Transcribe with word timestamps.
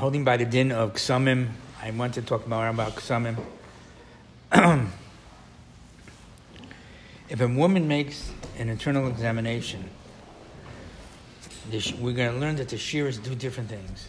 holding 0.00 0.24
by 0.24 0.38
the 0.38 0.46
din 0.46 0.72
of 0.72 0.94
Ksumim. 0.94 1.46
I 1.82 1.90
want 1.90 2.14
to 2.14 2.22
talk 2.22 2.48
more 2.48 2.68
about 2.68 2.96
Ksumim. 2.96 3.36
if 7.28 7.38
a 7.38 7.46
woman 7.46 7.86
makes 7.86 8.32
an 8.58 8.70
internal 8.70 9.08
examination, 9.08 9.90
we're 11.98 12.14
going 12.14 12.32
to 12.32 12.38
learn 12.38 12.56
that 12.56 12.70
the 12.70 12.78
shears 12.78 13.18
do 13.18 13.34
different 13.34 13.68
things. 13.68 14.08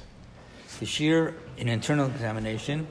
The 0.79 0.85
shear 0.85 1.35
in 1.57 1.67
internal 1.67 2.05
examination 2.07 2.87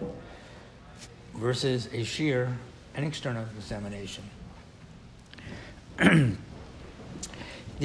versus 1.35 1.89
a 1.95 2.05
shear 2.05 2.55
an 2.96 3.05
external 3.05 3.46
examination. 3.57 4.25
the 5.96 6.37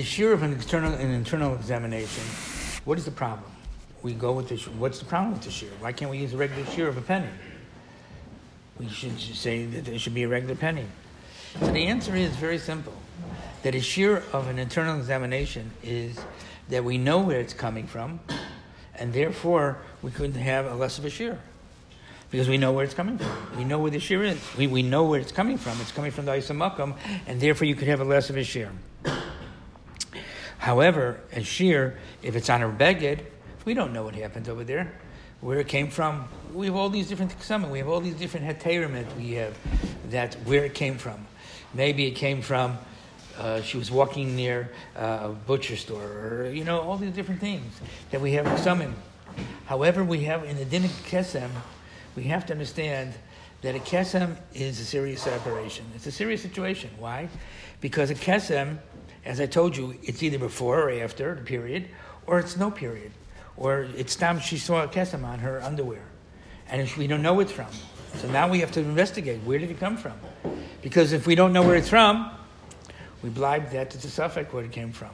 shear 0.03 0.34
of 0.34 0.44
an 0.44 0.52
external 0.52 0.94
an 0.94 1.11
internal 1.11 1.55
examination, 1.55 2.23
what 2.84 2.97
is 2.97 3.05
the 3.05 3.11
problem? 3.11 3.55
We 4.05 4.14
go 4.14 4.34
with 4.34 4.50
the 4.50 4.58
what's 4.77 5.00
the 5.00 5.05
problem 5.05 5.34
with 5.34 5.41
the 5.41 5.50
shear? 5.50 5.72
Why 5.80 5.91
can't 5.91 6.12
we 6.12 6.20
use 6.20 6.32
a 6.32 6.38
regular 6.38 6.64
shear 6.68 6.88
of 6.88 6.95
a 6.95 7.02
penny? 7.02 7.27
We 8.80 8.88
should 8.88 9.20
say 9.20 9.66
that 9.66 9.88
it 9.88 9.98
should 9.98 10.14
be 10.14 10.22
a 10.22 10.28
regular 10.28 10.54
penny. 10.54 10.86
So 11.59 11.72
the 11.72 11.88
answer 11.88 12.16
is 12.16 12.36
very 12.36 12.59
simple. 12.59 12.94
That 13.64 13.73
a 13.73 13.81
shear 13.81 14.22
of 14.31 14.48
an 14.48 14.59
internal 14.59 14.95
examination 15.00 15.72
is 15.81 16.20
that 16.70 16.84
we 16.84 17.00
know 17.00 17.22
where 17.22 17.40
it's 17.40 17.55
coming 17.55 17.88
from, 17.88 18.20
and 18.94 19.12
therefore 19.12 19.80
we 20.04 20.12
couldn't 20.12 20.40
have 20.40 20.67
a 20.67 20.76
less 20.76 21.00
of 21.00 21.06
a 21.06 21.09
shear 21.09 21.40
because 22.30 22.48
we 22.48 22.59
know 22.59 22.73
where 22.73 22.86
it's 22.86 22.94
coming 22.94 23.17
from. 23.17 23.58
We 23.58 23.64
know 23.64 23.80
where 23.80 23.90
the 23.90 24.00
shear 24.00 24.23
is. 24.23 24.40
We, 24.56 24.67
we 24.67 24.84
know 24.84 25.06
where 25.06 25.20
it's 25.20 25.31
coming 25.31 25.58
from. 25.58 25.81
It's 25.81 25.92
coming 25.92 26.12
from 26.12 26.26
the 26.26 26.34
Isamakam, 26.34 26.94
and 27.26 27.42
therefore 27.42 27.66
you 27.66 27.73
could 27.73 27.88
have 27.88 28.02
a 28.02 28.06
less 28.06 28.30
of 28.30 28.38
a 28.38 28.44
shear. 28.44 28.72
However, 30.59 31.22
a 31.31 31.44
shear, 31.44 31.97
if 32.22 32.36
it's 32.36 32.52
on 32.52 32.62
a 32.62 32.69
beged, 32.69 33.22
we 33.66 33.73
don't 33.73 33.91
know 33.94 34.03
what 34.03 34.16
happened 34.16 34.47
over 34.47 34.63
there, 34.63 34.94
where 35.41 35.59
it 35.59 35.67
came 35.67 35.89
from. 35.89 36.27
We 36.53 36.67
have 36.67 36.75
all 36.75 36.89
these 36.89 37.09
different 37.09 37.38
ksumim. 37.39 37.72
We 37.72 37.80
have 37.80 37.89
all 37.89 37.99
these 37.99 38.16
different 38.16 38.45
heterim 38.45 38.94
that 38.94 39.17
we 39.17 39.33
have, 39.33 39.57
that 40.11 40.35
where 40.45 40.63
it 40.63 40.75
came 40.75 40.97
from. 40.97 41.25
Maybe 41.73 42.05
it 42.05 42.11
came 42.11 42.41
from. 42.41 42.77
Uh, 43.38 43.61
she 43.61 43.77
was 43.77 43.91
walking 43.91 44.35
near 44.35 44.72
uh, 44.95 45.19
a 45.23 45.30
butcher 45.30 45.75
store, 45.75 46.02
or 46.02 46.52
you 46.53 46.63
know, 46.63 46.80
all 46.80 46.97
these 46.97 47.11
different 47.11 47.41
things 47.41 47.81
that 48.11 48.22
we 48.22 48.33
have 48.33 48.45
ksumim. 48.45 48.94
However, 49.66 50.03
we 50.03 50.23
have 50.23 50.45
in 50.45 50.55
the 50.55 50.63
din 50.63 50.85
of 50.85 50.91
kesem, 51.07 51.50
we 52.16 52.23
have 52.23 52.45
to 52.45 52.53
understand 52.53 53.13
that 53.61 53.75
a 53.75 53.79
kesem 53.79 54.38
is 54.53 54.79
a 54.79 54.85
serious 54.85 55.23
separation. 55.23 55.85
It's 55.95 56.05
a 56.05 56.11
serious 56.11 56.41
situation. 56.41 56.91
Why? 56.97 57.27
Because 57.81 58.09
a 58.09 58.16
kesem, 58.16 58.77
as 59.25 59.41
I 59.41 59.47
told 59.47 59.75
you, 59.75 59.95
it's 60.03 60.23
either 60.23 60.38
before 60.38 60.89
or 60.89 61.03
after 61.03 61.35
the 61.35 61.41
period, 61.41 61.89
or 62.27 62.39
it's 62.39 62.55
no 62.55 62.72
period, 62.72 63.11
or 63.58 63.88
it's 63.95 64.16
time 64.16 64.39
she 64.39 64.58
saw 64.58 64.84
a 64.84 64.88
kesem 64.88 65.23
on 65.23 65.39
her 65.39 65.61
underwear, 65.61 66.03
and 66.70 66.89
we 66.98 67.08
don't 67.08 67.22
know 67.22 67.34
where 67.34 67.44
it's 67.44 67.52
from. 67.52 67.72
So 68.16 68.30
now 68.30 68.47
we 68.47 68.59
have 68.59 68.72
to 68.73 68.80
investigate 68.80 69.42
where 69.44 69.59
did 69.59 69.72
it 69.72 69.80
come 69.80 69.97
from, 69.97 70.14
because 70.81 71.14
if 71.14 71.28
we 71.28 71.36
don't 71.36 71.53
know 71.53 71.64
where 71.64 71.75
it's 71.75 71.89
from, 71.89 72.31
we 73.22 73.30
blind 73.30 73.70
that 73.72 73.95
it's 73.95 74.06
a 74.06 74.09
suffix 74.09 74.52
where 74.53 74.64
it 74.64 74.72
came 74.72 74.92
from. 74.92 75.12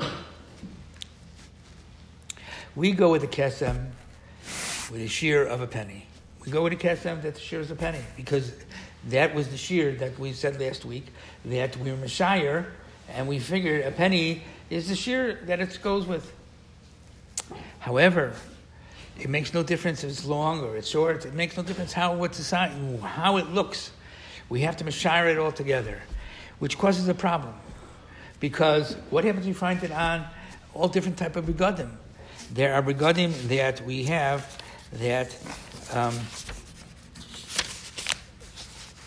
We 2.75 2.91
go 2.91 3.11
with 3.11 3.23
a 3.23 3.27
kesem 3.27 3.91
with 4.91 5.01
a 5.01 5.07
shear 5.07 5.45
of 5.45 5.61
a 5.61 5.67
penny. 5.67 6.05
We 6.45 6.51
go 6.51 6.63
with 6.63 6.73
a 6.73 6.75
kesem 6.75 7.21
that 7.21 7.35
the 7.35 7.39
shear 7.39 7.61
is 7.61 7.71
a 7.71 7.75
penny 7.75 8.01
because 8.17 8.51
that 9.07 9.33
was 9.33 9.47
the 9.47 9.57
shear 9.57 9.93
that 9.93 10.17
we 10.19 10.33
said 10.33 10.59
last 10.59 10.85
week 10.85 11.07
that 11.45 11.77
we 11.77 11.91
were 11.91 11.97
Messiah 11.97 12.65
and 13.09 13.27
we 13.27 13.39
figured 13.39 13.85
a 13.85 13.91
penny 13.91 14.43
is 14.69 14.89
the 14.89 14.95
shear 14.95 15.39
that 15.45 15.59
it 15.59 15.79
goes 15.81 16.05
with. 16.05 16.33
However, 17.79 18.33
it 19.19 19.29
makes 19.29 19.53
no 19.53 19.63
difference 19.63 20.03
if 20.03 20.09
it's 20.09 20.25
long 20.25 20.61
or 20.61 20.77
it's 20.77 20.87
short. 20.87 21.25
It 21.25 21.33
makes 21.33 21.57
no 21.57 21.63
difference 21.63 21.93
how 21.93 22.15
what's 22.15 22.49
how 22.49 23.37
it 23.37 23.49
looks. 23.51 23.91
We 24.49 24.61
have 24.61 24.77
to 24.77 24.83
Messiah 24.83 25.31
it 25.31 25.37
all 25.37 25.51
together, 25.51 26.01
which 26.59 26.77
causes 26.77 27.07
a 27.07 27.13
problem. 27.13 27.53
Because 28.39 28.95
what 29.11 29.23
happens 29.23 29.45
if 29.45 29.49
you 29.49 29.53
find 29.53 29.83
it 29.83 29.91
on 29.91 30.25
all 30.73 30.87
different 30.87 31.17
type 31.17 31.35
of 31.35 31.45
begadim? 31.45 31.91
There 32.53 32.73
are 32.73 32.81
begadim 32.81 33.31
that 33.47 33.81
we 33.85 34.03
have 34.05 34.61
that 34.93 35.35
um, 35.93 36.17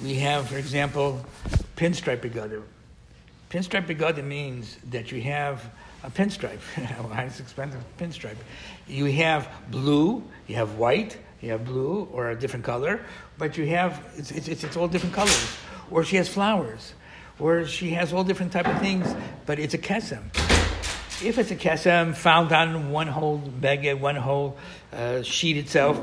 we 0.02 0.14
have, 0.14 0.48
for 0.48 0.56
example, 0.56 1.24
pinstripe 1.76 2.20
begadim. 2.20 2.62
Pinstripe 3.50 3.86
begadim 3.86 4.24
means 4.24 4.78
that 4.90 5.12
you 5.12 5.20
have 5.22 5.64
a 6.04 6.10
pinstripe, 6.10 6.60
highest 7.12 7.40
expensive 7.40 7.82
pinstripe. 7.98 8.36
You 8.86 9.06
have 9.06 9.48
blue, 9.70 10.22
you 10.46 10.56
have 10.56 10.74
white, 10.76 11.16
you 11.40 11.50
have 11.50 11.64
blue 11.64 12.06
or 12.12 12.30
a 12.30 12.36
different 12.36 12.64
color, 12.64 13.00
but 13.38 13.56
you 13.56 13.66
have 13.68 14.04
it's, 14.16 14.30
it's, 14.30 14.62
it's 14.64 14.76
all 14.76 14.86
different 14.86 15.14
colors. 15.14 15.56
Or 15.90 16.04
she 16.04 16.16
has 16.16 16.28
flowers, 16.28 16.92
or 17.38 17.64
she 17.64 17.90
has 17.90 18.12
all 18.12 18.22
different 18.22 18.52
type 18.52 18.68
of 18.68 18.78
things, 18.80 19.12
but 19.46 19.58
it's 19.58 19.74
a 19.74 19.78
kesem. 19.78 20.22
If 21.24 21.38
it's 21.38 21.50
a 21.50 21.56
kesem 21.56 22.14
found 22.14 22.52
on 22.52 22.90
one 22.90 23.06
whole 23.06 23.38
beged, 23.38 23.98
one 23.98 24.16
whole 24.16 24.58
uh, 24.92 25.22
sheet 25.22 25.56
itself, 25.56 25.98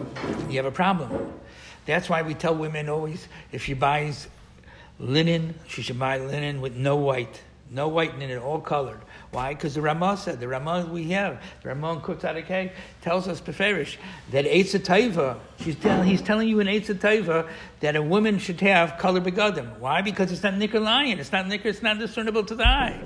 you 0.50 0.58
have 0.58 0.66
a 0.66 0.72
problem. 0.72 1.32
That's 1.86 2.10
why 2.10 2.24
we 2.24 2.34
tell 2.34 2.56
women 2.56 2.90
always 2.90 3.28
if 3.52 3.66
she 3.66 3.74
buys 3.76 4.28
linen, 5.00 5.56
she 5.68 5.84
should 5.84 6.00
buy 6.00 6.18
linen 6.18 6.60
with 6.60 6.76
no 6.76 6.96
white. 6.96 7.42
No 7.70 7.88
white 7.88 8.18
linen, 8.18 8.38
all 8.40 8.60
colored. 8.60 9.00
Why? 9.32 9.54
Because 9.54 9.76
the 9.76 9.82
Ramah 9.82 10.18
said, 10.18 10.42
the 10.42 10.48
Ramah 10.48 10.90
we 10.92 11.06
have, 11.12 11.42
the 11.64 11.70
Ramah 11.70 11.94
in 11.94 12.02
Kutzadikeh 12.02 12.72
tells 13.02 13.30
us, 13.30 13.40
Beferish, 13.40 13.96
that 14.32 14.44
Eitz 14.44 14.84
tell, 14.84 16.04
he's 16.04 16.22
telling 16.22 16.50
you 16.50 16.60
in 16.60 16.68
Eitz 16.68 17.48
that 17.80 17.96
a 17.96 18.02
woman 18.02 18.40
should 18.40 18.60
have 18.60 18.98
color 18.98 19.22
begadim. 19.22 19.80
Why? 19.80 20.02
Because 20.02 20.34
it's 20.34 20.44
not 20.44 20.56
nicker 20.56 20.80
it's 20.82 21.32
not 21.32 21.48
nicker, 21.48 21.70
it's 21.70 21.82
not 21.82 21.98
discernible 21.98 22.44
to 22.44 22.56
the 22.56 22.68
eye. 22.68 23.02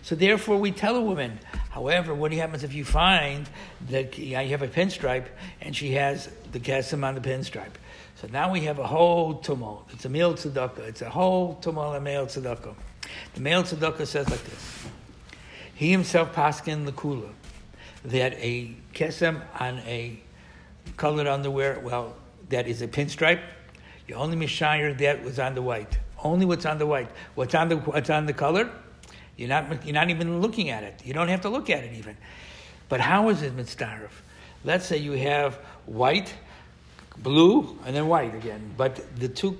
So 0.00 0.14
therefore, 0.14 0.56
we 0.56 0.70
tell 0.70 0.96
a 0.96 1.02
woman. 1.02 1.38
However, 1.70 2.14
what 2.14 2.32
happens 2.32 2.64
if 2.64 2.72
you 2.72 2.84
find 2.84 3.46
that 3.90 4.16
you 4.16 4.36
have 4.36 4.62
a 4.62 4.68
pinstripe 4.68 5.26
and 5.60 5.76
she 5.76 5.92
has 5.92 6.30
the 6.50 6.60
kesem 6.60 7.04
on 7.04 7.14
the 7.14 7.20
pinstripe? 7.20 7.74
So 8.14 8.26
now 8.28 8.50
we 8.50 8.60
have 8.62 8.78
a 8.78 8.86
whole 8.86 9.34
tumult. 9.34 9.90
It's 9.92 10.06
a 10.06 10.08
male 10.08 10.32
tzedakah. 10.32 10.78
It's 10.78 11.02
a 11.02 11.10
whole 11.10 11.56
tumult 11.56 11.94
of 11.94 12.02
male 12.02 12.26
tzedakah. 12.26 12.74
The 13.34 13.40
male 13.40 13.64
tzedakah 13.64 14.06
says 14.06 14.30
like 14.30 14.42
this. 14.44 14.86
He 15.78 15.92
himself 15.92 16.34
paskin 16.34 16.84
kula 16.90 17.30
that 18.04 18.32
a 18.34 18.74
kesem 18.94 19.40
on 19.60 19.78
a 19.86 20.18
colored 20.96 21.28
underwear, 21.28 21.78
well, 21.78 22.16
that 22.48 22.66
is 22.66 22.82
a 22.82 22.88
pinstripe. 22.88 23.40
You 24.08 24.16
only 24.16 24.36
mishayir 24.36 24.98
that 24.98 25.22
was 25.22 25.38
on 25.38 25.54
the 25.54 25.62
white. 25.62 25.96
Only 26.20 26.46
what's 26.46 26.66
on 26.66 26.78
the 26.78 26.86
white. 26.86 27.08
What's 27.36 27.54
on 27.54 27.68
the 27.68 27.76
what's 27.76 28.10
on 28.10 28.26
the 28.26 28.32
color? 28.32 28.68
You're 29.36 29.50
not 29.50 29.86
you're 29.86 29.94
not 29.94 30.10
even 30.10 30.40
looking 30.40 30.70
at 30.70 30.82
it. 30.82 31.00
You 31.04 31.14
don't 31.14 31.28
have 31.28 31.42
to 31.42 31.48
look 31.48 31.70
at 31.70 31.84
it 31.84 31.92
even. 31.92 32.16
But 32.88 33.00
how 33.00 33.28
is 33.28 33.42
it 33.42 33.56
mitzdarif? 33.56 34.10
Let's 34.64 34.84
say 34.84 34.96
you 34.96 35.12
have 35.12 35.60
white 35.86 36.34
blue 37.18 37.78
and 37.86 37.94
then 37.94 38.08
white 38.08 38.34
again. 38.34 38.74
But 38.76 39.00
the 39.16 39.28
two, 39.28 39.56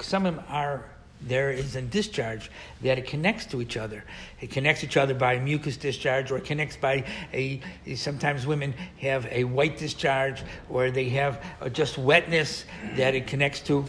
some 0.00 0.24
of 0.24 0.36
them 0.36 0.44
are, 0.48 0.86
there 1.20 1.50
is 1.50 1.76
a 1.76 1.82
discharge 1.82 2.50
that 2.82 2.98
it 2.98 3.06
connects 3.06 3.46
to 3.46 3.60
each 3.60 3.76
other. 3.76 4.04
It 4.40 4.50
connects 4.50 4.84
each 4.84 4.96
other 4.96 5.14
by 5.14 5.38
mucus 5.38 5.76
discharge 5.76 6.30
or 6.30 6.38
it 6.38 6.44
connects 6.44 6.76
by 6.76 7.04
a, 7.32 7.60
sometimes 7.96 8.46
women 8.46 8.74
have 9.00 9.26
a 9.30 9.44
white 9.44 9.78
discharge 9.78 10.42
or 10.68 10.90
they 10.90 11.08
have 11.10 11.42
just 11.72 11.98
wetness 11.98 12.64
that 12.96 13.14
it 13.14 13.26
connects 13.26 13.60
to. 13.62 13.84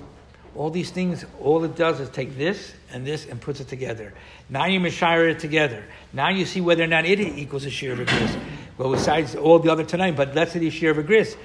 All 0.56 0.72
these 0.72 0.90
things, 0.90 1.26
all 1.40 1.64
it 1.64 1.76
does 1.76 2.00
is 2.00 2.10
take 2.10 2.36
this 2.36 2.74
and 2.92 3.06
this 3.06 3.28
and 3.28 3.40
puts 3.40 3.60
it 3.60 3.68
together. 3.68 4.14
Now 4.50 4.66
you 4.66 4.80
mashire 4.80 5.30
it 5.30 5.40
together. 5.40 5.84
Now 6.12 6.30
you 6.30 6.46
see 6.46 6.60
whether 6.60 6.84
or 6.84 6.88
not 6.88 7.06
it 7.06 7.20
equals 7.20 7.66
a 7.66 7.70
shear 7.70 7.94
of 7.94 8.00
a 8.00 8.06
gris. 8.06 8.36
Well, 8.78 8.92
besides 8.92 9.36
all 9.36 9.60
the 9.60 9.72
other 9.72 9.84
tonight, 9.84 10.16
but 10.16 10.34
let's 10.34 10.54
say 10.54 10.60
the 10.60 10.72
shear 10.72 10.90
of 10.92 10.98
a 10.98 11.04
gris. 11.04 11.38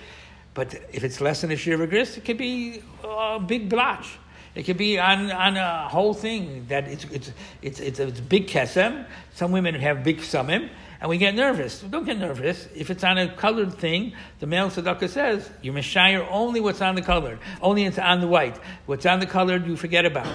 But 0.55 0.75
if 0.93 1.05
it's 1.05 1.21
less 1.21 1.43
than 1.43 1.51
a 1.51 1.57
shear 1.57 1.75
of 1.75 1.81
a 1.83 1.87
gris, 1.87 2.17
it 2.17 2.25
could 2.25 2.39
be 2.39 2.83
a 3.03 3.41
big 3.41 3.69
blotch. 3.69 4.19
It 4.55 4.62
could 4.62 4.77
be 4.77 4.99
on, 4.99 5.33
on 5.33 5.56
a 5.56 5.89
whole 5.89 6.15
thing 6.15 6.67
that 6.69 6.87
it's, 6.87 7.05
it's, 7.05 7.33
it's, 7.61 7.81
it's, 7.81 7.99
a, 7.99 8.06
it's 8.06 8.21
big 8.21 8.47
kesem. 8.47 9.05
Some 9.35 9.51
women 9.51 9.75
have 9.75 10.05
big 10.05 10.19
sumim, 10.19 10.71
and 11.01 11.11
we 11.11 11.19
get 11.19 11.35
nervous. 11.35 11.81
Don't 11.81 12.05
get 12.05 12.19
nervous. 12.19 12.69
If 12.75 12.89
it's 12.89 13.03
on 13.03 13.19
a 13.19 13.35
colored 13.35 13.75
thing, 13.75 14.12
the 14.39 14.47
male 14.47 14.71
tzedakah 14.71 15.09
says, 15.09 15.51
you 15.61 15.73
mashire 15.73 16.27
only 16.31 16.61
what's 16.61 16.81
on 16.81 16.95
the 16.95 17.03
colored, 17.03 17.41
only 17.61 17.85
it's 17.85 17.99
on 17.99 18.21
the 18.21 18.29
white. 18.29 18.59
What's 18.87 19.06
on 19.06 19.19
the 19.19 19.27
colored, 19.27 19.67
you 19.67 19.77
forget 19.77 20.06
about. 20.06 20.33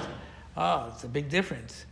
Oh, 0.57 0.92
it's 0.94 1.06
a 1.06 1.07
big 1.07 1.30
difference. 1.30 1.86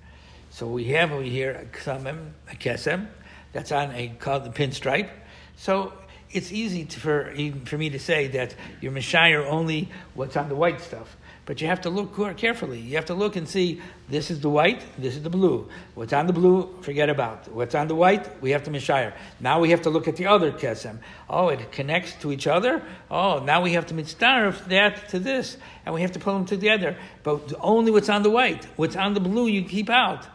So 0.50 0.68
we 0.68 0.86
have 0.86 1.12
over 1.12 1.24
here 1.24 1.52
a 1.52 1.78
sumim, 1.78 2.32
a 2.52 2.56
kesem, 2.56 3.08
that's 3.54 3.72
on 3.72 3.92
a 3.92 4.10
colored 4.20 4.54
pinstripe. 4.54 5.10
So 5.56 5.94
it's 6.32 6.52
easy 6.52 6.86
to, 6.86 7.00
for, 7.00 7.34
for 7.66 7.78
me 7.78 7.90
to 7.90 8.00
say 8.00 8.28
that 8.28 8.54
you're 8.82 9.48
only 9.48 9.90
what's 10.14 10.38
on 10.38 10.50
the 10.50 10.56
white 10.56 10.82
stuff. 10.82 11.17
But 11.48 11.62
you 11.62 11.68
have 11.68 11.80
to 11.82 11.90
look 11.90 12.38
carefully. 12.38 12.78
You 12.78 12.98
have 12.98 13.06
to 13.06 13.14
look 13.14 13.38
and 13.38 13.48
see 13.48 13.82
this 14.10 14.30
is 14.30 14.42
the 14.42 14.50
white, 14.50 14.84
this 14.98 15.16
is 15.16 15.24
the 15.24 15.30
blue. 15.30 15.70
What's 15.96 16.12
on 16.12 16.28
the 16.28 16.34
blue, 16.34 16.76
forget 16.82 17.10
about. 17.10 17.48
What's 17.48 17.74
on 17.74 17.88
the 17.88 17.96
white, 17.96 18.42
we 18.42 18.52
have 18.52 18.64
to 18.64 18.70
mishire. 18.70 19.14
Now 19.40 19.62
we 19.62 19.70
have 19.70 19.82
to 19.84 19.90
look 19.90 20.10
at 20.10 20.18
the 20.18 20.26
other 20.26 20.52
kesem. 20.52 21.00
Oh, 21.30 21.48
it 21.48 21.72
connects 21.72 22.16
to 22.16 22.34
each 22.34 22.48
other. 22.48 22.84
Oh, 23.10 23.40
now 23.40 23.62
we 23.62 23.72
have 23.74 23.86
to 23.86 23.94
mitzdarif 23.94 24.66
that 24.66 25.08
to 25.10 25.20
this, 25.20 25.56
and 25.86 25.96
we 25.96 26.02
have 26.02 26.12
to 26.12 26.20
pull 26.20 26.34
them 26.34 26.46
together. 26.46 26.98
But 27.24 27.54
only 27.62 27.94
what's 27.94 28.10
on 28.10 28.24
the 28.24 28.30
white. 28.30 28.66
What's 28.76 28.98
on 28.98 29.14
the 29.14 29.22
blue, 29.22 29.48
you 29.48 29.64
keep 29.64 29.90
out. 29.90 30.28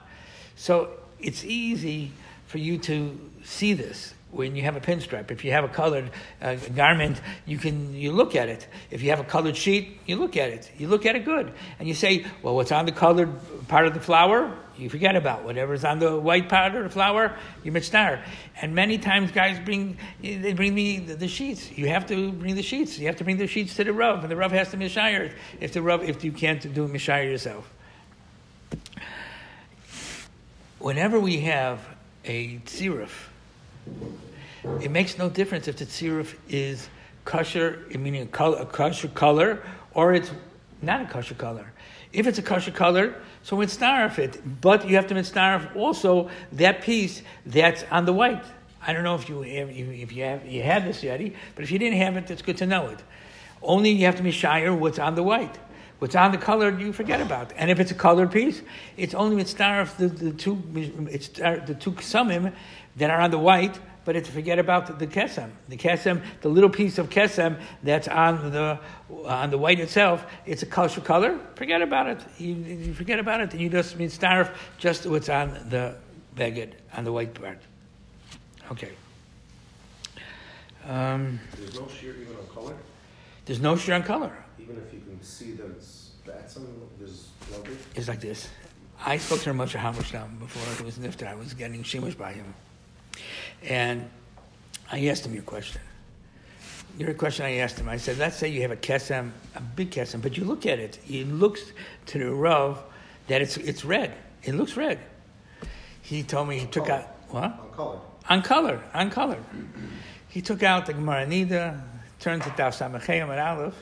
So 0.57 0.93
it's 1.21 1.45
easy 1.45 2.13
for 2.47 2.57
you 2.57 2.79
to 2.79 3.21
see 3.45 3.75
this 3.75 4.15
when 4.33 4.57
you 4.57 4.63
have 4.63 4.77
a 4.77 4.81
pinstripe. 4.81 5.31
If 5.31 5.45
you 5.45 5.53
have 5.53 5.63
a 5.63 5.69
colored 5.69 6.11
uh, 6.41 6.57
garment, 6.75 7.21
you 7.47 7.59
can 7.59 7.95
you 7.95 8.13
look 8.13 8.35
at 8.35 8.49
it. 8.49 8.67
If 8.91 9.03
you 9.03 9.11
have 9.11 9.21
a 9.21 9.25
colored 9.25 9.57
sheet, 9.57 10.01
you 10.07 10.17
look 10.17 10.37
at 10.37 10.51
it. 10.51 10.71
You 10.79 10.89
look 10.89 11.07
at 11.07 11.15
it 11.15 11.25
good, 11.25 11.53
and 11.79 11.87
you 11.87 11.95
say, 11.95 12.27
"Well, 12.43 12.57
what's 12.57 12.73
on 12.73 12.87
the 12.87 12.93
colored 12.93 13.31
part 13.69 13.87
of 13.87 13.95
the 13.95 14.01
flower, 14.01 14.57
you 14.77 14.89
forget 14.89 15.15
about. 15.17 15.45
Whatever's 15.45 15.85
on 15.85 15.99
the 15.99 16.19
white 16.19 16.49
part 16.49 16.75
of 16.75 16.83
the 16.83 16.91
flower, 16.91 17.37
you 17.63 17.73
mitzvah." 17.73 18.25
And 18.61 18.75
many 18.75 18.99
times, 18.99 19.31
guys 19.33 19.61
bring 19.61 19.99
they 20.23 20.55
bring 20.55 20.75
me 20.75 20.99
the, 20.99 21.15
the, 21.15 21.29
sheets. 21.29 21.71
You 21.71 21.89
have 21.89 22.07
to 22.07 22.33
bring 22.33 22.55
the 22.55 22.63
sheets. 22.63 22.99
You 22.99 23.07
have 23.07 23.17
to 23.17 23.25
bring 23.25 23.37
the 23.37 23.47
sheets 23.47 23.77
to 23.77 23.85
the 23.85 23.93
rub, 23.93 24.23
and 24.23 24.31
the 24.31 24.37
rub 24.37 24.53
has 24.53 24.71
to 24.71 24.79
mishayir 24.79 25.35
if 25.61 25.75
the 25.75 25.83
rub 25.83 26.03
if 26.03 26.25
you 26.25 26.33
can't 26.33 26.61
do 26.75 26.89
mishayir 26.89 27.31
yourself. 27.31 27.71
Whenever 30.79 31.21
we 31.21 31.41
have 31.41 31.87
a 32.25 32.57
tziruf, 32.61 33.11
it 34.81 34.91
makes 34.91 35.19
no 35.19 35.29
difference 35.29 35.69
if 35.69 35.77
the 35.77 35.87
tziruf 35.87 36.35
is 36.49 36.89
kosher, 37.25 37.85
meaning 37.91 38.23
a, 38.23 38.27
color, 38.27 38.59
a 38.59 38.67
kosher 38.67 39.09
color, 39.09 39.63
or 39.95 40.15
it's 40.15 40.31
not 40.81 41.03
a 41.03 41.07
kosher 41.07 41.35
color. 41.35 41.73
If 42.13 42.27
it's 42.27 42.39
a 42.39 42.43
kosher 42.43 42.71
color, 42.71 43.15
so 43.43 43.57
mitzdarif 43.57 44.19
it. 44.19 44.61
But 44.61 44.89
you 44.89 44.97
have 44.97 45.07
to 45.09 45.15
mitzdarif 45.15 45.75
also 45.75 46.31
that 46.53 46.83
piece 46.83 47.23
that's 47.47 47.85
on 47.91 48.05
the 48.05 48.13
white. 48.13 48.45
I 48.87 48.93
don't 48.93 49.05
know 49.05 49.15
if 49.15 49.29
you 49.29 49.43
have, 49.43 49.71
if 49.71 50.13
you 50.13 50.25
have 50.25 50.47
you 50.47 50.63
have 50.63 50.85
this 50.85 51.03
yet, 51.03 51.21
but 51.55 51.65
if 51.65 51.71
you 51.71 51.79
didn't 51.79 51.99
have 51.99 52.17
it, 52.17 52.31
it's 52.31 52.43
good 52.43 52.57
to 52.59 52.67
know 52.67 52.89
it. 52.89 52.99
Only 53.63 53.91
you 53.91 54.07
have 54.07 54.17
to 54.17 54.23
be 54.23 54.33
shyer 54.33 54.75
what's 54.75 54.99
on 54.99 55.15
the 55.15 55.23
white. 55.23 55.57
What's 56.01 56.17
on 56.17 56.33
the 56.33 56.39
colored, 56.39 56.81
you 56.81 56.93
forget 56.93 57.21
about. 57.21 57.53
And 57.57 57.71
if 57.71 57.79
it's 57.79 57.93
a 57.93 57.95
colored 57.95 58.33
piece, 58.33 58.61
it's 58.97 59.15
only 59.15 59.43
mitzdarif 59.43 59.97
the, 59.97 60.09
the 60.09 60.33
two 60.33 60.61
it's 61.09 61.29
the 61.29 61.77
two 61.79 61.93
sumim 61.93 62.53
that 62.97 63.11
are 63.11 63.21
on 63.21 63.31
the 63.31 63.39
white 63.39 63.79
but 64.05 64.17
it's 64.17 64.29
forget 64.29 64.59
about 64.59 64.99
the, 64.99 65.07
kesem. 65.07 65.51
The 65.69 65.77
kesem, 65.77 66.23
the 66.41 66.49
little 66.49 66.71
piece 66.71 66.99
of 66.99 67.09
kesem 67.09 67.61
that's 67.83 68.09
on 68.09 68.51
the 68.51 68.79
on 69.25 69.51
the 69.51 69.59
white 69.59 69.79
itself, 69.81 70.27
it's 70.47 70.63
a 70.63 70.67
kosher 70.67 71.01
color. 71.01 71.39
Forget 71.55 71.83
about 71.83 72.09
it. 72.09 72.21
You, 72.39 72.55
you 72.55 72.95
forget 72.95 73.19
about 73.19 73.41
it, 73.41 73.53
and 73.53 73.61
you 73.61 73.69
just 73.69 73.97
mean 73.97 74.11
starve 74.11 74.51
just 74.79 75.07
what's 75.07 75.29
on 75.29 75.53
the 75.69 75.97
beged 76.37 76.73
on 76.95 77.05
the 77.05 77.13
white 77.13 77.35
part. 77.35 77.59
Okay. 78.71 78.91
Um, 80.89 81.39
there's 81.57 81.79
no 81.79 81.87
shear 81.89 82.17
even 82.17 82.37
on 82.37 82.47
color. 82.53 82.77
There's 83.45 83.61
no 83.61 83.77
shear 83.77 83.95
on 83.95 84.03
color. 84.03 84.33
Even 84.59 84.77
if 84.79 84.93
you 84.93 85.01
can 85.01 85.23
see 85.23 85.53
that 85.53 85.67
it's 85.67 86.11
some 86.49 86.67
there's 86.99 87.29
no. 87.53 87.63
It's 87.95 88.09
like 88.09 88.21
this. 88.21 88.49
I 89.05 89.19
spoke 89.19 89.41
to 89.41 89.51
Moshe 89.51 89.75
Hammerstein 89.75 90.37
before 90.39 90.73
it 90.75 90.85
was 90.85 90.97
nifter. 90.99 91.27
I 91.27 91.35
was 91.35 91.55
getting 91.55 91.83
shemesh 91.83 92.17
by 92.17 92.33
him. 92.33 92.55
And 93.63 94.09
I 94.91 95.07
asked 95.07 95.27
him 95.27 95.35
your 95.35 95.43
question. 95.43 95.81
Your 96.99 97.15
question 97.15 97.47
I 97.47 97.57
asked 97.57 97.79
him, 97.79 97.89
I 97.89 97.97
said, 97.97 98.19
let's 98.19 98.37
say 98.37 98.49
you 98.49 98.63
have 98.63 98.71
a 98.71 98.77
kesem, 98.77 99.31
a 99.55 99.61
big 99.61 99.91
kesem, 99.91 100.21
but 100.21 100.37
you 100.37 100.45
look 100.45 100.67
at 100.67 100.79
it, 100.79 100.99
it 101.09 101.27
looks 101.27 101.73
to 102.07 102.19
the 102.19 102.31
rav 102.31 102.83
that 103.29 103.41
it's, 103.41 103.57
it's 103.57 103.85
red. 103.85 104.13
It 104.43 104.55
looks 104.55 104.77
red. 104.77 104.99
He 106.03 106.23
told 106.23 106.49
me 106.49 106.59
he 106.59 106.67
took 106.67 106.87
color. 106.87 106.99
out, 106.99 107.33
what? 107.33 107.61
On 107.61 107.71
color. 107.73 107.99
On 108.29 108.43
color, 108.43 108.83
on 108.93 109.11
color. 109.11 109.39
He 110.29 110.43
took 110.43 110.63
out 110.63 110.87
the 110.87 110.93
Gemara 110.93 111.27
Nida, 111.27 111.81
turned 112.21 112.43
to 112.43 112.51
Daf 112.51 112.77
Samachayim 112.77 113.31
and 113.31 113.41
Aleph, 113.41 113.75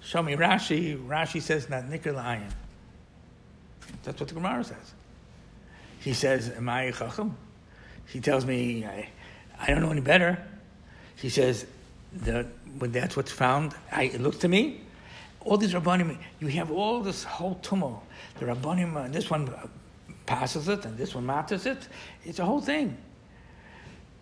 show 0.00 0.22
me 0.22 0.34
Rashi. 0.34 0.96
Rashi 1.06 1.40
says, 1.42 1.68
not 1.68 1.84
Nikr. 1.84 2.14
That's 4.02 4.20
what 4.20 4.28
the 4.28 4.34
Gemara 4.34 4.64
says. 4.64 4.92
He 6.00 6.12
says, 6.12 6.50
Am 6.50 6.68
I 6.68 6.90
Chacham? 6.90 7.36
He 8.12 8.20
tells 8.20 8.44
me, 8.44 8.84
I, 8.84 9.08
I 9.58 9.66
don't 9.68 9.80
know 9.80 9.90
any 9.90 10.00
better. 10.00 10.38
He 11.16 11.28
says, 11.28 11.66
that 12.14 12.46
when 12.78 12.92
that's 12.92 13.16
what's 13.16 13.32
found, 13.32 13.74
I, 13.90 14.04
it 14.04 14.20
looks 14.20 14.38
to 14.38 14.48
me, 14.48 14.80
all 15.40 15.56
these 15.56 15.72
Rabbanim, 15.72 16.18
you 16.40 16.48
have 16.48 16.70
all 16.70 17.00
this 17.00 17.24
whole 17.24 17.56
tumult. 17.56 18.04
The 18.38 18.46
Rabbanim, 18.46 18.96
uh, 18.96 19.08
this 19.08 19.30
one 19.30 19.52
passes 20.26 20.68
it, 20.68 20.84
and 20.84 20.96
this 20.96 21.14
one 21.14 21.26
matters 21.26 21.66
it. 21.66 21.88
It's 22.24 22.38
a 22.38 22.44
whole 22.44 22.60
thing. 22.60 22.96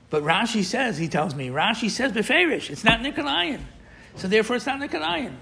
But 0.09 0.23
Rashi 0.23 0.65
says, 0.65 0.99
he 0.99 1.09
tells 1.09 1.35
me, 1.35 1.49
Rashi 1.49 1.91
says 1.91 2.13
Beferish, 2.13 2.71
it's 2.71 2.85
not 2.85 3.01
Nikolayan. 3.01 3.61
So 4.17 4.29
therefore 4.29 4.57
it's 4.57 4.67
not 4.67 4.81
Nikolayan. 4.81 5.35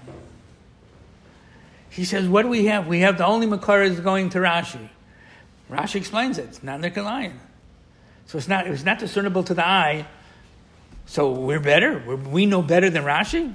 He 1.89 2.05
says, 2.05 2.27
what 2.27 2.43
do 2.43 2.49
we 2.49 2.65
have? 2.65 2.87
We 2.87 2.99
have 2.99 3.17
the 3.17 3.25
only 3.25 3.47
Makar 3.47 3.81
is 3.83 3.99
going 3.99 4.29
to 4.31 4.39
Rashi. 4.39 4.89
Rashi 5.71 5.95
explains 5.95 6.37
it, 6.37 6.45
it's 6.45 6.63
not 6.63 6.81
Nikolayan. 6.81 7.33
So 8.29 8.37
it's 8.37 8.47
not, 8.47 8.67
it's 8.67 8.85
not 8.85 8.99
discernible 8.99 9.43
to 9.45 9.55
the 9.55 9.67
eye. 9.67 10.05
So 11.07 11.31
we're 11.31 11.59
better. 11.59 12.03
We're, 12.05 12.15
we 12.15 12.45
know 12.45 12.61
better 12.61 12.91
than 12.91 13.03
Rashi. 13.03 13.51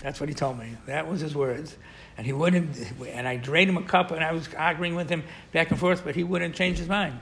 That's 0.00 0.20
what 0.20 0.28
he 0.28 0.34
told 0.36 0.60
me. 0.60 0.76
That 0.86 1.08
was 1.08 1.20
his 1.20 1.34
words. 1.34 1.76
And 2.16 2.24
he 2.24 2.32
wouldn't, 2.32 2.76
and 3.08 3.26
I 3.26 3.34
drained 3.34 3.68
him 3.68 3.76
a 3.76 3.82
cup 3.82 4.12
and 4.12 4.22
I 4.22 4.30
was 4.30 4.48
arguing 4.54 4.94
with 4.94 5.10
him 5.10 5.24
back 5.50 5.72
and 5.72 5.80
forth, 5.80 6.04
but 6.04 6.14
he 6.14 6.22
wouldn't 6.22 6.54
change 6.54 6.78
his 6.78 6.88
mind. 6.88 7.18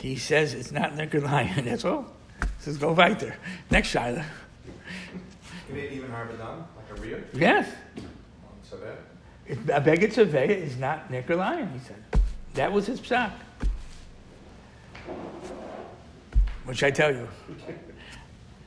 He 0.00 0.16
says 0.16 0.54
it's 0.54 0.72
not 0.72 0.96
Nicker 0.96 1.20
Lion. 1.20 1.64
That's 1.66 1.84
all. 1.84 2.06
He 2.40 2.48
says 2.58 2.76
go 2.76 2.90
weiter. 2.90 3.36
Next 3.70 3.90
Shiloh. 3.90 4.24
Can 5.68 5.76
it 5.76 5.92
even 5.92 6.10
harbour 6.10 6.36
them 6.36 6.64
like 6.76 6.98
a 6.98 7.00
rear? 7.00 7.24
Yes. 7.32 7.70
So 8.68 8.76
that? 8.78 8.98
A 9.48 9.80
Beged 9.80 10.14
Survey 10.14 10.60
is 10.60 10.76
not 10.78 11.12
Nicker 11.12 11.36
Lion, 11.36 11.70
he 11.72 11.78
said. 11.78 12.02
That 12.54 12.72
was 12.72 12.86
his 12.86 13.00
psak. 13.00 13.30
Should 16.72 16.86
I 16.86 16.90
tell 16.90 17.12
you? 17.12 17.28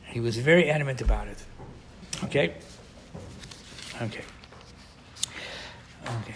He 0.05 0.19
was 0.19 0.37
very 0.37 0.69
adamant 0.69 1.01
about 1.01 1.27
it. 1.27 1.37
Okay? 2.23 2.55
Okay. 4.01 4.23
Okay. 6.05 6.35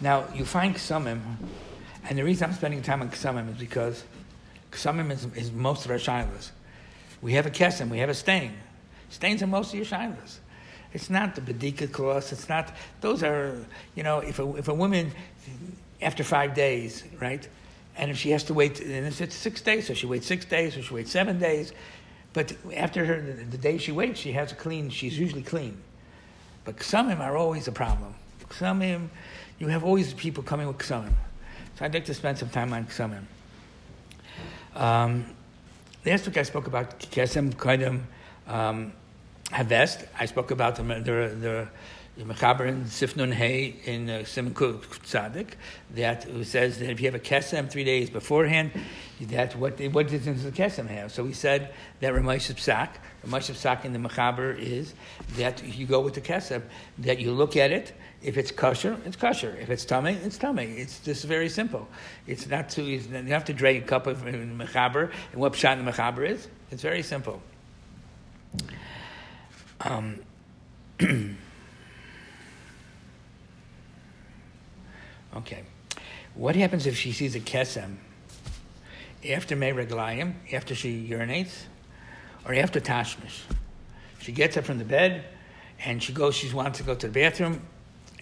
Now, 0.00 0.24
you 0.34 0.44
find 0.44 0.74
Ksamim, 0.74 1.20
and 2.08 2.18
the 2.18 2.24
reason 2.24 2.48
I'm 2.48 2.56
spending 2.56 2.82
time 2.82 3.02
on 3.02 3.10
Ksamim 3.10 3.50
is 3.50 3.58
because 3.58 4.04
Ksamim 4.70 5.10
is, 5.10 5.26
is 5.34 5.52
most 5.52 5.84
of 5.84 5.90
our 5.90 5.98
shilas. 5.98 6.50
We 7.20 7.32
have 7.34 7.46
a 7.46 7.50
kesem, 7.50 7.90
we 7.90 7.98
have 7.98 8.08
a 8.08 8.14
stain. 8.14 8.52
Stains 9.10 9.42
are 9.42 9.46
most 9.46 9.70
of 9.70 9.74
your 9.74 9.86
shilas. 9.86 10.38
It's 10.92 11.10
not 11.10 11.34
the 11.34 11.40
bedika 11.40 11.90
clause. 11.90 12.32
It's 12.32 12.48
not. 12.48 12.74
Those 13.00 13.22
are, 13.22 13.66
you 13.94 14.02
know, 14.02 14.20
if 14.20 14.38
a 14.38 14.56
if 14.56 14.68
a 14.68 14.74
woman 14.74 15.12
after 16.00 16.24
five 16.24 16.54
days, 16.54 17.04
right? 17.20 17.46
And 17.96 18.10
if 18.10 18.16
she 18.16 18.30
has 18.30 18.44
to 18.44 18.54
wait, 18.54 18.80
and 18.80 19.06
it's 19.06 19.34
six 19.34 19.60
days, 19.60 19.88
so 19.88 19.94
she 19.94 20.06
waits 20.06 20.26
six 20.26 20.44
days, 20.44 20.76
or 20.76 20.82
she 20.82 20.94
waits 20.94 21.10
seven 21.10 21.38
days. 21.38 21.72
But 22.32 22.54
after 22.76 23.04
her, 23.04 23.20
the, 23.20 23.58
day 23.58 23.78
she 23.78 23.90
waits, 23.90 24.20
she 24.20 24.32
has 24.32 24.52
a 24.52 24.54
clean, 24.54 24.90
she's 24.90 25.18
usually 25.18 25.42
clean. 25.42 25.76
But 26.64 26.76
ksamim 26.76 27.18
are 27.20 27.36
always 27.36 27.66
a 27.66 27.72
problem. 27.72 28.14
Ksamim, 28.48 29.08
you 29.58 29.68
have 29.68 29.82
always 29.82 30.14
people 30.14 30.42
coming 30.42 30.68
with 30.68 30.78
ksamim. 30.78 31.12
So 31.76 31.84
I'd 31.84 31.94
like 31.94 32.04
to 32.04 32.14
spend 32.14 32.38
some 32.38 32.50
time 32.50 32.72
on 32.72 32.84
ksamim. 32.86 33.24
Um, 34.76 35.24
last 36.06 36.26
week 36.26 36.36
I 36.36 36.42
spoke 36.44 36.66
about 36.68 37.00
kesem, 37.00 37.54
kadam, 37.54 38.02
um, 38.46 38.92
havest. 39.50 40.04
I 40.18 40.26
spoke 40.26 40.50
about 40.50 40.76
the, 40.76 40.82
the, 40.82 41.34
the 41.40 41.68
Mechaber 42.24 42.66
in 42.66 42.84
Sifnun 42.84 43.32
Hay 43.32 43.76
in 43.84 44.10
uh, 44.10 44.24
Simon 44.24 44.52
Tzadik 44.52 45.52
that 45.94 46.26
says 46.44 46.78
that 46.78 46.90
if 46.90 47.00
you 47.00 47.06
have 47.06 47.14
a 47.14 47.20
kesem 47.20 47.70
three 47.70 47.84
days 47.84 48.10
beforehand, 48.10 48.72
that's 49.20 49.54
what 49.54 49.80
what 49.92 50.08
does 50.08 50.24
the 50.24 50.50
kesem 50.50 50.88
have? 50.88 51.12
So 51.12 51.24
he 51.24 51.32
said 51.32 51.72
that 52.00 52.12
Ramesh 52.12 52.52
Psak, 52.54 52.88
Ramesh 53.24 53.50
Psak 53.52 53.84
in 53.84 53.92
the 53.92 54.00
Mechaber 54.00 54.58
is 54.58 54.94
that 55.36 55.64
you 55.64 55.86
go 55.86 56.00
with 56.00 56.14
the 56.14 56.20
kesem, 56.20 56.62
that 56.98 57.20
you 57.20 57.30
look 57.32 57.56
at 57.56 57.70
it. 57.70 57.92
If 58.20 58.36
it's 58.36 58.50
kosher, 58.50 58.98
it's 59.04 59.16
kosher. 59.16 59.56
If 59.60 59.70
it's 59.70 59.84
tummy, 59.84 60.14
it's 60.14 60.38
tummy. 60.38 60.64
It's 60.64 60.98
just 60.98 61.24
very 61.24 61.48
simple. 61.48 61.86
It's 62.26 62.48
not 62.48 62.68
too. 62.68 62.82
You 62.82 63.00
have 63.28 63.44
to 63.44 63.54
drag 63.54 63.76
a 63.76 63.86
cup 63.86 64.08
of 64.08 64.22
mechaber 64.22 65.12
and 65.32 65.40
what 65.40 65.52
pshat 65.52 65.84
the 65.84 65.90
mechaber 65.90 66.28
is. 66.28 66.48
It's 66.72 66.82
very 66.82 67.02
simple. 67.02 67.40
Um, 69.80 70.18
Okay. 75.36 75.62
What 76.34 76.56
happens 76.56 76.86
if 76.86 76.96
she 76.96 77.12
sees 77.12 77.34
a 77.34 77.40
kesem 77.40 77.96
after 79.28 79.56
Mereglayim, 79.56 80.34
after 80.52 80.74
she 80.74 81.08
urinates, 81.08 81.64
or 82.46 82.54
after 82.54 82.80
Tashmish? 82.80 83.42
She 84.20 84.32
gets 84.32 84.56
up 84.56 84.64
from 84.64 84.78
the 84.78 84.84
bed 84.84 85.24
and 85.84 86.02
she 86.02 86.12
goes, 86.12 86.34
she 86.34 86.52
wants 86.52 86.78
to 86.78 86.84
go 86.84 86.94
to 86.94 87.06
the 87.06 87.12
bathroom, 87.12 87.62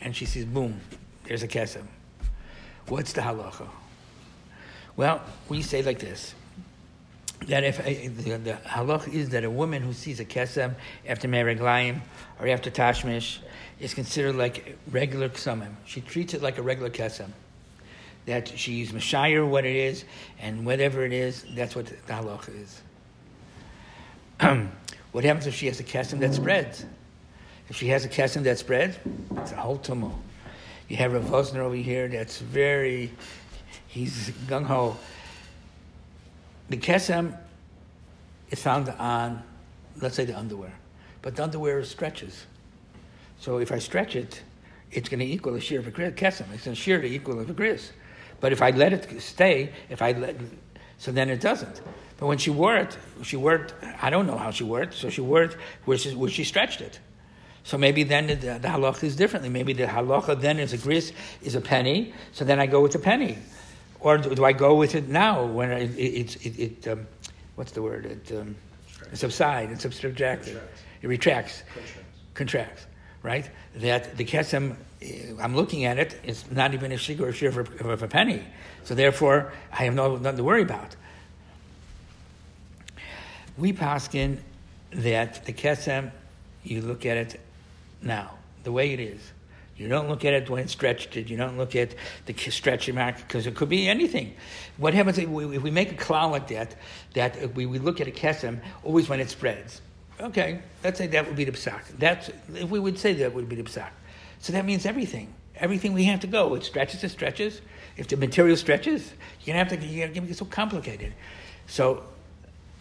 and 0.01 0.15
she 0.15 0.27
sees, 0.27 0.45
boom, 0.45 0.81
there's 1.25 1.43
a 1.43 1.49
kesem. 1.49 1.87
What's 2.89 3.13
the 3.13 3.23
halacha? 3.23 3.69
Well, 4.97 5.23
we 5.49 5.63
say 5.63 5.83
like 5.83 5.99
this 5.99 6.35
that 7.47 7.65
if 7.65 7.85
the, 7.85 8.37
the 8.39 8.59
halach 8.65 9.13
is 9.13 9.31
that 9.31 9.45
a 9.45 9.51
woman 9.51 9.83
who 9.83 9.93
sees 9.93 10.21
a 10.21 10.25
kesem 10.25 10.75
after 11.07 11.29
mereglayim 11.29 12.01
or 12.41 12.49
after 12.49 12.71
tashmish 12.71 13.39
is 13.79 13.95
considered 13.95 14.37
like 14.37 14.77
regular 14.91 15.29
ksumim. 15.29 15.75
She 15.85 16.01
treats 16.01 16.35
it 16.35 16.43
like 16.43 16.59
a 16.59 16.63
regular 16.63 16.91
kesem. 16.91 17.31
That 18.25 18.49
she's 18.49 18.91
mashayir 18.91 19.47
what 19.49 19.65
it 19.65 19.77
is, 19.77 20.05
and 20.41 20.67
whatever 20.67 21.05
it 21.05 21.13
is, 21.13 21.45
that's 21.55 21.77
what 21.77 21.87
the 21.87 22.13
halach 22.13 22.49
is. 22.49 22.83
what 25.13 25.25
happens 25.25 25.47
if 25.47 25.55
she 25.55 25.67
has 25.67 25.79
a 25.79 25.85
kesem 25.85 26.19
that 26.21 26.35
spreads? 26.35 26.85
If 27.69 27.77
she 27.77 27.89
has 27.89 28.05
a 28.05 28.09
kesem 28.09 28.43
that 28.45 28.59
spreads, 28.59 28.99
it's 29.37 29.53
a 29.53 29.57
whole 29.57 29.79
tumult. 29.79 30.15
You 30.89 30.97
have 30.97 31.13
Rav 31.13 31.25
Wosner 31.25 31.59
over 31.59 31.75
here 31.75 32.09
that's 32.09 32.39
very, 32.39 33.13
he's 33.89 34.31
gung 34.49 34.65
ho 34.65 34.97
the 36.69 36.77
kesem 36.77 37.37
is 38.51 38.63
found 38.63 38.89
on, 38.89 39.43
let's 40.01 40.17
say, 40.17 40.25
the 40.25 40.37
underwear, 40.37 40.73
but 41.23 41.37
the 41.37 41.45
underwear 41.45 41.83
stretches. 41.85 42.47
So 43.39 43.59
if 43.59 43.73
I 43.73 43.79
stretch 43.79 44.17
it, 44.17 44.43
it's 44.91 45.09
going 45.09 45.21
to 45.21 45.27
equal 45.27 45.55
a 45.55 45.61
shear 45.61 45.81
of 45.81 45.87
a 45.87 45.91
kesem. 45.91 46.53
It's 46.53 46.65
going 46.65 46.75
to 46.75 46.75
shear 46.75 46.99
the 46.99 47.09
equal 47.09 47.41
of 47.41 47.51
a 47.51 47.53
gris. 47.53 47.93
But 48.41 48.53
if 48.53 48.63
I 48.63 48.71
let 48.71 48.93
it 48.93 49.21
stay, 49.21 49.73
if 49.89 50.03
I 50.03 50.13
let, 50.13 50.37
so 50.99 51.13
then 51.13 51.29
it 51.31 51.41
doesn't. 51.41 51.81
But 52.19 52.27
when 52.27 52.39
she 52.39 52.51
wore 52.51 52.77
it, 52.77 52.97
she 53.23 53.37
wore 53.37 53.57
it, 53.57 53.75
I 54.01 54.11
don't 54.11 54.27
know 54.27 54.39
how 54.39 54.51
she 54.51 54.65
wore 54.65 54.83
it, 54.83 54.95
so 54.95 55.11
she 55.11 55.21
wore 55.21 55.43
it 55.43 55.57
where 55.85 55.99
she, 55.99 56.15
where 56.15 56.31
she 56.31 56.45
stretched 56.45 56.81
it. 56.81 56.99
So 57.65 57.77
maybe 57.77 58.05
then 58.05 58.29
the, 58.29 58.35
the 58.35 58.69
halacha 58.69 59.05
is 59.05 59.17
differently. 59.17 59.51
Maybe 59.51 59.73
the 59.73 59.87
halacha 59.87 60.41
then 60.41 60.59
is 60.59 60.73
a 60.73 60.79
gris, 60.79 61.13
is 61.43 61.57
a 61.57 61.61
penny, 61.61 62.15
so 62.33 62.45
then 62.45 62.61
I 62.61 62.67
go 62.67 62.81
with 62.81 62.93
the 62.93 62.99
penny. 62.99 63.39
Or 64.01 64.19
do, 64.19 64.35
do 64.35 64.45
I 64.45 64.53
go 64.53 64.75
with 64.75 64.95
it 64.95 65.09
now 65.09 65.45
when 65.45 65.71
it, 65.71 65.99
it, 65.99 66.47
it, 66.47 66.59
it 66.59 66.89
um, 66.89 67.07
what's 67.55 67.73
the 67.73 67.83
word? 67.83 68.07
It, 68.07 68.37
um, 68.37 68.57
it 69.13 69.17
subsides, 69.17 69.85
it 69.85 69.93
subtracts, 69.93 70.49
it 70.49 71.07
retracts, 71.07 71.63
contracts. 71.75 71.97
contracts, 72.35 72.87
right? 73.23 73.51
That 73.77 74.17
the 74.17 74.25
kesem, 74.25 74.73
uh, 74.73 75.43
I'm 75.43 75.55
looking 75.55 75.85
at 75.85 75.99
it, 75.99 76.19
it's 76.25 76.51
not 76.51 76.75
even 76.75 76.93
a 76.93 76.97
shig 76.97 77.21
or 77.21 77.29
a 77.29 77.33
shir 77.33 77.49
of, 77.49 77.81
of 77.81 78.03
a 78.03 78.09
penny. 78.09 78.43
So 78.85 78.95
therefore, 78.95 79.53
I 79.73 79.85
have 79.85 79.95
no, 79.95 80.17
nothing 80.17 80.39
to 80.39 80.45
worry 80.45 80.63
about. 80.63 80.97
We 83.57 83.73
paskin 83.73 84.39
that 84.93 85.45
the 85.47 85.53
kesem, 85.53 86.11
you 86.63 86.83
look 86.83 87.07
at 87.07 87.17
it 87.17 87.41
now, 88.03 88.35
the 88.65 88.73
way 88.73 88.93
it 88.93 89.01
is. 89.01 89.21
You 89.77 89.89
don't 89.89 90.09
look 90.09 90.25
at 90.25 90.33
it 90.33 90.49
when 90.49 90.63
it's 90.63 90.73
stretched. 90.73 91.17
You 91.17 91.37
don't 91.37 91.59
look 91.59 91.77
at 91.77 91.95
the 92.25 92.35
stretching 92.51 92.95
mark 92.95 93.17
because 93.19 93.47
it 93.47 93.55
could 93.55 93.69
be 93.69 93.89
anything. 93.89 94.35
What 94.79 94.95
happens 94.95 95.19
if 95.19 95.29
we, 95.29 95.57
if 95.57 95.63
we 95.63 95.71
make 95.71 95.93
a 95.93 95.97
cloud 95.97 96.31
like 96.33 96.49
that? 96.49 96.75
That 97.15 97.55
we, 97.55 97.67
we 97.67 97.79
look 97.79 98.01
at 98.01 98.09
a 98.09 98.11
kesem 98.11 98.61
always 98.85 99.09
when 99.09 99.21
it 99.21 99.29
spreads. 99.29 99.83
Okay, 100.19 100.61
let's 100.83 100.97
say 100.97 101.07
that 101.09 101.27
would 101.27 101.37
be 101.37 101.45
the 101.45 101.53
psak. 101.53 101.83
That's 101.99 102.31
if 102.55 102.71
we 102.71 102.81
would 102.81 102.99
say 102.99 103.13
that 103.15 103.35
would 103.35 103.51
be 103.51 103.57
the 103.57 103.65
psak. 103.65 103.91
So 104.39 104.53
that 104.55 104.65
means 104.65 104.87
everything. 104.87 105.35
Everything 105.57 105.93
we 105.93 106.05
have 106.05 106.21
to 106.21 106.27
go. 106.27 106.55
It 106.55 106.65
stretches. 106.65 107.05
It 107.05 107.11
stretches. 107.11 107.61
If 107.99 108.09
the 108.09 108.17
material 108.17 108.57
stretches, 108.57 109.13
you're 109.43 109.55
gonna 109.55 109.69
have 109.69 109.79
to. 109.79 109.87
You're 109.87 110.09
gonna 110.09 110.27
get 110.27 110.37
so 110.37 110.47
complicated. 110.47 111.13
So 111.67 112.03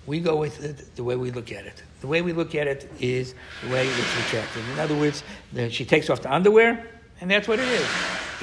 we 0.06 0.22
go 0.22 0.38
with 0.38 0.64
it 0.64 0.96
the 0.96 1.04
way 1.04 1.18
we 1.18 1.32
look 1.32 1.52
at 1.52 1.66
it. 1.66 1.84
The 2.06 2.12
way 2.12 2.22
we 2.22 2.34
look 2.34 2.54
at 2.54 2.68
it 2.68 2.88
is 3.00 3.34
the 3.64 3.72
way 3.72 3.88
it's 3.88 4.16
retracted. 4.18 4.64
In 4.74 4.80
other 4.80 4.96
words, 4.96 5.24
the, 5.52 5.72
she 5.72 5.86
takes 5.86 6.08
off 6.12 6.22
the 6.22 6.32
underwear, 6.32 6.88
and 7.20 7.32
that's 7.32 7.48
what 7.48 7.58
it 7.58 7.68
is. 7.68 7.88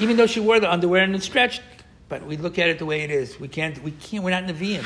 Even 0.00 0.16
though 0.16 0.26
she 0.26 0.40
wore 0.40 0.58
the 0.58 0.68
underwear 0.68 1.04
and 1.04 1.14
it's 1.14 1.26
stretched, 1.26 1.62
but 2.08 2.26
we 2.26 2.36
look 2.36 2.58
at 2.58 2.68
it 2.68 2.80
the 2.80 2.86
way 2.86 3.02
it 3.02 3.10
is. 3.12 3.38
We 3.38 3.46
can't. 3.46 3.80
We 3.84 3.92
can't. 3.92 4.24
We're 4.24 4.30
not 4.30 4.52
Nevi'im. 4.52 4.82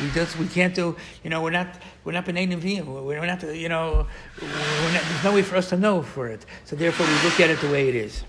We 0.00 0.10
just. 0.12 0.38
We 0.38 0.46
can't 0.46 0.72
do. 0.72 0.94
You 1.24 1.30
know. 1.30 1.42
We're 1.42 1.50
not. 1.50 1.66
We're 2.04 2.12
not 2.12 2.24
B'nai 2.24 2.46
Nevi'im. 2.48 2.86
We're 2.86 3.26
not. 3.26 3.42
You 3.42 3.68
know. 3.68 4.06
Not, 4.40 5.02
there's 5.02 5.24
no 5.24 5.34
way 5.34 5.42
for 5.42 5.56
us 5.56 5.70
to 5.70 5.76
know 5.76 6.00
for 6.00 6.28
it. 6.28 6.46
So 6.64 6.76
therefore, 6.76 7.08
we 7.08 7.14
look 7.24 7.40
at 7.40 7.50
it 7.50 7.60
the 7.60 7.72
way 7.72 7.88
it 7.88 7.96
is. 7.96 8.22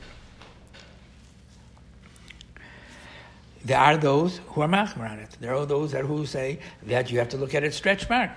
There 3.63 3.77
are 3.77 3.95
those 3.95 4.39
who 4.47 4.61
are 4.61 4.67
machmer 4.67 5.07
on 5.07 5.19
it. 5.19 5.37
There 5.39 5.53
are 5.53 5.67
those 5.67 5.91
that 5.91 6.03
who 6.03 6.25
say 6.25 6.57
that 6.87 7.11
you 7.11 7.19
have 7.19 7.29
to 7.29 7.37
look 7.37 7.53
at 7.53 7.63
it 7.63 7.75
stretch 7.75 8.09
mark. 8.09 8.31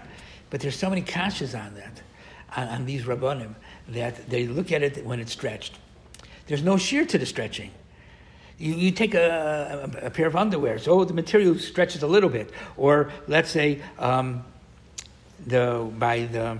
But 0.51 0.61
there's 0.61 0.77
so 0.77 0.89
many 0.89 1.03
kashas 1.03 1.59
on 1.59 1.75
that, 1.75 2.03
on, 2.57 2.69
on, 2.69 2.87
these 2.87 3.05
rabbanim, 3.05 3.55
that 3.89 4.29
they 4.29 4.47
look 4.47 4.73
at 4.73 4.83
it 4.83 5.05
when 5.05 5.21
it's 5.21 5.33
stretched. 5.33 5.79
There's 6.47 6.63
no 6.63 6.77
shear 6.77 7.05
to 7.05 7.19
the 7.19 7.27
stretching. 7.27 7.71
You, 8.59 8.75
you 8.75 8.91
take 8.91 9.15
a, 9.15 9.91
a, 10.03 10.07
a, 10.07 10.11
pair 10.11 10.27
of 10.27 10.37
underwear, 10.37 10.79
so 10.79 11.05
the 11.05 11.13
material 11.13 11.59
stretches 11.59 12.03
a 12.03 12.07
little 12.07 12.31
bit. 12.31 12.51
Or 12.77 13.11
let's 13.27 13.51
say 13.51 13.83
um, 13.99 14.45
the, 15.47 15.91
by 15.99 16.27
the 16.27 16.59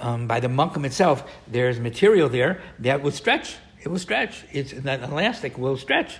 um, 0.00 0.26
by 0.26 0.40
the 0.40 0.48
munkum 0.48 0.84
itself, 0.84 1.28
there's 1.46 1.80
material 1.80 2.28
there 2.28 2.60
that 2.80 3.02
will 3.02 3.10
stretch. 3.10 3.56
It 3.82 3.88
will 3.88 3.98
stretch. 3.98 4.44
It's 4.52 4.72
elastic 4.72 5.58
will 5.58 5.76
stretch. 5.76 6.18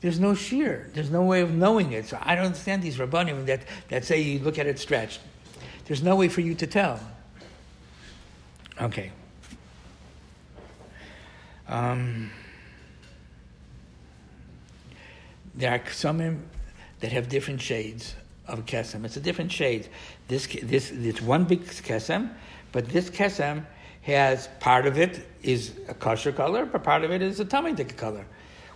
There's 0.00 0.18
no 0.18 0.34
shear. 0.34 0.90
There's 0.94 1.10
no 1.10 1.22
way 1.22 1.42
of 1.42 1.54
knowing 1.54 1.92
it. 1.92 2.06
So 2.06 2.18
I 2.20 2.34
don't 2.34 2.46
understand 2.46 2.82
these 2.82 2.96
rabbanim 2.96 3.46
that, 3.46 3.64
that 3.88 4.04
say 4.04 4.20
you 4.20 4.38
look 4.38 4.58
at 4.58 4.66
it 4.66 4.78
stretched. 4.78 5.20
There's 5.84 6.02
no 6.02 6.16
way 6.16 6.28
for 6.28 6.40
you 6.40 6.54
to 6.54 6.66
tell. 6.66 7.00
Okay. 8.80 9.12
Um, 11.68 12.30
there 15.54 15.72
are 15.72 15.90
some 15.92 16.42
that 17.00 17.12
have 17.12 17.28
different 17.28 17.60
shades 17.60 18.14
of 18.48 18.64
kesem. 18.66 19.04
It's 19.04 19.16
a 19.16 19.20
different 19.20 19.52
shade. 19.52 19.88
This, 20.28 20.46
this, 20.62 20.90
it's 20.90 21.20
one 21.20 21.44
big 21.44 21.64
kesem, 21.64 22.30
but 22.72 22.88
this 22.88 23.10
kesem 23.10 23.64
has 24.02 24.48
part 24.60 24.86
of 24.86 24.98
it 24.98 25.28
is 25.42 25.72
a 25.88 25.94
kosher 25.94 26.32
color, 26.32 26.64
but 26.64 26.82
part 26.82 27.04
of 27.04 27.10
it 27.10 27.20
is 27.20 27.38
a 27.38 27.44
tummy 27.44 27.74
color. 27.84 28.24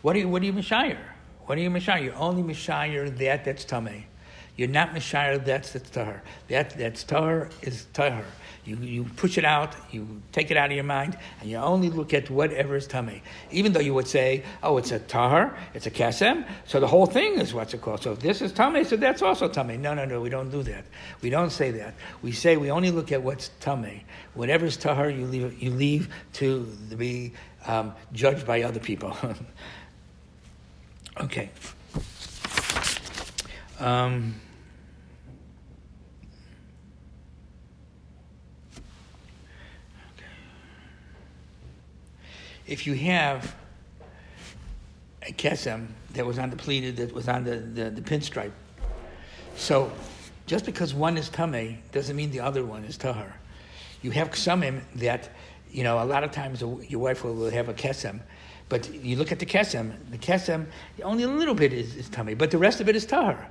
What 0.02 0.12
do 0.12 0.18
you, 0.18 0.28
what 0.28 0.42
do 0.42 0.46
you 0.46 0.52
mishire? 0.52 0.98
What 1.46 1.58
are 1.58 1.60
you 1.60 1.70
Mishayir? 1.70 2.04
You're 2.04 2.16
only 2.16 2.42
Mishayir 2.42 3.16
that 3.18 3.44
that's 3.44 3.64
Tameh. 3.64 4.04
You're 4.56 4.68
not 4.68 4.90
Mishayir 4.94 5.44
that's 5.44 5.72
that's 5.72 5.90
Tahar. 5.90 6.22
That, 6.48 6.70
that's 6.70 7.04
Tahar 7.04 7.50
is 7.62 7.86
Tahar. 7.92 8.24
You, 8.64 8.76
you 8.76 9.04
push 9.04 9.36
it 9.36 9.44
out, 9.44 9.74
you 9.90 10.22
take 10.32 10.50
it 10.50 10.56
out 10.56 10.70
of 10.70 10.74
your 10.74 10.84
mind, 10.84 11.18
and 11.42 11.50
you 11.50 11.58
only 11.58 11.90
look 11.90 12.14
at 12.14 12.30
whatever 12.30 12.76
is 12.76 12.88
Tameh. 12.88 13.20
Even 13.50 13.74
though 13.74 13.80
you 13.80 13.92
would 13.92 14.06
say, 14.06 14.42
oh, 14.62 14.78
it's 14.78 14.90
a 14.90 15.00
Tahar, 15.00 15.54
it's 15.74 15.86
a 15.86 15.90
Kasem, 15.90 16.46
so 16.64 16.80
the 16.80 16.86
whole 16.86 17.04
thing 17.04 17.34
is 17.34 17.52
what's 17.52 17.74
it 17.74 17.82
called. 17.82 18.02
So 18.02 18.12
if 18.12 18.20
this 18.20 18.40
is 18.40 18.54
Tameh, 18.54 18.86
so 18.86 18.96
that's 18.96 19.20
also 19.20 19.50
Tameh. 19.50 19.78
No, 19.78 19.92
no, 19.92 20.06
no, 20.06 20.18
we 20.18 20.30
don't 20.30 20.50
do 20.50 20.62
that. 20.62 20.84
We 21.20 21.28
don't 21.28 21.50
say 21.50 21.72
that. 21.72 21.94
We 22.22 22.32
say 22.32 22.56
we 22.56 22.70
only 22.70 22.90
look 22.90 23.12
at 23.12 23.22
what's 23.22 23.50
Tameh. 23.60 24.00
Whatever's 24.32 24.78
Tahar, 24.78 25.10
you 25.10 25.26
leave, 25.26 25.62
you 25.62 25.70
leave 25.70 26.08
to 26.34 26.62
be 26.96 27.34
um, 27.66 27.92
judged 28.14 28.46
by 28.46 28.62
other 28.62 28.80
people. 28.80 29.14
Okay. 31.20 31.50
Um, 33.78 34.34
if 42.66 42.86
you 42.86 42.94
have 42.94 43.54
a 45.22 45.32
kesem 45.32 45.86
that 46.14 46.26
was 46.26 46.38
on 46.38 46.50
the 46.50 46.56
pleated, 46.56 46.96
that 46.96 47.12
was 47.12 47.28
on 47.28 47.44
the, 47.44 47.56
the, 47.56 47.90
the 47.90 48.00
pinstripe, 48.00 48.52
so 49.56 49.92
just 50.46 50.66
because 50.66 50.94
one 50.94 51.16
is 51.16 51.28
tame 51.28 51.78
doesn't 51.92 52.16
mean 52.16 52.30
the 52.30 52.40
other 52.40 52.64
one 52.64 52.84
is 52.84 52.96
tahar. 52.96 53.34
You 54.02 54.10
have 54.10 54.30
ksamim 54.30 54.82
that, 54.96 55.30
you 55.70 55.84
know, 55.84 56.02
a 56.02 56.04
lot 56.04 56.24
of 56.24 56.32
times 56.32 56.60
your 56.60 57.00
wife 57.00 57.24
will 57.24 57.50
have 57.50 57.68
a 57.68 57.74
kesem 57.74 58.20
but 58.68 58.92
you 58.94 59.16
look 59.16 59.30
at 59.30 59.38
the 59.38 59.46
kesem, 59.46 59.92
the 60.10 60.18
kesem, 60.18 60.66
only 61.02 61.24
a 61.24 61.28
little 61.28 61.54
bit 61.54 61.72
is, 61.72 61.96
is 61.96 62.08
tummy, 62.08 62.34
but 62.34 62.50
the 62.50 62.58
rest 62.58 62.80
of 62.80 62.88
it 62.88 62.96
is 62.96 63.04
tahar. 63.04 63.48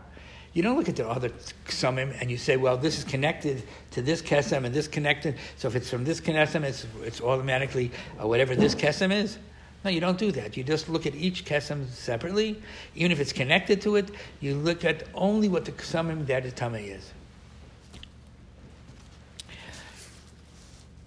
You 0.53 0.62
don't 0.62 0.77
look 0.77 0.89
at 0.89 0.96
the 0.96 1.08
other 1.08 1.29
kesem 1.67 2.15
and 2.22 2.29
you 2.29 2.38
say, 2.38 2.58
well, 2.58 2.77
this 2.77 2.98
is 3.00 3.03
connected 3.03 3.63
to 3.91 4.01
this 4.01 4.22
kesem 4.22 4.65
and 4.65 4.74
this 4.74 4.88
connected. 4.88 5.36
So 5.58 5.67
if 5.67 5.75
it's 5.75 5.89
from 5.89 6.03
this 6.05 6.22
kesem, 6.22 6.63
it's, 6.63 6.86
it's 7.03 7.22
automatically 7.22 7.91
uh, 8.22 8.27
whatever 8.27 8.55
this 8.55 8.75
kesem 8.75 9.12
is. 9.12 9.38
No, 9.84 9.89
you 9.89 10.00
don't 10.00 10.17
do 10.17 10.32
that. 10.32 10.55
You 10.55 10.63
just 10.63 10.89
look 10.89 11.05
at 11.05 11.15
each 11.15 11.43
kesem 11.43 11.89
separately. 11.89 12.62
Even 12.96 13.12
if 13.12 13.20
it's 13.20 13.34
connected 13.34 13.82
to 13.82 13.96
it, 13.96 14.12
you 14.39 14.55
look 14.55 14.86
at 14.86 15.03
only 15.13 15.50
what 15.50 15.65
the 15.65 15.72
kesem 15.72 16.25
that 16.27 16.46
is 16.46 16.53
tummy 16.53 16.86
is. 16.86 17.12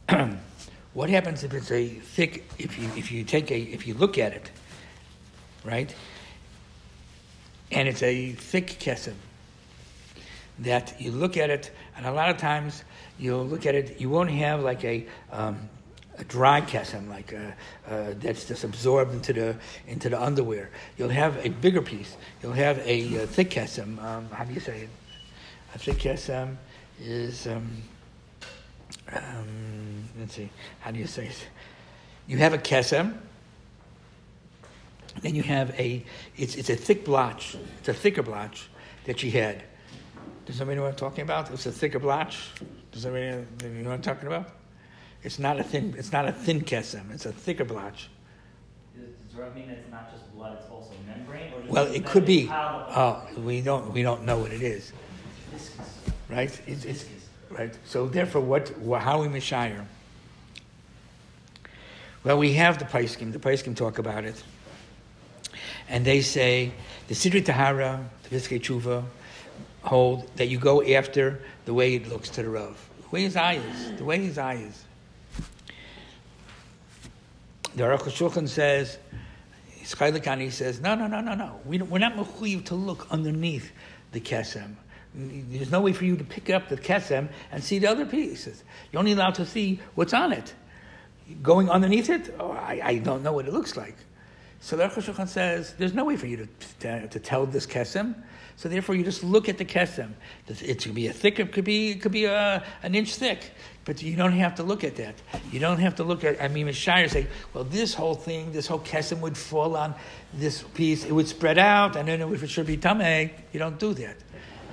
What 0.96 1.10
happens 1.10 1.44
if 1.44 1.52
it's 1.52 1.70
a 1.70 1.88
thick? 1.88 2.46
If 2.58 2.78
you 2.78 2.88
if 2.96 3.12
you 3.12 3.22
take 3.22 3.50
a 3.50 3.60
if 3.60 3.86
you 3.86 3.92
look 3.92 4.16
at 4.16 4.32
it, 4.32 4.50
right, 5.62 5.94
and 7.70 7.86
it's 7.86 8.02
a 8.02 8.32
thick 8.32 8.68
kesem, 8.80 9.12
that 10.60 10.98
you 10.98 11.12
look 11.12 11.36
at 11.36 11.50
it, 11.50 11.70
and 11.98 12.06
a 12.06 12.12
lot 12.12 12.30
of 12.30 12.38
times 12.38 12.82
you'll 13.18 13.44
look 13.44 13.66
at 13.66 13.74
it, 13.74 14.00
you 14.00 14.08
won't 14.08 14.30
have 14.30 14.62
like 14.62 14.82
a, 14.84 15.04
um, 15.32 15.68
a 16.16 16.24
dry 16.24 16.62
kesem, 16.62 17.10
like 17.10 17.30
a, 17.32 17.54
uh, 17.86 18.14
that's 18.16 18.46
just 18.46 18.64
absorbed 18.64 19.12
into 19.12 19.34
the 19.34 19.54
into 19.88 20.08
the 20.08 20.18
underwear. 20.18 20.70
You'll 20.96 21.10
have 21.10 21.44
a 21.44 21.50
bigger 21.50 21.82
piece. 21.82 22.16
You'll 22.42 22.52
have 22.52 22.78
a, 22.78 23.24
uh, 23.24 23.26
thick 23.26 23.50
kesem. 23.50 24.02
Um, 24.02 24.30
how 24.30 24.44
do 24.44 24.54
you 24.54 24.60
say 24.60 24.84
it? 24.84 24.90
A 25.74 25.78
thick 25.78 25.98
kesem 25.98 26.56
is. 26.98 27.46
Um, 27.46 27.82
um, 29.12 30.08
let's 30.18 30.34
see. 30.34 30.48
How 30.80 30.90
do 30.90 30.98
you 30.98 31.06
say 31.06 31.26
it? 31.26 31.48
You 32.26 32.38
have 32.38 32.54
a 32.54 32.58
kesem. 32.58 33.16
Then 35.22 35.34
you 35.34 35.42
have 35.42 35.78
a. 35.78 36.04
It's 36.36 36.56
it's 36.56 36.70
a 36.70 36.76
thick 36.76 37.04
blotch. 37.04 37.56
It's 37.78 37.88
a 37.88 37.94
thicker 37.94 38.22
blotch 38.22 38.68
that 39.04 39.20
she 39.20 39.30
had. 39.30 39.62
Does 40.44 40.56
somebody 40.56 40.76
know 40.76 40.82
what 40.82 40.90
I'm 40.90 40.96
talking 40.96 41.22
about? 41.22 41.50
It's 41.50 41.66
a 41.66 41.72
thicker 41.72 41.98
blotch. 41.98 42.50
Does 42.92 43.02
somebody 43.02 43.26
know 43.26 43.44
what 43.60 43.92
I'm 43.92 44.02
talking 44.02 44.26
about? 44.26 44.50
It's 45.22 45.38
not 45.38 45.58
a 45.58 45.64
thin. 45.64 45.94
It's 45.96 46.12
not 46.12 46.28
a 46.28 46.32
thin 46.32 46.60
kesem. 46.60 47.12
It's 47.12 47.26
a 47.26 47.32
thicker 47.32 47.64
blotch. 47.64 48.08
Does 48.94 49.38
that 49.38 49.54
mean 49.54 49.70
it's 49.70 49.90
not 49.90 50.10
just 50.12 50.32
blood? 50.34 50.56
It's 50.60 50.70
also 50.70 50.92
membrane. 51.06 51.52
Or 51.52 51.62
well, 51.68 51.86
it 51.86 52.06
could 52.06 52.24
be. 52.24 52.48
Oh, 52.50 53.26
we 53.38 53.60
don't. 53.60 53.92
We 53.92 54.02
don't 54.02 54.24
know 54.24 54.38
what 54.38 54.52
it 54.52 54.62
is. 54.62 54.92
Viscous. 55.50 56.00
Right. 56.28 56.60
It's, 56.66 56.84
it's 56.84 57.06
right. 57.56 57.78
So 57.84 58.06
therefore, 58.06 58.42
what? 58.42 58.68
How 59.00 59.22
we 59.22 59.28
mishire? 59.28 59.84
Well, 62.24 62.38
we 62.38 62.54
have 62.54 62.78
the 62.78 62.84
Paiskim. 62.84 63.32
The 63.32 63.38
Paiskim 63.38 63.76
talk 63.76 63.98
about 63.98 64.24
it, 64.24 64.42
and 65.88 66.04
they 66.04 66.20
say 66.20 66.72
the 67.08 67.14
Sidri 67.14 67.44
Tahara, 67.44 68.04
the 68.24 68.36
Pischei 68.36 68.60
Tshuva, 68.60 69.04
hold 69.82 70.28
that 70.36 70.46
you 70.46 70.58
go 70.58 70.82
after 70.82 71.40
the 71.64 71.74
way 71.74 71.94
it 71.94 72.08
looks 72.08 72.28
to 72.30 72.42
the 72.42 72.48
Rav. 72.48 72.76
The 73.02 73.08
way 73.10 73.22
his 73.22 73.36
eye 73.36 73.54
is. 73.54 73.98
The 73.98 74.04
way 74.04 74.18
his 74.18 74.38
eye 74.38 74.54
is. 74.54 74.84
The 77.76 77.82
Aruch 77.82 78.08
Shulchan 78.10 78.48
says, 78.48 78.98
Skailikani 79.82 80.50
says, 80.50 80.80
no, 80.80 80.94
no, 80.94 81.06
no, 81.06 81.20
no, 81.20 81.34
no. 81.34 81.60
We 81.64 81.78
we're 81.78 81.98
not 81.98 82.16
mechuyev 82.16 82.64
to 82.66 82.74
look 82.74 83.06
underneath 83.10 83.70
the 84.12 84.20
kesem. 84.20 84.74
There's 85.16 85.70
no 85.70 85.80
way 85.80 85.94
for 85.94 86.04
you 86.04 86.16
to 86.16 86.24
pick 86.24 86.50
up 86.50 86.68
the 86.68 86.76
kesem 86.76 87.28
and 87.50 87.64
see 87.64 87.78
the 87.78 87.88
other 87.88 88.04
pieces. 88.04 88.62
You're 88.92 89.00
only 89.00 89.12
allowed 89.12 89.36
to 89.36 89.46
see 89.46 89.80
what's 89.94 90.12
on 90.12 90.32
it. 90.32 90.54
Going 91.42 91.70
underneath 91.70 92.10
it, 92.10 92.34
oh, 92.38 92.50
I, 92.52 92.80
I 92.84 92.98
don't 92.98 93.22
know 93.22 93.32
what 93.32 93.48
it 93.48 93.52
looks 93.52 93.76
like. 93.76 93.96
So 94.60 94.76
the 94.76 94.84
Shulchan 94.84 95.28
says, 95.28 95.74
there's 95.78 95.94
no 95.94 96.04
way 96.04 96.16
for 96.16 96.26
you 96.26 96.36
to, 96.36 96.48
to, 96.80 97.08
to 97.08 97.20
tell 97.20 97.46
this 97.46 97.66
kesem. 97.66 98.14
So 98.56 98.68
therefore, 98.68 98.94
you 98.94 99.04
just 99.04 99.22
look 99.22 99.48
at 99.48 99.58
the 99.58 99.64
kesem. 99.64 100.12
It 100.48 100.82
could 100.82 100.94
be 100.94 101.08
a 101.08 101.12
thick, 101.12 101.38
it 101.38 101.52
could 101.52 101.64
be, 101.64 101.90
it 101.90 102.00
could 102.00 102.12
be 102.12 102.24
a, 102.24 102.64
an 102.82 102.94
inch 102.94 103.14
thick, 103.14 103.52
but 103.84 104.02
you 104.02 104.16
don't 104.16 104.32
have 104.32 104.54
to 104.56 104.62
look 104.62 104.82
at 104.82 104.96
that. 104.96 105.14
You 105.52 105.60
don't 105.60 105.78
have 105.78 105.96
to 105.96 106.04
look 106.04 106.24
at. 106.24 106.42
I 106.42 106.48
mean, 106.48 106.70
Shire 106.72 107.08
say, 107.08 107.26
well, 107.52 107.64
this 107.64 107.92
whole 107.94 108.14
thing, 108.14 108.52
this 108.52 108.66
whole 108.66 108.80
kesem 108.80 109.20
would 109.20 109.36
fall 109.36 109.76
on 109.76 109.94
this 110.32 110.62
piece. 110.62 111.04
It 111.04 111.12
would 111.12 111.28
spread 111.28 111.58
out, 111.58 111.96
and 111.96 112.08
then 112.08 112.28
would, 112.28 112.42
it 112.42 112.48
should 112.48 112.66
be 112.66 112.78
tameh. 112.78 113.30
You 113.52 113.58
don't 113.58 113.78
do 113.78 113.92
that. 113.94 114.16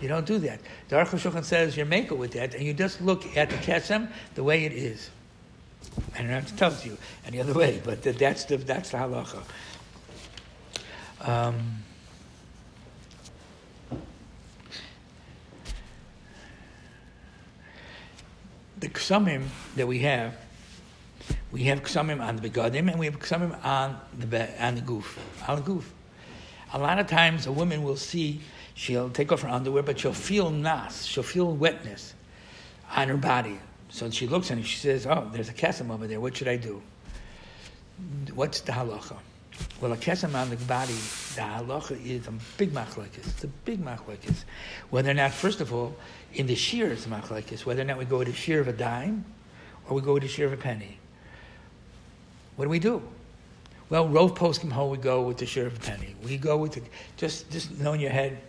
You 0.01 0.07
don't 0.07 0.25
do 0.25 0.37
that. 0.39 0.59
The 0.89 0.97
Aruch 0.97 1.31
Shulchan 1.31 1.43
says 1.43 1.77
you're 1.77 1.85
maker 1.85 2.15
with 2.15 2.33
that, 2.33 2.55
and 2.55 2.63
you 2.63 2.73
just 2.73 3.01
look 3.01 3.37
at 3.37 3.49
the 3.49 3.55
kesem 3.57 4.09
the 4.35 4.43
way 4.43 4.65
it 4.65 4.73
is. 4.73 5.09
I 6.15 6.19
don't 6.19 6.29
have 6.29 6.47
to 6.47 6.55
tell 6.55 6.73
you 6.83 6.97
any 7.25 7.39
other 7.39 7.53
way, 7.53 7.81
but 7.83 8.03
that's 8.03 8.45
the 8.45 8.57
that's 8.57 8.91
the 8.91 8.97
halacha. 8.97 9.43
Um, 11.21 11.83
the 18.79 18.89
ksumim 18.89 19.43
that 19.75 19.87
we 19.87 19.99
have, 19.99 20.35
we 21.51 21.63
have 21.63 21.83
ksumim 21.83 22.21
on 22.21 22.35
the 22.35 22.49
begadim 22.49 22.89
and 22.89 22.99
we 22.99 23.05
have 23.05 23.19
ksumim 23.19 23.63
on 23.63 23.97
the 24.17 24.63
on 24.63 24.75
the 24.75 24.81
goof, 24.81 25.17
on 25.47 25.57
the 25.57 25.61
goof. 25.61 25.93
A 26.73 26.79
lot 26.79 26.99
of 26.99 27.07
times, 27.07 27.45
a 27.45 27.51
woman 27.51 27.83
will 27.83 27.95
see 27.95 28.41
she'll 28.73 29.09
take 29.09 29.31
off 29.31 29.41
her 29.41 29.49
underwear, 29.49 29.83
but 29.83 29.99
she'll 29.99 30.13
feel 30.13 30.49
nas, 30.49 31.05
she'll 31.05 31.23
feel 31.23 31.53
wetness 31.53 32.13
on 32.95 33.07
her 33.07 33.17
body. 33.17 33.59
So 33.89 34.09
she 34.09 34.27
looks 34.27 34.49
it, 34.49 34.63
she 34.65 34.77
says, 34.77 35.05
"Oh, 35.05 35.29
there's 35.31 35.49
a 35.49 35.53
kesem 35.53 35.91
over 35.91 36.07
there. 36.07 36.19
What 36.19 36.35
should 36.35 36.47
I 36.47 36.57
do?" 36.57 36.81
What's 38.33 38.61
the 38.61 38.71
halacha? 38.71 39.17
Well, 39.79 39.93
a 39.93 39.97
kesem 39.97 40.33
on 40.33 40.49
the 40.49 40.55
body, 40.55 40.93
the 40.93 41.41
halacha 41.41 42.03
is 42.03 42.27
a 42.27 42.33
big 42.57 42.73
machlekes. 42.73 43.17
It's 43.17 43.43
a 43.43 43.47
big 43.47 43.83
machlekes. 43.83 44.45
Whether 44.89 45.11
or 45.11 45.13
not, 45.13 45.31
first 45.31 45.61
of 45.61 45.73
all, 45.73 45.95
in 46.33 46.47
the 46.47 46.55
shear 46.55 46.91
it's 46.91 47.05
a 47.05 47.09
machlekes, 47.09 47.65
whether 47.65 47.81
or 47.81 47.85
not 47.85 47.97
we 47.97 48.05
go 48.05 48.21
a 48.21 48.33
shear 48.33 48.59
of 48.59 48.67
a 48.67 48.73
dime 48.73 49.25
or 49.87 49.95
we 49.95 50.01
go 50.01 50.17
a 50.17 50.27
shear 50.27 50.47
of 50.47 50.53
a 50.53 50.57
penny. 50.57 50.97
What 52.55 52.65
do 52.65 52.69
we 52.69 52.79
do? 52.79 53.01
Well, 53.89 54.07
Rove 54.07 54.33
Poskim 54.33 54.71
Ho, 54.71 54.87
we 54.87 54.97
go 54.97 55.21
with 55.23 55.37
the 55.37 55.45
shear 55.45 55.67
of 55.67 55.75
a 55.75 55.79
penny. 55.79 56.15
We 56.23 56.37
go 56.37 56.57
with 56.57 56.73
the, 56.73 56.81
just, 57.17 57.51
just 57.51 57.71
know 57.79 57.93
in 57.93 57.99
your 57.99 58.11
head, 58.11 58.39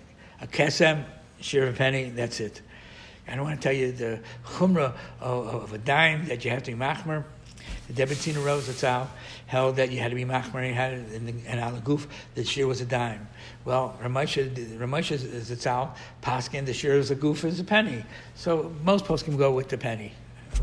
a 0.45 0.47
kesem, 0.47 1.05
shear 1.41 1.67
of 1.67 1.75
a 1.75 1.77
penny, 1.77 2.11
that's 2.11 2.39
it. 2.39 2.61
I 3.27 3.35
don't 3.35 3.45
want 3.45 3.61
to 3.61 3.67
tell 3.67 3.75
you 3.75 3.93
the 3.93 4.21
chumrah 4.45 4.93
of, 5.21 5.47
of, 5.47 5.73
a 5.73 5.79
dime 5.79 6.27
that 6.27 6.45
you 6.45 6.51
have 6.51 6.63
to 6.65 6.73
be 6.73 6.77
machmer. 6.77 7.25
The 7.89 7.95
Debetzina 7.95 8.45
Rose 8.45 8.69
Zatzal 8.69 9.07
held 9.47 9.77
that 9.77 9.91
you 9.91 10.01
had 10.01 10.11
to 10.11 10.15
be 10.15 10.27
machmer, 10.27 10.67
you 10.69 10.75
had 10.75 10.93
in, 10.93 11.25
the, 11.25 11.33
in 11.51 11.59
Al 11.59 11.73
Guf, 11.79 12.07
the 12.35 12.45
shear 12.45 12.67
was 12.67 12.83
a 12.83 12.85
dime. 12.85 13.27
Well, 13.65 13.97
Ramosha 14.03 14.51
Zatzal, 14.55 15.91
Paskin, 16.23 16.67
the 16.67 16.75
shear 16.75 16.97
was 16.97 17.11
a 17.11 17.15
goof 17.15 17.45
is 17.45 17.59
a 17.59 17.65
penny. 17.65 18.05
So 18.35 18.71
most 18.83 19.07
can 19.07 19.39
go 19.39 19.51
with 19.53 19.71
the 19.71 19.79
penny. 19.79 20.13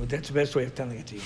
That's 0.02 0.28
the 0.28 0.34
best 0.36 0.56
way 0.56 0.64
of 0.64 0.76
telling 0.76 1.00
it 1.00 1.08
to 1.08 1.16
you. 1.16 1.22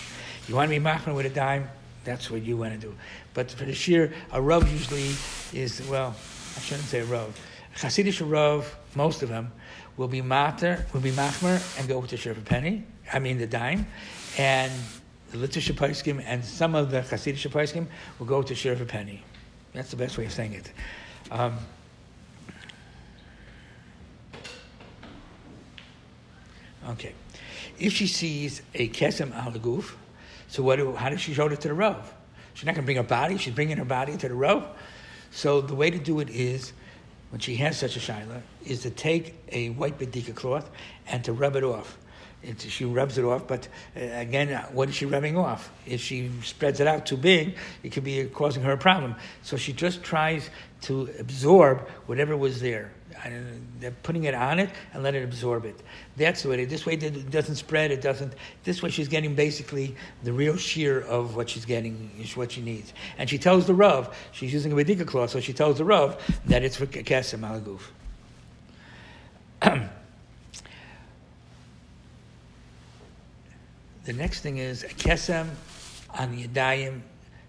You 0.48 0.56
want 0.56 0.72
to 0.72 0.80
be 0.80 0.84
machmer 0.84 1.14
with 1.14 1.26
a 1.26 1.30
dime, 1.30 1.70
that's 2.06 2.32
what 2.32 2.44
you 2.44 2.56
want 2.56 2.74
to 2.74 2.80
do. 2.80 2.96
But 3.34 3.52
for 3.52 3.66
the 3.66 3.74
shear, 3.74 4.14
a 4.32 4.40
rov 4.40 4.72
usually 4.72 5.12
is, 5.52 5.86
well, 5.90 6.16
I 6.56 6.60
shouldn't 6.62 6.88
say 6.88 7.00
a 7.00 7.06
rov. 7.06 7.34
Hasidic 7.78 8.26
rov, 8.26 8.66
most 8.96 9.22
of 9.22 9.30
them, 9.30 9.52
will 9.98 10.08
be 10.08 10.22
mater, 10.22 10.86
will 10.94 11.02
be 11.02 11.12
machmer 11.12 11.80
and 11.80 11.88
go 11.88 12.00
with 12.00 12.10
the 12.10 12.18
shear 12.18 12.34
a 12.34 12.36
penny, 12.36 12.86
I 13.12 13.20
mean 13.20 13.38
the 13.38 13.48
dime. 13.48 13.88
And 14.38 14.72
the 15.32 15.38
Litvish 15.38 15.72
Shapaiskim 15.72 16.24
and 16.26 16.44
some 16.44 16.76
of 16.76 16.92
the 16.92 17.02
Hasidic 17.02 17.36
Shapaiskim 17.36 17.88
will 18.20 18.26
go 18.26 18.42
to 18.42 18.56
share 18.56 18.76
penny. 18.86 19.24
That's 19.74 19.92
the 19.92 19.98
best 19.98 20.18
way 20.18 20.26
of 20.26 20.32
saying 20.32 20.54
it. 20.54 20.72
Um, 21.32 21.58
okay. 26.90 27.14
If 27.78 27.92
she 27.92 28.08
sees 28.08 28.62
a 28.74 28.88
kesem 28.90 29.36
al 29.36 29.52
guf, 29.52 29.94
so 30.48 30.64
what 30.64 30.78
do, 30.78 30.96
how 30.96 31.10
does 31.10 31.20
she 31.20 31.34
show 31.34 31.48
it 31.48 31.60
to 31.62 31.68
the 31.68 31.74
Rav? 31.74 32.14
She's 32.54 32.66
not 32.66 32.76
going 32.76 32.84
to 32.84 32.86
bring 32.86 32.98
her 32.98 33.04
body, 33.04 33.38
she's 33.38 33.54
bringing 33.54 33.76
her 33.78 33.86
body 33.86 34.16
to 34.16 34.30
the 34.30 34.36
Rav. 34.36 34.66
So 35.32 35.60
the 35.60 35.76
way 35.76 35.90
to 35.90 36.00
do 36.00 36.22
it 36.22 36.30
is, 36.30 36.72
when 37.30 37.40
she 37.40 37.56
has 37.58 37.78
such 37.78 37.98
a 37.98 38.00
shaila, 38.00 38.42
is 38.66 38.82
to 38.84 38.90
take 38.90 39.36
a 39.52 39.70
white 39.72 39.98
bedika 40.00 40.34
cloth 40.34 40.70
and 41.08 41.24
to 41.24 41.34
rub 41.34 41.56
it 41.56 41.64
off 41.64 41.98
she 42.58 42.86
rubs 42.86 43.18
it 43.18 43.26
off, 43.26 43.48
but 43.48 43.68
uh, 43.96 44.02
again, 44.02 44.52
uh, 44.52 44.66
what 44.68 44.90
is 44.90 44.96
she 44.96 45.06
rubbing 45.06 45.38
off? 45.38 45.72
If 45.86 46.02
she 46.02 46.32
spreads 46.44 46.80
it 46.80 46.88
out 46.88 47.06
too 47.06 47.18
big, 47.18 47.56
it 47.84 47.92
could 47.92 48.04
be 48.04 48.26
causing 48.26 48.64
her 48.64 48.74
a 48.74 48.78
problem. 48.78 49.16
So 49.42 49.58
she 49.58 49.74
just 49.74 50.04
tries 50.04 50.50
to 50.82 51.10
absorb 51.20 51.88
whatever 52.06 52.38
was 52.38 52.62
there. 52.62 52.92
They're 53.80 53.92
putting 54.04 54.26
it 54.26 54.34
on 54.34 54.60
it 54.60 54.70
and 54.94 55.04
let 55.04 55.16
it 55.16 55.24
absorb 55.24 55.66
it. 55.66 55.80
That's 56.18 56.44
the 56.44 56.50
way. 56.50 56.62
It, 56.62 56.70
this 56.70 56.86
way, 56.86 56.94
it 56.94 57.32
doesn't 57.32 57.56
spread. 57.56 57.92
It 57.92 58.02
doesn't. 58.02 58.34
This 58.64 58.82
way, 58.82 58.90
she's 58.90 59.08
getting 59.08 59.36
basically 59.36 59.96
the 60.24 60.34
real 60.34 60.58
shear 60.58 61.02
of 61.02 61.36
what 61.36 61.50
she's 61.50 61.66
getting 61.66 62.12
is 62.20 62.36
what 62.36 62.52
she 62.52 62.62
needs. 62.62 62.94
And 63.18 63.30
she 63.30 63.38
tells 63.38 63.68
the 63.68 63.74
Rav 63.74 64.16
she's 64.32 64.54
using 64.54 64.72
a 64.72 64.76
bedika 64.76 65.08
cloth, 65.08 65.32
so 65.32 65.40
she 65.40 65.54
tells 65.54 65.78
the 65.78 65.86
Rav 65.86 66.22
that 66.46 66.64
it's 66.64 66.76
for 66.76 66.86
kesem 66.86 67.40
alaguf. 67.42 67.82
The 74.06 74.14
next 74.14 74.42
thing 74.42 74.60
is 74.60 74.84
a 74.84 74.90
kesem 74.90 75.50
on 76.14 76.36
the 76.36 76.48
yadayim 76.48 77.02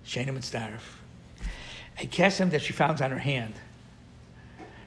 shenim 0.07 0.38
mitzdarif. 0.38 0.81
A 1.98 2.07
kesem 2.07 2.50
that 2.50 2.62
she 2.62 2.72
found 2.72 3.02
on 3.02 3.11
her 3.11 3.18
hand, 3.18 3.52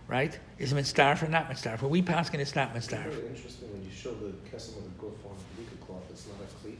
right? 0.09 0.37
Is 0.57 0.73
mitzdarif 0.73 1.23
or 1.23 1.27
not 1.27 1.49
mitzdarif? 1.49 1.81
Well, 1.81 1.91
we 1.91 2.01
pass 2.01 2.29
it's 2.33 2.55
not 2.55 2.73
mitzdarif. 2.73 3.05
It's 3.05 3.15
very 3.15 3.27
interesting 3.27 3.71
when 3.71 3.83
you 3.83 3.91
show 3.91 4.13
the 4.15 4.33
kesem 4.49 4.75
with 4.75 4.87
a 4.87 4.99
goof 4.99 5.13
on 5.25 5.35
the 5.55 5.85
cloth. 5.85 6.01
It's 6.09 6.25
not 6.27 6.35
a 6.41 6.61
cleat. 6.61 6.79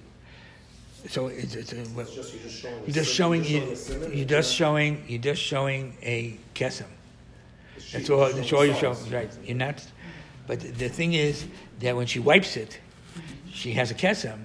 So 1.08 1.28
it's, 1.28 1.56
it's, 1.56 1.72
a, 1.72 1.76
well, 1.96 2.02
it's 2.02 2.16
just 2.16 2.34
you're 2.34 2.44
just 2.44 2.60
showing. 2.60 2.84
You're 2.86 2.94
just 2.94 3.14
showing 3.14 3.46
you. 3.46 3.78
You're 4.12 4.26
just 4.26 4.54
showing. 4.54 5.04
You're 5.08 5.22
just 5.22 5.42
showing 5.42 5.96
a 6.02 6.38
kesem. 6.56 6.88
That's 7.94 8.10
all. 8.10 8.34
That's 8.34 8.52
all 8.52 8.66
you're 8.66 8.76
showing. 8.76 8.98
Right. 9.10 9.32
You're 9.46 9.58
not. 9.58 9.86
But 10.48 10.60
the 10.62 10.90
thing 10.90 11.14
is 11.14 11.46
that 11.80 11.96
when 11.96 12.08
she 12.08 12.20
wipes 12.20 12.58
it, 12.58 12.80
she 13.52 13.74
has 13.74 13.92
a 13.92 13.96
kesem 13.96 14.40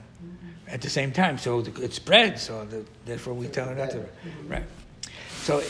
at 0.68 0.82
the 0.82 0.90
same 0.90 1.10
time. 1.10 1.38
So 1.38 1.60
it 1.60 1.94
spreads. 1.94 2.42
So 2.42 2.66
the, 2.66 2.84
therefore 3.06 3.32
we 3.32 3.48
tell 3.48 3.66
her 3.66 3.74
not 3.74 3.90
to. 3.92 4.04
Right. 4.46 4.64
So 5.42 5.62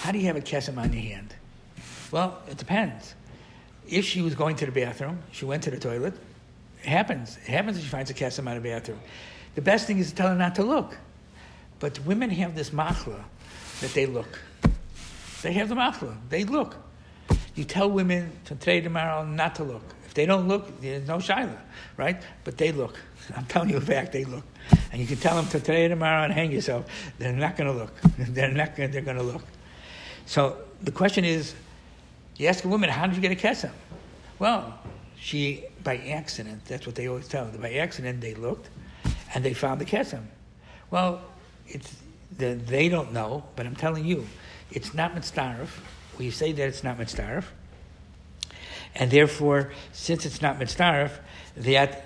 how 0.00 0.10
do 0.10 0.18
you 0.18 0.26
have 0.26 0.36
a 0.36 0.40
kesem 0.40 0.76
on 0.76 0.92
your 0.92 1.02
hand? 1.02 1.34
Well, 2.10 2.38
it 2.48 2.56
depends. 2.56 3.14
if 3.88 4.04
she 4.04 4.20
was 4.20 4.34
going 4.34 4.56
to 4.56 4.66
the 4.66 4.72
bathroom, 4.72 5.18
she 5.32 5.44
went 5.44 5.62
to 5.64 5.70
the 5.70 5.78
toilet. 5.78 6.14
It 6.82 6.88
happens. 6.88 7.36
It 7.38 7.50
happens 7.50 7.78
if 7.78 7.84
she 7.84 7.88
finds 7.88 8.10
a 8.10 8.14
kesem 8.14 8.48
out 8.48 8.56
of 8.56 8.62
the 8.62 8.68
bathroom. 8.68 9.00
The 9.54 9.62
best 9.62 9.86
thing 9.86 9.98
is 9.98 10.10
to 10.10 10.14
tell 10.14 10.28
her 10.28 10.34
not 10.34 10.54
to 10.56 10.62
look. 10.62 10.96
But 11.80 11.98
women 12.00 12.30
have 12.30 12.54
this 12.54 12.70
machla 12.70 13.22
that 13.80 13.92
they 13.94 14.06
look. 14.06 14.38
They 15.42 15.52
have 15.54 15.68
the 15.68 15.74
machla. 15.74 16.16
They 16.28 16.44
look. 16.44 16.76
You 17.54 17.64
tell 17.64 17.90
women 17.90 18.30
to 18.44 18.54
today, 18.54 18.80
tomorrow, 18.80 19.24
not 19.24 19.54
to 19.56 19.64
look. 19.64 19.82
If 20.06 20.14
they 20.14 20.26
don't 20.26 20.48
look, 20.48 20.80
there's 20.80 21.06
no 21.06 21.16
shaila, 21.16 21.58
right? 21.96 22.22
But 22.44 22.56
they 22.56 22.72
look. 22.72 22.98
I'm 23.36 23.46
telling 23.46 23.70
you 23.70 23.76
a 23.76 23.80
fact, 23.80 24.12
they 24.12 24.24
look. 24.24 24.44
And 24.92 25.00
you 25.00 25.06
can 25.06 25.16
tell 25.16 25.36
them 25.36 25.46
to 25.46 25.60
today, 25.60 25.88
tomorrow, 25.88 26.24
and 26.24 26.32
hang 26.32 26.52
yourself. 26.52 26.86
They're 27.18 27.32
not 27.32 27.56
going 27.56 27.72
to 27.72 27.78
look. 27.78 27.92
They're 28.18 28.50
not. 28.50 28.76
They're 28.76 28.88
going 29.00 29.16
to 29.16 29.22
look. 29.22 29.42
So 30.26 30.58
the 30.82 30.92
question 30.92 31.24
is, 31.24 31.54
you 32.38 32.46
ask 32.46 32.64
a 32.64 32.68
woman, 32.68 32.88
how 32.88 33.06
did 33.06 33.16
you 33.16 33.22
get 33.22 33.32
a 33.32 33.34
kesem? 33.34 33.72
Well, 34.38 34.78
she 35.18 35.64
by 35.82 35.96
accident. 35.98 36.64
That's 36.66 36.86
what 36.86 36.94
they 36.94 37.08
always 37.08 37.28
tell 37.28 37.44
them. 37.44 37.60
By 37.60 37.74
accident, 37.74 38.20
they 38.20 38.34
looked, 38.34 38.70
and 39.34 39.44
they 39.44 39.54
found 39.54 39.80
the 39.80 39.84
kesem. 39.84 40.22
Well, 40.90 41.20
it's 41.66 41.96
the, 42.36 42.54
they 42.54 42.88
don't 42.88 43.12
know, 43.12 43.44
but 43.56 43.66
I'm 43.66 43.76
telling 43.76 44.04
you, 44.04 44.26
it's 44.70 44.94
not 44.94 45.14
mitzdarif. 45.14 45.68
We 46.18 46.30
say 46.30 46.52
that 46.52 46.68
it's 46.68 46.84
not 46.84 46.98
mitzdarif, 46.98 47.44
and 48.94 49.10
therefore, 49.10 49.72
since 49.92 50.24
it's 50.24 50.40
not 50.40 50.58
mitzdarif, 50.58 51.10
that 51.56 52.04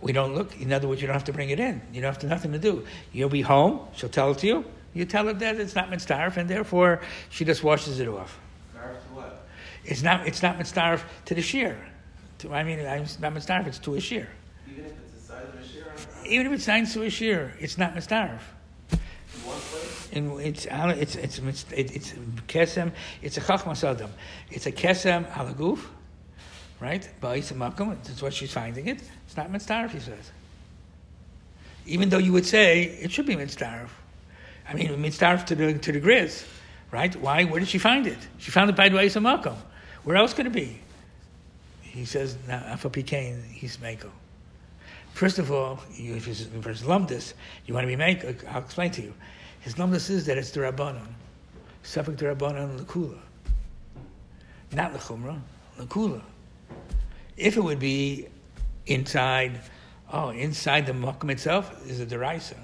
we 0.00 0.12
don't 0.12 0.34
look. 0.34 0.58
In 0.60 0.72
other 0.72 0.88
words, 0.88 1.00
you 1.00 1.06
don't 1.06 1.14
have 1.14 1.24
to 1.24 1.32
bring 1.32 1.50
it 1.50 1.60
in. 1.60 1.80
You 1.92 2.00
don't 2.02 2.10
have 2.12 2.20
to 2.20 2.26
nothing 2.26 2.52
to 2.52 2.58
do. 2.58 2.86
You'll 3.12 3.28
be 3.28 3.42
home. 3.42 3.80
She'll 3.96 4.08
tell 4.10 4.32
it 4.32 4.38
to 4.38 4.46
you. 4.46 4.64
You 4.92 5.04
tell 5.04 5.26
her 5.26 5.32
that 5.32 5.60
it's 5.60 5.74
not 5.74 5.90
mitzdarif, 5.90 6.36
and 6.36 6.48
therefore 6.48 7.00
she 7.30 7.44
just 7.44 7.62
washes 7.62 8.00
it 8.00 8.08
off. 8.08 8.38
It's 9.90 10.04
not. 10.04 10.26
It's 10.26 10.40
not 10.40 10.56
mitzdarif 10.56 11.02
to 11.26 11.34
the 11.34 11.42
shear. 11.42 11.76
To, 12.38 12.54
I 12.54 12.62
mean, 12.62 12.78
it's 12.78 13.18
not 13.18 13.34
mitzdarif. 13.34 13.66
It's 13.66 13.80
to 13.80 13.96
a 13.96 14.00
shear. 14.00 14.28
Even 14.70 14.86
if 14.86 14.92
it's 14.92 15.12
the 15.12 15.20
size 15.20 15.48
of 15.48 15.60
a 15.60 15.66
shear? 15.66 16.32
Even 16.32 16.46
if 16.46 16.52
it's 16.52 16.64
signed 16.64 16.86
to 16.92 17.02
a 17.02 17.10
shear, 17.10 17.52
it's 17.58 17.76
not 17.76 17.96
mitzdarif. 17.96 18.40
In 18.92 18.98
one 19.44 19.58
place? 19.58 20.08
And 20.12 20.92
it's 20.92 21.16
it's 21.16 21.38
it's 21.38 21.64
it's 21.72 21.92
it's 21.92 22.12
kesem. 22.46 22.92
It's 23.20 23.36
a 23.36 23.40
chachmas 23.40 23.82
adam. 23.82 24.12
It's 24.48 24.66
a 24.66 24.72
kesem 24.72 25.28
alaguf, 25.32 25.80
right? 26.78 27.08
Ba'is 27.20 27.52
makom. 27.52 28.00
That's 28.04 28.22
what 28.22 28.32
she's 28.32 28.52
finding 28.52 28.86
it. 28.86 29.02
It's 29.26 29.36
not 29.36 29.50
mitzdarif. 29.50 29.90
He 29.90 29.98
says. 29.98 30.30
Even 31.86 32.10
though 32.10 32.18
you 32.18 32.32
would 32.32 32.46
say 32.46 32.84
it 32.84 33.10
should 33.10 33.26
be 33.26 33.34
mitzdarif. 33.34 33.88
I 34.68 34.74
mean, 34.74 34.90
mitzdarif 35.02 35.46
to 35.46 35.56
the 35.56 35.74
to 35.78 35.90
the 35.90 36.00
grizz, 36.00 36.44
right? 36.92 37.14
Why? 37.16 37.42
Where 37.42 37.58
did 37.58 37.68
she 37.68 37.78
find 37.78 38.06
it? 38.06 38.18
She 38.38 38.52
found 38.52 38.70
it 38.70 38.76
by 38.76 38.88
Ba'is 38.88 39.20
makom. 39.20 39.56
Where 40.04 40.16
else 40.16 40.32
could 40.32 40.46
it 40.46 40.52
be? 40.52 40.80
He 41.82 42.04
says, 42.04 42.36
"Afapikain 42.48 43.44
he's 43.44 43.76
meko." 43.78 44.10
First 45.12 45.38
of 45.38 45.50
all, 45.50 45.80
you, 45.94 46.14
if 46.14 46.28
if 46.28 46.64
he's 46.64 46.82
lumdus, 46.82 47.34
you 47.66 47.74
want 47.74 47.84
to 47.84 47.88
be 47.88 47.96
make. 47.96 48.24
I'll 48.48 48.62
explain 48.62 48.90
to 48.92 49.02
you. 49.02 49.14
His 49.60 49.74
lumdus 49.74 50.08
is 50.08 50.26
that 50.26 50.38
it's 50.38 50.50
the 50.52 50.60
rabbanon, 50.60 51.06
suffix 51.82 52.18
the 52.18 52.26
rabbanon 52.26 52.80
lekula, 52.80 53.18
not 54.72 54.94
lechumra, 54.94 55.38
lekula. 55.78 56.22
If 57.36 57.56
it 57.56 57.60
would 57.60 57.80
be 57.80 58.28
inside, 58.86 59.60
oh, 60.12 60.30
inside 60.30 60.86
the 60.86 60.92
makom 60.92 61.30
itself 61.30 61.86
is 61.86 62.00
a 62.00 62.06
deraisa. 62.06 62.56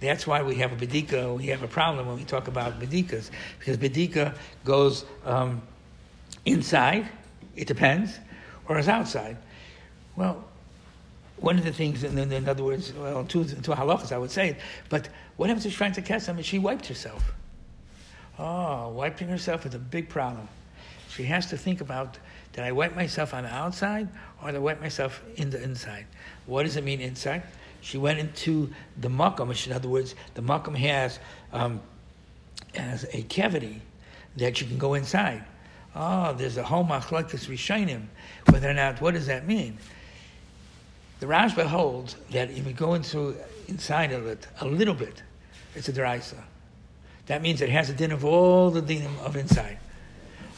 That's 0.00 0.26
why 0.26 0.42
we 0.42 0.54
have 0.56 0.72
a 0.72 0.86
bedika. 0.86 1.36
We 1.36 1.46
have 1.46 1.64
a 1.64 1.68
problem 1.68 2.06
when 2.06 2.16
we 2.16 2.24
talk 2.24 2.46
about 2.46 2.78
bedikas 2.78 3.30
because 3.58 3.76
bedika 3.78 4.36
goes 4.64 5.04
um, 5.24 5.62
inside. 6.44 7.08
It 7.56 7.66
depends, 7.66 8.18
or 8.68 8.78
is 8.78 8.88
outside. 8.88 9.36
Well, 10.16 10.44
one 11.40 11.58
of 11.58 11.64
the 11.64 11.72
things, 11.72 12.04
in, 12.04 12.18
in 12.18 12.48
other 12.48 12.64
words, 12.64 12.92
well, 12.92 13.24
two, 13.24 13.44
two 13.44 13.72
halachas, 13.72 14.12
I 14.12 14.18
would 14.18 14.30
say 14.30 14.50
it, 14.50 14.56
but 14.88 15.08
what 15.36 15.48
happens 15.48 15.64
she's 15.64 15.74
trying 15.74 15.92
to 15.92 16.02
catch 16.02 16.28
and 16.28 16.44
she 16.44 16.58
wiped 16.58 16.86
herself? 16.86 17.32
Oh, 18.38 18.88
wiping 18.90 19.28
herself 19.28 19.66
is 19.66 19.74
a 19.74 19.78
big 19.78 20.08
problem. 20.08 20.48
She 21.08 21.24
has 21.24 21.46
to 21.46 21.56
think 21.56 21.80
about, 21.80 22.18
did 22.52 22.64
I 22.64 22.72
wipe 22.72 22.94
myself 22.94 23.34
on 23.34 23.44
the 23.44 23.52
outside 23.52 24.08
or 24.42 24.48
did 24.48 24.56
I 24.56 24.60
wipe 24.60 24.80
myself 24.80 25.22
in 25.36 25.50
the 25.50 25.62
inside? 25.62 26.06
What 26.46 26.64
does 26.64 26.76
it 26.76 26.84
mean 26.84 27.00
inside? 27.00 27.42
She 27.80 27.98
went 27.98 28.18
into 28.18 28.72
the 29.00 29.08
makam, 29.08 29.66
in 29.66 29.72
other 29.72 29.88
words, 29.88 30.14
the 30.34 30.42
makam 30.42 30.76
has, 30.76 31.20
um, 31.52 31.80
has 32.74 33.06
a 33.12 33.22
cavity 33.22 33.80
that 34.36 34.60
you 34.60 34.66
can 34.66 34.78
go 34.78 34.94
inside. 34.94 35.44
Oh, 35.94 36.32
there's 36.32 36.56
a 36.56 36.62
whole 36.62 36.84
machlokes 36.84 37.46
rishonim. 37.46 38.06
Whether 38.50 38.70
or 38.70 38.74
not, 38.74 39.00
what 39.00 39.14
does 39.14 39.26
that 39.26 39.46
mean? 39.46 39.78
The 41.20 41.26
Rashba 41.26 41.66
holds 41.66 42.16
that 42.30 42.50
if 42.50 42.66
you 42.66 42.72
go 42.72 42.94
into 42.94 43.34
inside 43.66 44.12
of 44.12 44.26
it 44.26 44.46
a 44.60 44.66
little 44.66 44.94
bit, 44.94 45.22
it's 45.74 45.88
a 45.88 45.92
deraisa. 45.92 46.42
That 47.26 47.42
means 47.42 47.60
it 47.60 47.70
has 47.70 47.90
a 47.90 47.92
din 47.92 48.12
of 48.12 48.24
all 48.24 48.70
the 48.70 48.80
dinim 48.80 49.18
of 49.20 49.36
inside. 49.36 49.78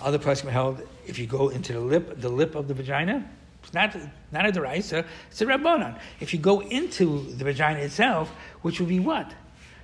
Other 0.03 0.19
person 0.19 0.49
held 0.49 0.81
if 1.07 1.19
you 1.19 1.27
go 1.27 1.49
into 1.49 1.73
the 1.73 1.81
lip, 1.81 2.21
the 2.21 2.29
lip 2.29 2.55
of 2.55 2.69
the 2.69 2.75
vagina, 2.75 3.29
it's 3.62 3.75
not 3.75 3.97
not 4.33 4.47
a 4.47 4.53
deraisa, 4.53 5.05
it's 5.31 5.40
a 5.40 5.47
rabbanon. 5.47 5.99
If 6.21 6.33
you 6.33 6.38
go 6.38 6.61
into 6.61 7.33
the 7.33 7.45
vagina 7.45 7.81
itself, 7.81 8.31
which 8.62 8.81
would 8.81 8.88
be 8.88 9.01
what? 9.01 9.33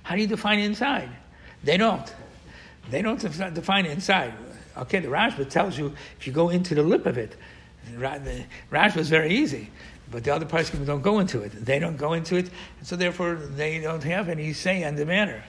How 0.03 0.15
do 0.15 0.21
you 0.21 0.27
define 0.27 0.59
inside? 0.59 1.09
They 1.63 1.77
don't. 1.77 2.13
They 2.89 3.01
don't 3.01 3.19
define 3.19 3.85
inside. 3.85 4.33
Okay, 4.81 4.99
the 4.99 5.07
Rashba 5.07 5.49
tells 5.49 5.77
you 5.77 5.93
if 6.19 6.27
you 6.27 6.33
go 6.33 6.49
into 6.49 6.75
the 6.75 6.83
lip 6.83 7.05
of 7.05 7.17
it, 7.17 7.35
the 7.85 7.97
Rashba 8.71 8.97
is 8.97 9.09
very 9.09 9.33
easy. 9.35 9.69
But 10.09 10.23
the 10.23 10.33
other 10.33 10.45
poskim 10.45 10.85
don't 10.85 11.01
go 11.01 11.19
into 11.19 11.41
it. 11.41 11.51
They 11.51 11.79
don't 11.79 11.97
go 11.97 12.13
into 12.13 12.37
it, 12.37 12.49
so 12.81 12.95
therefore 12.95 13.35
they 13.35 13.79
don't 13.79 14.03
have 14.03 14.29
any 14.29 14.53
say 14.53 14.83
on 14.85 14.95
the 14.95 15.05
matter. 15.05 15.43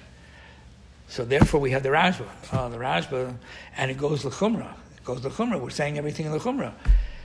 So 1.08 1.24
therefore 1.24 1.60
we 1.60 1.70
have 1.70 1.82
the 1.84 1.90
Rashba. 1.90 2.26
Oh, 2.52 2.68
the 2.68 2.76
Rashba, 2.76 3.36
and 3.76 3.90
it 3.90 3.98
goes 3.98 4.24
the 4.24 4.30
Chumrah. 4.30 4.72
It 4.96 5.04
goes 5.04 5.20
Chumrah. 5.20 5.60
We're 5.60 5.70
saying 5.70 5.96
everything 5.96 6.26
in 6.26 6.32
the 6.32 6.38
Chumrah. 6.38 6.74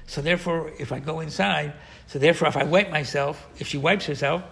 So 0.05 0.21
therefore, 0.21 0.71
if 0.79 0.91
I 0.91 0.99
go 0.99 1.21
inside, 1.21 1.73
so 2.07 2.19
therefore 2.19 2.49
if 2.49 2.57
I 2.57 2.65
wipe 2.65 2.91
myself, 2.91 3.47
if 3.57 3.67
she 3.67 3.77
wipes 3.77 4.05
herself, 4.05 4.43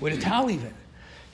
with 0.00 0.14
a 0.14 0.20
towel 0.20 0.50
even. 0.50 0.74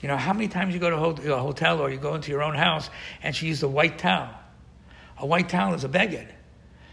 You 0.01 0.07
know, 0.07 0.17
how 0.17 0.33
many 0.33 0.47
times 0.47 0.73
you 0.73 0.79
go 0.79 0.89
to 0.89 1.33
a 1.33 1.39
hotel 1.39 1.79
or 1.79 1.89
you 1.89 1.97
go 1.97 2.15
into 2.15 2.31
your 2.31 2.43
own 2.43 2.55
house 2.55 2.89
and 3.21 3.35
she 3.35 3.47
used 3.47 3.63
a 3.63 3.67
white 3.67 3.97
towel? 3.97 4.29
A 5.19 5.25
white 5.25 5.49
towel 5.49 5.73
is 5.73 5.83
a 5.83 5.89
beged. 5.89 6.27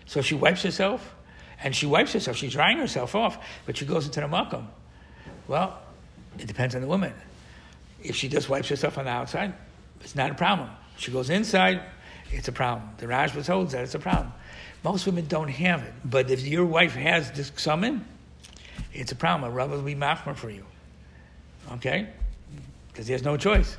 So 0.06 0.20
she 0.20 0.34
wipes 0.34 0.62
herself, 0.62 1.14
and 1.62 1.74
she 1.74 1.86
wipes 1.86 2.12
herself. 2.12 2.36
She's 2.36 2.52
drying 2.52 2.78
herself 2.78 3.14
off, 3.14 3.38
but 3.64 3.76
she 3.76 3.84
goes 3.84 4.06
into 4.06 4.20
the 4.20 4.26
makom. 4.26 4.66
Well, 5.48 5.78
it 6.38 6.46
depends 6.46 6.74
on 6.74 6.80
the 6.80 6.86
woman. 6.86 7.12
If 8.02 8.16
she 8.16 8.28
just 8.28 8.48
wipes 8.48 8.68
herself 8.68 8.98
on 8.98 9.06
the 9.06 9.10
outside, 9.10 9.54
it's 10.00 10.14
not 10.14 10.30
a 10.30 10.34
problem. 10.34 10.70
She 10.96 11.10
goes 11.10 11.30
inside, 11.30 11.82
it's 12.30 12.48
a 12.48 12.52
problem. 12.52 12.90
The 12.98 13.06
Rashba 13.06 13.46
holds 13.46 13.72
that 13.72 13.82
it's 13.82 13.94
a 13.94 13.98
problem. 13.98 14.32
Most 14.84 15.06
women 15.06 15.26
don't 15.26 15.48
have 15.48 15.82
it, 15.82 15.92
but 16.04 16.30
if 16.30 16.46
your 16.46 16.64
wife 16.64 16.94
has 16.94 17.32
this 17.32 17.50
summon, 17.56 18.04
it's 18.92 19.12
a 19.12 19.16
problem. 19.16 19.50
A 19.50 19.54
rubber 19.54 19.76
will 19.76 19.82
be 19.82 19.94
machmer 19.94 20.36
for 20.36 20.50
you. 20.50 20.64
Okay? 21.72 22.08
Because 22.88 23.06
there's 23.06 23.24
no 23.24 23.36
choice. 23.36 23.76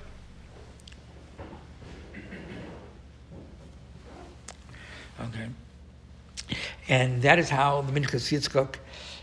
Okay. 5.20 5.48
And 6.88 7.22
that 7.24 7.40
is 7.40 7.50
how 7.50 7.82
the 7.82 8.00
Minchas 8.00 8.32
Yitzchok 8.32 8.76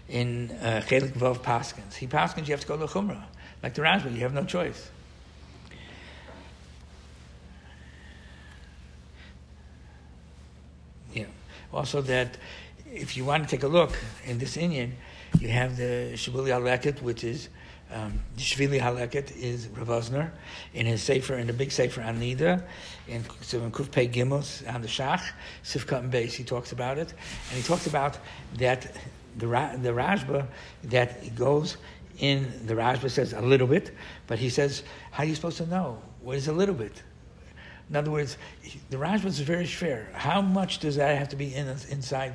in 0.08 0.50
uh, 0.62 0.82
Chelik 0.86 1.12
Vav 1.12 1.38
Paskins. 1.38 1.94
He 1.94 2.06
Paskins, 2.06 2.46
you 2.46 2.52
have 2.52 2.60
to 2.60 2.66
go 2.66 2.76
to 2.76 2.86
Chumrah. 2.86 3.22
Like 3.62 3.74
the 3.74 3.82
Rashba, 3.82 4.12
you 4.12 4.20
have 4.20 4.34
no 4.34 4.44
choice. 4.44 4.90
Yeah. 11.14 11.26
Also, 11.72 12.02
that 12.02 12.36
if 12.92 13.16
you 13.16 13.24
want 13.24 13.44
to 13.44 13.48
take 13.48 13.62
a 13.62 13.68
look 13.68 13.96
in 14.24 14.38
this 14.38 14.56
Indian, 14.56 14.94
you 15.40 15.48
have 15.48 15.76
the 15.76 16.12
Shibuli 16.14 16.50
Aleket, 16.50 17.00
which 17.00 17.24
is 17.24 17.48
um, 17.94 18.20
Shvili 18.36 18.80
Haleket 18.80 19.36
is 19.36 19.68
Ravosner 19.68 20.30
in 20.74 20.84
his 20.84 21.02
Sefer, 21.02 21.38
in 21.38 21.46
the 21.46 21.52
big 21.52 21.70
Sefer 21.70 22.02
on 22.02 22.20
Nida, 22.20 22.62
in, 23.06 23.24
so 23.40 23.60
in 23.60 23.70
Kuf 23.70 23.90
Pei 23.90 24.08
Gimos 24.08 24.62
on 24.72 24.82
the 24.82 24.88
Shach, 24.88 25.22
Sifkat 25.62 26.00
and 26.00 26.12
Beis, 26.12 26.32
he 26.32 26.42
talks 26.42 26.72
about 26.72 26.98
it. 26.98 27.14
And 27.50 27.56
he 27.56 27.62
talks 27.62 27.86
about 27.86 28.18
that 28.56 28.92
the, 29.38 29.46
the 29.46 29.90
Rashba, 29.90 30.46
that 30.84 31.34
goes 31.36 31.76
in, 32.18 32.66
the 32.66 32.74
Rashba 32.74 33.10
says 33.10 33.32
a 33.32 33.40
little 33.40 33.66
bit, 33.68 33.92
but 34.26 34.38
he 34.38 34.48
says, 34.48 34.82
how 35.12 35.22
are 35.22 35.26
you 35.26 35.34
supposed 35.34 35.58
to 35.58 35.66
know? 35.66 36.00
What 36.20 36.36
is 36.36 36.48
a 36.48 36.52
little 36.52 36.74
bit? 36.74 37.02
In 37.90 37.96
other 37.96 38.10
words, 38.10 38.38
the 38.90 38.96
Rashba 38.96 39.26
is 39.26 39.38
very 39.40 39.66
fair. 39.66 40.08
How 40.14 40.40
much 40.40 40.78
does 40.78 40.96
that 40.96 41.16
have 41.18 41.28
to 41.28 41.36
be 41.36 41.54
in, 41.54 41.68
inside? 41.68 42.32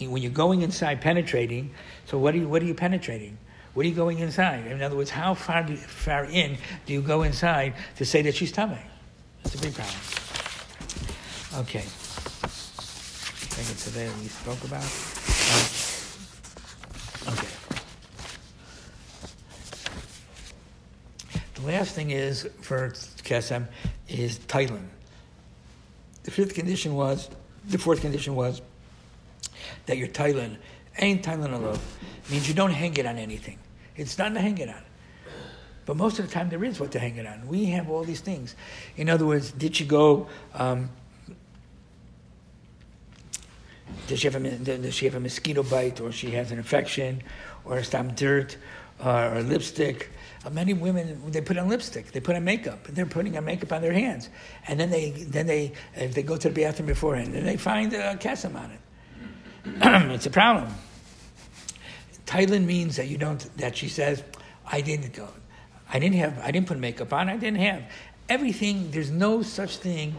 When 0.00 0.22
you're 0.22 0.32
going 0.32 0.62
inside 0.62 1.00
penetrating, 1.00 1.74
so 2.06 2.18
what 2.18 2.34
are 2.34 2.38
you, 2.38 2.48
what 2.48 2.62
are 2.62 2.66
you 2.66 2.74
penetrating? 2.74 3.38
What 3.76 3.84
are 3.84 3.90
you 3.90 3.94
going 3.94 4.20
inside? 4.20 4.66
In 4.68 4.80
other 4.80 4.96
words, 4.96 5.10
how 5.10 5.34
far, 5.34 5.62
do, 5.62 5.76
far 5.76 6.24
in 6.24 6.56
do 6.86 6.94
you 6.94 7.02
go 7.02 7.24
inside 7.24 7.74
to 7.96 8.06
say 8.06 8.22
that 8.22 8.34
she's 8.34 8.50
tummy? 8.50 8.78
That's 9.42 9.54
a 9.54 9.58
big 9.58 9.74
problem. 9.74 9.94
Okay. 11.56 11.80
I 11.80 12.48
think 13.52 13.70
it's 13.70 13.84
today 13.84 14.08
we 14.18 14.28
spoke 14.28 14.64
about. 14.64 14.80
Um, 17.26 17.34
okay. 17.34 17.52
The 21.56 21.66
last 21.66 21.94
thing 21.94 22.12
is 22.12 22.48
for 22.62 22.88
Kesem 22.88 23.66
is 24.08 24.38
Thailand. 24.38 24.88
The 26.22 26.30
fifth 26.30 26.54
condition 26.54 26.94
was, 26.94 27.28
the 27.68 27.76
fourth 27.76 28.00
condition 28.00 28.34
was 28.36 28.62
that 29.84 29.98
your 29.98 30.08
Thailand 30.08 30.56
ain't 30.96 31.22
Thailand 31.22 31.52
alone. 31.52 31.78
Means 32.30 32.48
you 32.48 32.54
don't 32.54 32.72
hang 32.72 32.96
it 32.96 33.04
on 33.04 33.18
anything. 33.18 33.58
It's 33.96 34.18
not 34.18 34.34
to 34.34 34.40
hang 34.40 34.58
it 34.58 34.68
on. 34.68 34.82
But 35.86 35.96
most 35.96 36.18
of 36.18 36.26
the 36.26 36.32
time, 36.32 36.48
there 36.48 36.64
is 36.64 36.80
what 36.80 36.90
to 36.92 36.98
hang 36.98 37.16
it 37.16 37.26
on. 37.26 37.46
We 37.46 37.66
have 37.66 37.88
all 37.88 38.02
these 38.02 38.20
things. 38.20 38.56
In 38.96 39.08
other 39.08 39.24
words, 39.24 39.52
did 39.52 39.76
she 39.76 39.84
go? 39.86 40.26
Um, 40.54 40.90
does 44.08 44.18
she 44.18 44.28
have 44.28 44.34
a 44.34 44.50
does 44.50 44.94
she 44.94 45.04
have 45.04 45.14
a 45.14 45.20
mosquito 45.20 45.62
bite, 45.62 46.00
or 46.00 46.10
she 46.10 46.32
has 46.32 46.50
an 46.50 46.58
infection, 46.58 47.22
or 47.64 47.82
some 47.84 48.14
dirt, 48.14 48.56
uh, 49.00 49.30
or 49.32 49.42
lipstick? 49.42 50.10
Uh, 50.44 50.50
many 50.50 50.74
women 50.74 51.22
they 51.30 51.40
put 51.40 51.56
on 51.56 51.68
lipstick, 51.68 52.10
they 52.10 52.20
put 52.20 52.34
on 52.34 52.42
makeup, 52.44 52.84
they're 52.88 53.06
putting 53.06 53.36
on 53.36 53.44
makeup 53.44 53.72
on 53.72 53.80
their 53.80 53.92
hands, 53.92 54.28
and 54.66 54.78
then 54.78 54.90
they 54.90 55.10
then 55.10 55.46
they 55.46 55.72
if 55.94 56.14
they 56.14 56.22
go 56.22 56.36
to 56.36 56.48
the 56.48 56.54
bathroom 56.54 56.86
beforehand, 56.86 57.32
then 57.32 57.44
they 57.44 57.56
find 57.56 57.92
a 57.92 58.16
kesem 58.16 58.56
on 58.56 58.72
it. 58.72 58.80
it's 60.12 60.26
a 60.26 60.30
problem. 60.30 60.72
Thailand 62.26 62.64
means 62.64 62.96
that 62.96 63.08
you 63.08 63.18
don't. 63.18 63.56
That 63.58 63.76
she 63.76 63.88
says, 63.88 64.22
I 64.66 64.80
didn't 64.80 65.14
go. 65.14 65.28
I 65.88 65.98
didn't 65.98 66.16
have, 66.16 66.38
I 66.40 66.50
didn't 66.50 66.66
put 66.66 66.78
makeup 66.78 67.12
on, 67.12 67.28
I 67.28 67.36
didn't 67.36 67.60
have. 67.60 67.82
Everything, 68.28 68.90
there's 68.90 69.10
no 69.10 69.42
such 69.42 69.76
thing. 69.76 70.16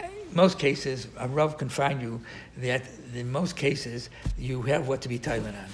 In 0.00 0.10
most 0.34 0.58
cases, 0.58 1.08
a 1.16 1.26
Rav 1.26 1.56
can 1.56 1.68
find 1.68 2.02
you 2.02 2.20
that 2.58 2.82
in 3.14 3.32
most 3.32 3.56
cases 3.56 4.10
you 4.36 4.62
have 4.62 4.86
what 4.86 5.00
to 5.02 5.08
be 5.08 5.18
Thailand 5.18 5.54
on. 5.54 5.68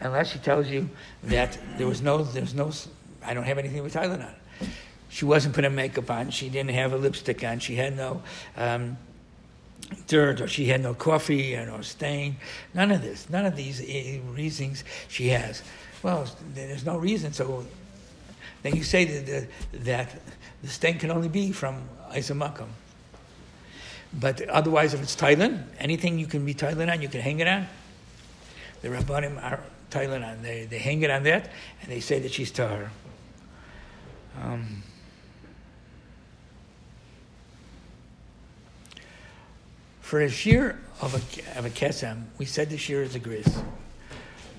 Unless 0.00 0.32
she 0.32 0.38
tells 0.38 0.66
you 0.66 0.88
that 1.24 1.56
there 1.78 1.86
was 1.86 2.02
no, 2.02 2.24
there's 2.24 2.54
no, 2.54 2.72
I 3.24 3.34
don't 3.34 3.44
have 3.44 3.58
anything 3.58 3.82
with 3.82 3.94
Thailand 3.94 4.26
on. 4.26 4.68
She 5.08 5.24
wasn't 5.24 5.54
putting 5.54 5.74
makeup 5.74 6.10
on, 6.10 6.30
she 6.30 6.48
didn't 6.48 6.74
have 6.74 6.92
a 6.92 6.96
lipstick 6.96 7.44
on, 7.44 7.60
she 7.60 7.76
had 7.76 7.96
no 7.96 8.22
um, 8.56 8.96
dirt, 10.06 10.40
or 10.40 10.48
she 10.48 10.66
had 10.66 10.82
no 10.82 10.94
coffee, 10.94 11.56
or 11.56 11.66
no 11.66 11.80
stain. 11.82 12.36
None 12.72 12.90
of 12.90 13.02
this, 13.02 13.28
none 13.30 13.46
of 13.46 13.56
these 13.56 13.80
eh, 13.86 14.20
reasons 14.32 14.84
she 15.08 15.28
has. 15.28 15.62
Well, 16.02 16.26
there's 16.54 16.84
no 16.84 16.96
reason, 16.96 17.32
so 17.32 17.64
then 18.62 18.76
you 18.76 18.82
say 18.82 19.04
that 19.04 19.26
the, 19.26 19.78
that 19.78 20.20
the 20.62 20.68
stain 20.68 20.98
can 20.98 21.10
only 21.10 21.28
be 21.28 21.52
from 21.52 21.82
Isamakam. 22.12 22.68
But 24.12 24.42
otherwise, 24.48 24.94
if 24.94 25.02
it's 25.02 25.16
Thailand, 25.16 25.64
anything 25.78 26.18
you 26.18 26.26
can 26.26 26.44
be 26.44 26.54
Thailand 26.54 26.92
on, 26.92 27.02
you 27.02 27.08
can 27.08 27.20
hang 27.20 27.40
it 27.40 27.48
on. 27.48 27.66
The 28.82 28.88
Rabbanim 28.88 29.42
are 29.42 29.60
Thailand 29.90 30.26
on. 30.26 30.42
They, 30.42 30.66
they 30.66 30.78
hang 30.78 31.02
it 31.02 31.10
on 31.10 31.24
that, 31.24 31.50
and 31.82 31.90
they 31.90 32.00
say 32.00 32.20
that 32.20 32.32
she's 32.32 32.50
Tahar. 32.50 32.90
Um, 34.42 34.82
for 40.14 40.20
a 40.20 40.30
shear 40.30 40.78
of 41.00 41.12
a, 41.12 41.58
of 41.58 41.64
a 41.64 41.70
kesem, 41.70 42.22
we 42.38 42.44
said 42.44 42.70
the 42.70 42.78
shear 42.78 43.02
is 43.02 43.16
a 43.16 43.18
gris. 43.18 43.48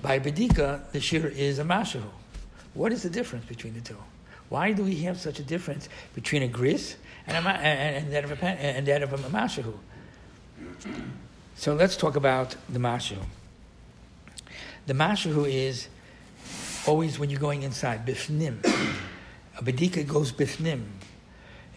By 0.02 0.18
Bedika, 0.18 0.82
the 0.92 1.00
shear 1.00 1.28
is 1.28 1.58
a 1.58 1.64
mashahu. 1.64 2.10
What 2.74 2.92
is 2.92 3.04
the 3.04 3.08
difference 3.08 3.46
between 3.46 3.72
the 3.72 3.80
two? 3.80 3.96
Why 4.50 4.72
do 4.72 4.84
we 4.84 4.96
have 4.96 5.18
such 5.18 5.38
a 5.38 5.42
difference 5.42 5.88
between 6.14 6.42
a 6.42 6.46
gris 6.46 6.96
and, 7.26 7.38
a, 7.38 7.48
and, 7.48 8.12
that 8.12 8.24
of 8.24 8.32
a 8.32 8.44
and 8.44 8.86
that 8.86 9.02
of 9.02 9.14
a 9.14 9.16
mashahu? 9.30 9.72
So 11.54 11.74
let's 11.74 11.96
talk 11.96 12.16
about 12.16 12.54
the 12.68 12.78
mashahu. 12.78 13.24
The 14.86 14.92
mashahu 14.92 15.50
is 15.50 15.88
always 16.86 17.18
when 17.18 17.30
you're 17.30 17.40
going 17.40 17.62
inside 17.62 18.04
bifnim. 18.06 18.58
A 19.56 19.62
bedika 19.62 20.06
goes 20.06 20.32
bifnim. 20.32 20.82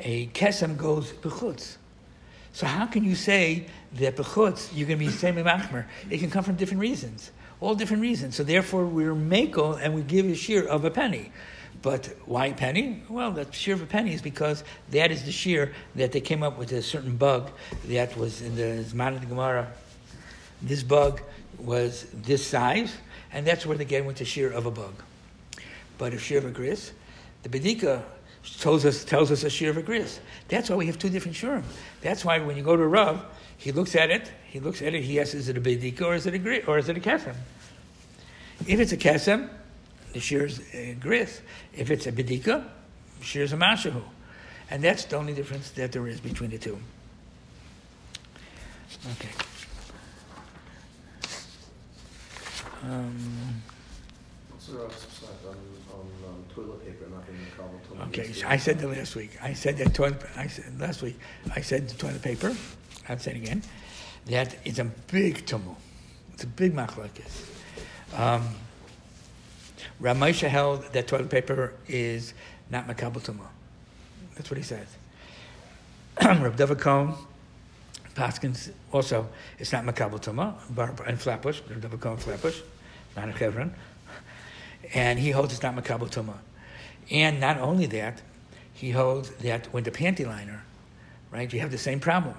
A 0.01 0.27
kesem 0.27 0.75
goes 0.75 1.13
bechutz. 1.13 1.77
So 2.51 2.65
how 2.65 2.85
can 2.85 3.03
you 3.03 3.15
say 3.15 3.65
that 3.93 4.15
bechutz 4.15 4.69
you're 4.73 4.87
going 4.87 4.99
to 4.99 5.05
be 5.05 5.11
the 5.11 5.17
same 5.17 5.35
machmer? 5.35 5.85
It 6.09 6.19
can 6.19 6.29
come 6.29 6.43
from 6.43 6.55
different 6.55 6.81
reasons 6.81 7.31
all 7.61 7.75
different 7.75 8.01
reasons. 8.01 8.35
So 8.35 8.43
therefore, 8.43 8.85
we're 8.85 9.15
mako 9.15 9.75
and 9.75 9.93
we 9.93 10.01
give 10.01 10.25
a 10.25 10.35
shear 10.35 10.65
of 10.65 10.85
a 10.85 10.91
penny. 10.91 11.31
But 11.81 12.07
why 12.25 12.47
a 12.47 12.53
penny? 12.53 13.03
Well, 13.07 13.31
the 13.31 13.49
shear 13.51 13.73
of 13.73 13.81
a 13.81 13.85
penny 13.85 14.13
is 14.13 14.21
because 14.21 14.63
that 14.91 15.11
is 15.11 15.23
the 15.23 15.31
shear 15.31 15.73
that 15.95 16.11
they 16.11 16.19
came 16.21 16.43
up 16.43 16.57
with 16.57 16.71
a 16.71 16.81
certain 16.81 17.15
bug 17.15 17.51
that 17.87 18.17
was 18.17 18.41
in 18.41 18.55
the 18.55 18.83
Zman 18.83 19.15
of 19.15 19.21
the 19.21 19.27
Gemara. 19.27 19.71
This 20.61 20.83
bug 20.83 21.21
was 21.57 22.05
this 22.13 22.45
size, 22.45 22.93
and 23.31 23.47
that's 23.47 23.65
where 23.65 23.77
they 23.77 23.85
get 23.85 24.05
with 24.05 24.17
the 24.17 24.25
shear 24.25 24.51
of 24.51 24.65
a 24.65 24.71
bug. 24.71 24.93
But 25.97 26.13
a 26.13 26.17
shear 26.17 26.39
of 26.39 26.45
a 26.45 26.51
gris, 26.51 26.91
the 27.43 27.49
Bedika 27.49 28.03
tells 28.59 28.85
us, 28.85 29.03
tells 29.03 29.31
us 29.31 29.43
a 29.43 29.49
shear 29.49 29.69
of 29.69 29.77
a 29.77 29.81
gris. 29.81 30.19
That's 30.47 30.69
why 30.69 30.75
we 30.75 30.85
have 30.87 30.97
two 30.97 31.09
different 31.09 31.37
shurim. 31.37 31.63
That's 32.01 32.23
why 32.23 32.39
when 32.39 32.57
you 32.57 32.63
go 32.63 32.75
to 32.75 32.83
a 32.83 32.87
Rav, 32.87 33.23
he 33.57 33.71
looks 33.71 33.95
at 33.95 34.09
it, 34.09 34.31
he 34.47 34.59
looks 34.59 34.81
at 34.81 34.93
it, 34.93 35.03
he 35.03 35.19
asks, 35.19 35.33
is 35.33 35.49
it 35.49 35.57
a 35.57 35.61
bedika 35.61 36.01
or 36.01 36.15
is 36.15 36.25
it 36.25 36.33
a 36.33 36.37
gris, 36.37 36.63
or 36.67 36.77
is 36.77 36.89
it 36.89 36.97
a 36.97 36.99
kesem? 36.99 37.35
If 38.67 38.79
it's 38.79 38.91
a 38.91 38.97
kesem, 38.97 39.49
the 40.13 40.19
shear 40.19 40.45
is 40.45 40.61
a 40.73 40.95
gris. 40.95 41.41
If 41.73 41.91
it's 41.91 42.07
a 42.07 42.11
bedika, 42.11 42.65
shear 43.21 43.43
is 43.43 43.53
a 43.53 43.57
mashahu. 43.57 44.01
And 44.71 44.83
that's 44.83 45.05
the 45.05 45.17
only 45.17 45.33
difference 45.33 45.71
that 45.71 45.91
there 45.91 46.07
is 46.07 46.19
between 46.19 46.51
the 46.51 46.57
two. 46.57 46.79
Okay. 49.11 49.29
Um, 52.83 53.61
toilet 56.61 56.85
paper 56.85 57.05
not 57.09 58.07
Okay, 58.07 58.31
so 58.31 58.47
I 58.47 58.57
said 58.57 58.79
that 58.79 58.87
last 58.87 59.15
week. 59.15 59.37
I 59.41 59.53
said 59.53 59.77
that 59.77 59.93
toilet. 59.93 60.21
I 60.35 60.47
said 60.47 60.79
last 60.79 61.01
week. 61.01 61.17
I 61.55 61.61
said 61.61 61.89
the 61.89 61.95
toilet 61.95 62.21
paper. 62.21 62.55
I'll 63.07 63.17
say 63.17 63.31
it 63.31 63.37
again, 63.37 63.63
that 64.27 64.55
it's 64.63 64.79
a 64.79 64.85
big 64.85 65.45
tumult. 65.45 65.77
It's 66.33 66.43
a 66.43 66.47
big 66.47 66.73
machlokes. 66.73 67.45
Um, 68.15 68.47
Ramesha 70.01 70.47
held 70.47 70.83
that 70.93 71.07
toilet 71.07 71.29
paper 71.29 71.73
is 71.87 72.33
not 72.69 72.87
makabel 72.87 73.21
tumah. 73.21 73.47
That's 74.35 74.49
what 74.49 74.57
he 74.57 74.63
says. 74.63 74.87
David 76.21 76.79
Cohen, 76.79 77.13
Paskins 78.15 78.71
also, 78.91 79.27
it's 79.57 79.71
not 79.71 79.83
makabel 79.85 80.21
tumah, 80.21 81.07
and 81.07 81.19
Flatbush, 81.19 81.61
Rab 81.69 81.81
David 81.81 81.99
Cohen 81.99 82.17
Flatbush, 82.17 82.61
not 83.15 83.29
a 83.29 83.37
Chevron, 83.37 83.73
and 84.93 85.19
he 85.19 85.31
holds 85.31 85.53
it's 85.53 85.63
not 85.63 85.75
makabel 85.75 86.09
tumah. 86.09 86.37
And 87.11 87.39
not 87.39 87.57
only 87.57 87.85
that, 87.87 88.21
he 88.73 88.91
holds 88.91 89.31
that 89.37 89.67
when 89.73 89.83
the 89.83 89.91
panty 89.91 90.25
liner, 90.25 90.63
right, 91.31 91.51
you 91.51 91.59
have 91.59 91.71
the 91.71 91.77
same 91.77 91.99
problem. 91.99 92.35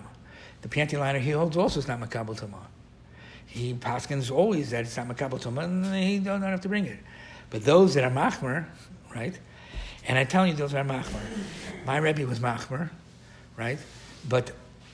The 0.62 0.68
panty 0.68 0.98
liner 0.98 1.18
he 1.18 1.30
holds 1.30 1.56
also 1.56 1.80
is 1.80 1.88
not 1.88 2.00
makabel 2.00 2.38
tumah. 2.38 2.66
He 3.46 3.74
paskins 3.74 4.30
always 4.30 4.70
that 4.70 4.82
it's 4.84 4.96
not 4.96 5.08
makabel 5.08 5.42
tumah, 5.42 5.64
and 5.64 5.94
he 5.94 6.18
don't 6.18 6.42
have 6.42 6.60
to 6.60 6.68
bring 6.68 6.86
it. 6.86 6.98
But 7.50 7.64
those 7.64 7.94
that 7.94 8.04
are 8.04 8.10
machmer, 8.10 8.66
right? 9.14 9.38
And 10.06 10.16
I 10.16 10.24
tell 10.24 10.46
you, 10.46 10.54
those 10.54 10.74
are 10.74 10.84
machmer. 10.84 11.20
My 11.84 11.96
rebbe 11.96 12.26
was 12.26 12.38
machmer, 12.38 12.90
right? 13.56 13.78
But 14.28 14.52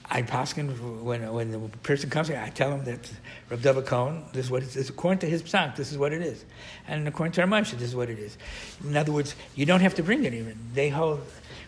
I 0.09 0.21
paskin 0.21 1.01
when 1.01 1.31
when 1.33 1.51
the 1.51 1.59
person 1.83 2.09
comes 2.09 2.29
here, 2.29 2.41
I 2.43 2.49
tell 2.49 2.71
him 2.71 2.85
that 2.85 3.11
Reb 3.49 3.61
David 3.61 3.85
Cohen, 3.85 4.23
this 4.31 4.45
is 4.45 4.51
what 4.51 4.63
it 4.63 4.75
is. 4.75 4.89
According 4.89 5.19
to 5.19 5.29
his 5.29 5.43
psak, 5.43 5.75
this 5.75 5.91
is 5.91 5.97
what 5.97 6.13
it 6.13 6.21
is, 6.21 6.45
and 6.87 7.07
according 7.07 7.33
to 7.33 7.41
our 7.41 7.47
Ramosha, 7.47 7.71
this 7.71 7.89
is 7.89 7.95
what 7.95 8.09
it 8.09 8.17
is. 8.17 8.37
In 8.83 8.95
other 8.95 9.11
words, 9.11 9.35
you 9.55 9.65
don't 9.65 9.81
have 9.81 9.95
to 9.95 10.03
bring 10.03 10.23
it 10.23 10.33
even. 10.33 10.57
They 10.73 10.89
hold 10.89 11.21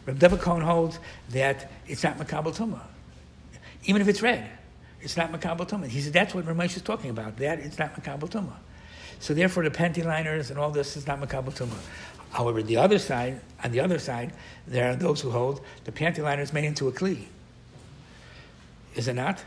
Reb 0.05 0.19
David 0.19 0.39
Cohen 0.39 0.61
holds 0.61 0.99
that 1.31 1.69
it's 1.87 2.03
not 2.03 2.17
makabel 2.17 2.55
tumah 2.55 2.81
even 3.85 4.01
if 4.01 4.07
it's 4.07 4.21
red. 4.21 4.49
It's 5.01 5.15
not 5.15 5.31
makabel 5.31 5.67
tumah. 5.67 5.87
He 5.87 6.01
said 6.01 6.13
that's 6.13 6.33
what 6.33 6.45
Ramesh 6.45 6.75
is 6.75 6.81
talking 6.81 7.09
about. 7.09 7.37
That 7.37 7.59
it's 7.59 7.79
not 7.79 7.95
makabel 7.95 8.29
tumah. 8.29 8.57
So 9.19 9.33
therefore, 9.33 9.63
the 9.63 9.71
panty 9.71 10.03
liners 10.03 10.49
and 10.49 10.59
all 10.59 10.71
this 10.71 10.97
is 10.97 11.07
not 11.07 11.19
makabel 11.21 11.55
tumah. 11.55 11.79
However, 12.31 12.61
the 12.61 12.77
other 12.77 12.99
side, 12.99 13.41
on 13.63 13.71
the 13.71 13.79
other 13.79 13.99
side, 13.99 14.33
there 14.67 14.91
are 14.91 14.95
those 14.95 15.21
who 15.21 15.31
hold 15.31 15.61
the 15.85 15.91
panty 15.91 16.19
liner 16.19 16.41
is 16.41 16.53
made 16.53 16.65
into 16.65 16.87
a 16.87 16.91
kli. 16.91 17.25
Is 18.95 19.07
it 19.07 19.13
not? 19.13 19.43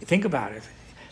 Think 0.00 0.24
about 0.24 0.52
it. 0.52 0.62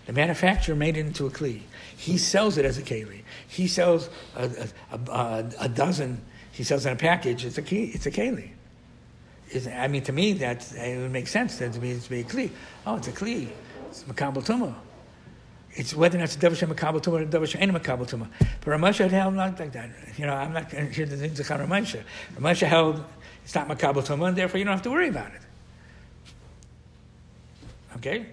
The 0.06 0.12
manufacturer 0.12 0.74
made 0.74 0.96
it 0.96 1.06
into 1.06 1.26
a 1.26 1.30
kli. 1.30 1.62
He 1.96 2.18
sells 2.18 2.58
it 2.58 2.64
as 2.64 2.78
a 2.78 2.82
keli. 2.82 3.22
He 3.46 3.68
sells 3.68 4.10
a, 4.36 4.68
a, 4.90 5.10
a, 5.10 5.50
a 5.60 5.68
dozen. 5.68 6.20
He 6.50 6.64
sells 6.64 6.84
in 6.86 6.92
a 6.92 6.96
package. 6.96 7.44
It's 7.44 7.58
a 7.58 7.62
key. 7.62 7.84
It's 7.94 8.06
a 8.06 8.10
is, 9.54 9.68
I 9.68 9.88
mean, 9.88 10.02
to 10.04 10.12
me, 10.12 10.32
that 10.34 10.72
it 10.72 10.98
would 10.98 11.12
make 11.12 11.28
sense 11.28 11.58
that 11.58 11.72
to 11.74 11.78
be, 11.78 11.98
to 11.98 12.10
be 12.10 12.20
a 12.20 12.24
kli. 12.24 12.50
Oh, 12.86 12.96
it's 12.96 13.08
a 13.08 13.12
kli. 13.12 13.48
It's 13.88 14.02
makabel 14.04 14.44
tumah. 14.44 14.74
It's 15.74 15.94
whether 15.94 16.16
or 16.16 16.20
not 16.20 16.24
it's 16.24 16.36
a 16.36 16.38
davar 16.38 16.74
makabel 16.74 17.02
tumah 17.02 17.22
or 17.22 17.26
davar 17.26 17.60
ain't 17.60 17.72
makabel 17.72 18.08
tumah. 18.08 18.28
But 18.38 18.66
Ramosha 18.66 19.10
held 19.10 19.34
not 19.34 19.58
like 19.58 19.72
that. 19.72 19.90
You 20.16 20.26
know, 20.26 20.34
I'm 20.34 20.52
not 20.52 20.70
here 20.70 21.06
to 21.06 21.16
think 21.16 21.34
Zechar 21.34 21.66
Ramosha. 21.66 22.02
Ramosha 22.34 22.66
held 22.66 23.04
it's 23.44 23.54
not 23.54 23.68
makabel 23.68 24.06
tumah, 24.06 24.28
and 24.28 24.36
therefore 24.36 24.58
you 24.58 24.64
don't 24.64 24.72
have 24.72 24.82
to 24.82 24.90
worry 24.90 25.08
about 25.08 25.32
it. 25.32 25.42
Okay, 27.96 28.26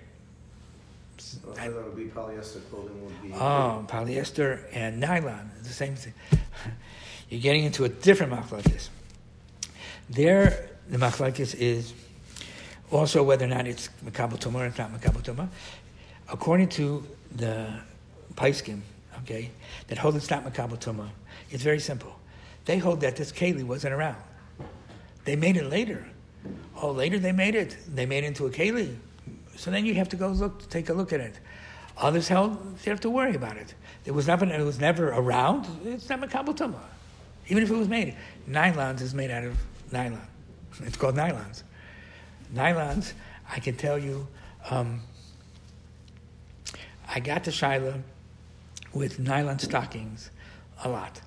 It's, 1.16 1.38
Well, 1.46 1.56
that 1.56 1.74
would 1.74 1.96
be 1.96 2.06
polyester 2.06 2.62
clothing 2.70 3.04
would 3.04 3.22
be. 3.22 3.34
Oh, 3.34 3.86
polyester 3.88 4.64
and 4.74 5.00
nylon, 5.00 5.52
the 5.62 5.70
same 5.70 5.96
thing. 5.96 6.14
You're 7.30 7.42
getting 7.42 7.66
into 7.66 7.86
a 7.86 7.90
different 7.90 8.32
machlokes. 8.34 8.90
There, 10.10 10.70
the 10.90 10.98
machlokes 10.98 11.54
is 11.56 11.94
also 12.92 13.22
whether 13.22 13.46
or 13.46 13.50
not 13.50 13.68
it's 13.68 13.90
makabel 14.04 14.40
tumah 14.40 14.56
or 14.62 14.66
it's 14.66 14.78
not 14.78 14.92
makabel 14.92 15.22
tumah. 15.24 15.48
According 16.32 16.70
to 16.70 17.06
the 17.36 17.68
Paiskim, 18.36 18.82
okay, 19.24 19.52
that 19.88 19.98
hold 19.98 20.16
it's 20.16 20.30
not 20.30 20.44
makabel 20.46 20.80
tumah, 20.80 21.10
it's 21.52 21.64
very 21.64 21.80
simple. 21.80 22.16
They 22.66 22.78
hold 22.78 23.02
that 23.02 23.16
this 23.16 23.32
keli 23.32 23.64
wasn't 23.64 23.94
around. 23.94 24.18
They 25.26 25.36
made 25.36 25.58
it 25.58 25.70
later. 25.70 26.08
Oh, 26.82 26.92
later 26.92 27.20
they 27.20 27.32
made 27.32 27.56
it. 27.56 27.78
They 27.94 28.06
made 28.06 28.24
it 28.24 28.28
into 28.28 28.46
a 28.46 28.50
keli. 28.50 28.96
So 29.60 29.72
then 29.72 29.86
you 29.86 29.94
have 29.96 30.08
to 30.10 30.16
go 30.16 30.30
look, 30.30 30.70
take 30.70 30.88
a 30.88 30.94
look 30.94 31.12
at 31.12 31.20
it. 31.20 31.38
Others 31.98 32.30
held 32.30 32.78
they 32.78 32.92
have 32.92 33.02
to 33.02 33.10
worry 33.10 33.36
about 33.36 33.58
it. 33.58 33.76
It 34.06 34.12
was 34.12 34.26
never, 34.26 34.46
it 34.46 34.64
was 34.64 34.80
never 34.80 35.10
around. 35.10 35.68
It's 35.84 36.08
not 36.08 36.22
makabel 36.22 36.56
tumah. 36.56 36.80
Even 37.50 37.64
if 37.64 37.70
it 37.70 37.76
was 37.76 37.90
made, 37.90 38.16
nylons 38.50 39.02
is 39.02 39.14
made 39.14 39.30
out 39.30 39.44
of 39.44 39.58
nylon. 39.92 40.26
It's 40.84 40.96
called 40.96 41.16
nylons. 41.16 41.64
Nylons, 42.56 43.12
I 43.52 43.60
can 43.60 43.76
tell 43.76 44.00
you, 44.00 44.30
um, 44.70 45.02
I 47.14 47.20
got 47.20 47.44
to 47.44 47.52
Shiloh 47.52 48.02
with 48.94 49.20
nylon 49.20 49.60
stockings 49.60 50.32
a 50.86 50.90
lot. 50.90 51.20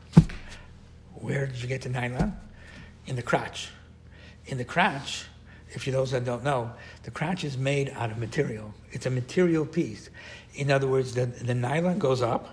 Where 1.17 1.47
did 1.47 1.61
you 1.61 1.69
get 1.69 1.83
the 1.83 1.91
nylon? 1.91 2.35
In 3.05 3.17
the 3.17 3.23
crotch. 3.23 3.69
In 4.47 4.57
the 4.57 4.65
crotch, 4.65 5.27
if 5.75 5.87
you 5.87 5.93
those 5.93 6.11
that 6.11 6.25
don't 6.25 6.45
know, 6.45 6.71
the 7.03 7.11
crotch 7.11 7.45
is 7.45 7.57
made 7.57 7.91
out 7.91 8.11
of 8.11 8.19
material. 8.19 8.73
It's 8.91 9.07
a 9.07 9.11
material 9.11 9.65
piece. 9.65 10.11
In 10.55 10.71
other 10.71 10.87
words, 10.87 11.15
the, 11.15 11.27
the 11.27 11.55
nylon 11.55 11.99
goes 11.99 12.23
up, 12.23 12.49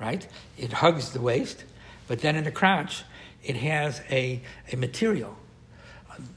right? 0.00 0.26
It 0.56 0.72
hugs 0.72 1.10
the 1.12 1.20
waist, 1.20 1.64
but 2.08 2.20
then 2.20 2.36
in 2.36 2.44
the 2.44 2.50
crotch, 2.50 3.04
it 3.44 3.56
has 3.56 4.02
a, 4.10 4.40
a 4.72 4.76
material. 4.76 5.36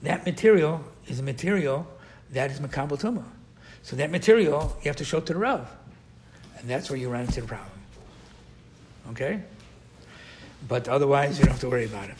That 0.03 0.25
material 0.25 0.83
is 1.07 1.19
a 1.19 1.23
material 1.23 1.87
that 2.31 2.51
is 2.51 2.59
makabel 2.59 2.99
tumah. 2.99 3.25
So 3.83 3.95
that 3.95 4.11
material 4.11 4.77
you 4.83 4.89
have 4.89 4.97
to 4.97 5.05
show 5.05 5.19
to 5.19 5.33
the 5.33 5.39
Rav. 5.39 5.67
And 6.59 6.69
that's 6.69 6.89
where 6.89 6.99
you 6.99 7.09
run 7.09 7.21
into 7.21 7.41
the 7.41 7.47
problem. 7.47 7.69
Okay? 9.11 9.41
But 10.67 10.87
otherwise, 10.87 11.39
you 11.39 11.45
don't 11.45 11.53
have 11.53 11.61
to 11.61 11.69
worry 11.69 11.85
about 11.85 12.09
it. 12.09 12.17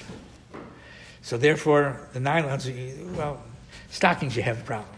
So 1.22 1.38
therefore, 1.38 2.10
the 2.14 2.20
nylons, 2.20 3.16
well, 3.16 3.44
stockings, 3.92 4.36
you 4.36 4.42
have 4.42 4.60
a 4.60 4.64
problem. 4.64 4.90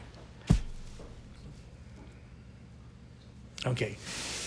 Okay. 3.65 3.97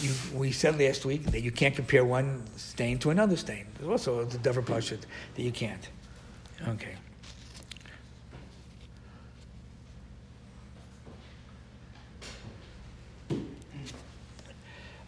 You, 0.01 0.11
we 0.35 0.53
said 0.53 0.79
last 0.79 1.05
week 1.05 1.25
that 1.25 1.41
you 1.41 1.51
can't 1.51 1.75
compare 1.75 2.05
one 2.05 2.43
stain 2.57 2.99
to 2.99 3.11
another 3.11 3.37
stain. 3.37 3.67
There's 3.79 3.91
also 3.91 4.25
the 4.25 4.39
Dover 4.39 4.63
Pashut 4.63 5.01
that 5.35 5.43
you 5.43 5.53
can't. 5.53 5.89
Okay. 6.69 6.95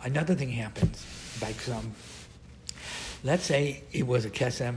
Another 0.03 0.35
thing 0.35 0.49
happens 0.51 1.05
by 1.41 1.53
some. 1.53 1.93
Let's 3.25 3.45
say 3.45 3.83
it 3.93 4.07
was 4.07 4.25
a 4.25 4.31
kesem. 4.31 4.77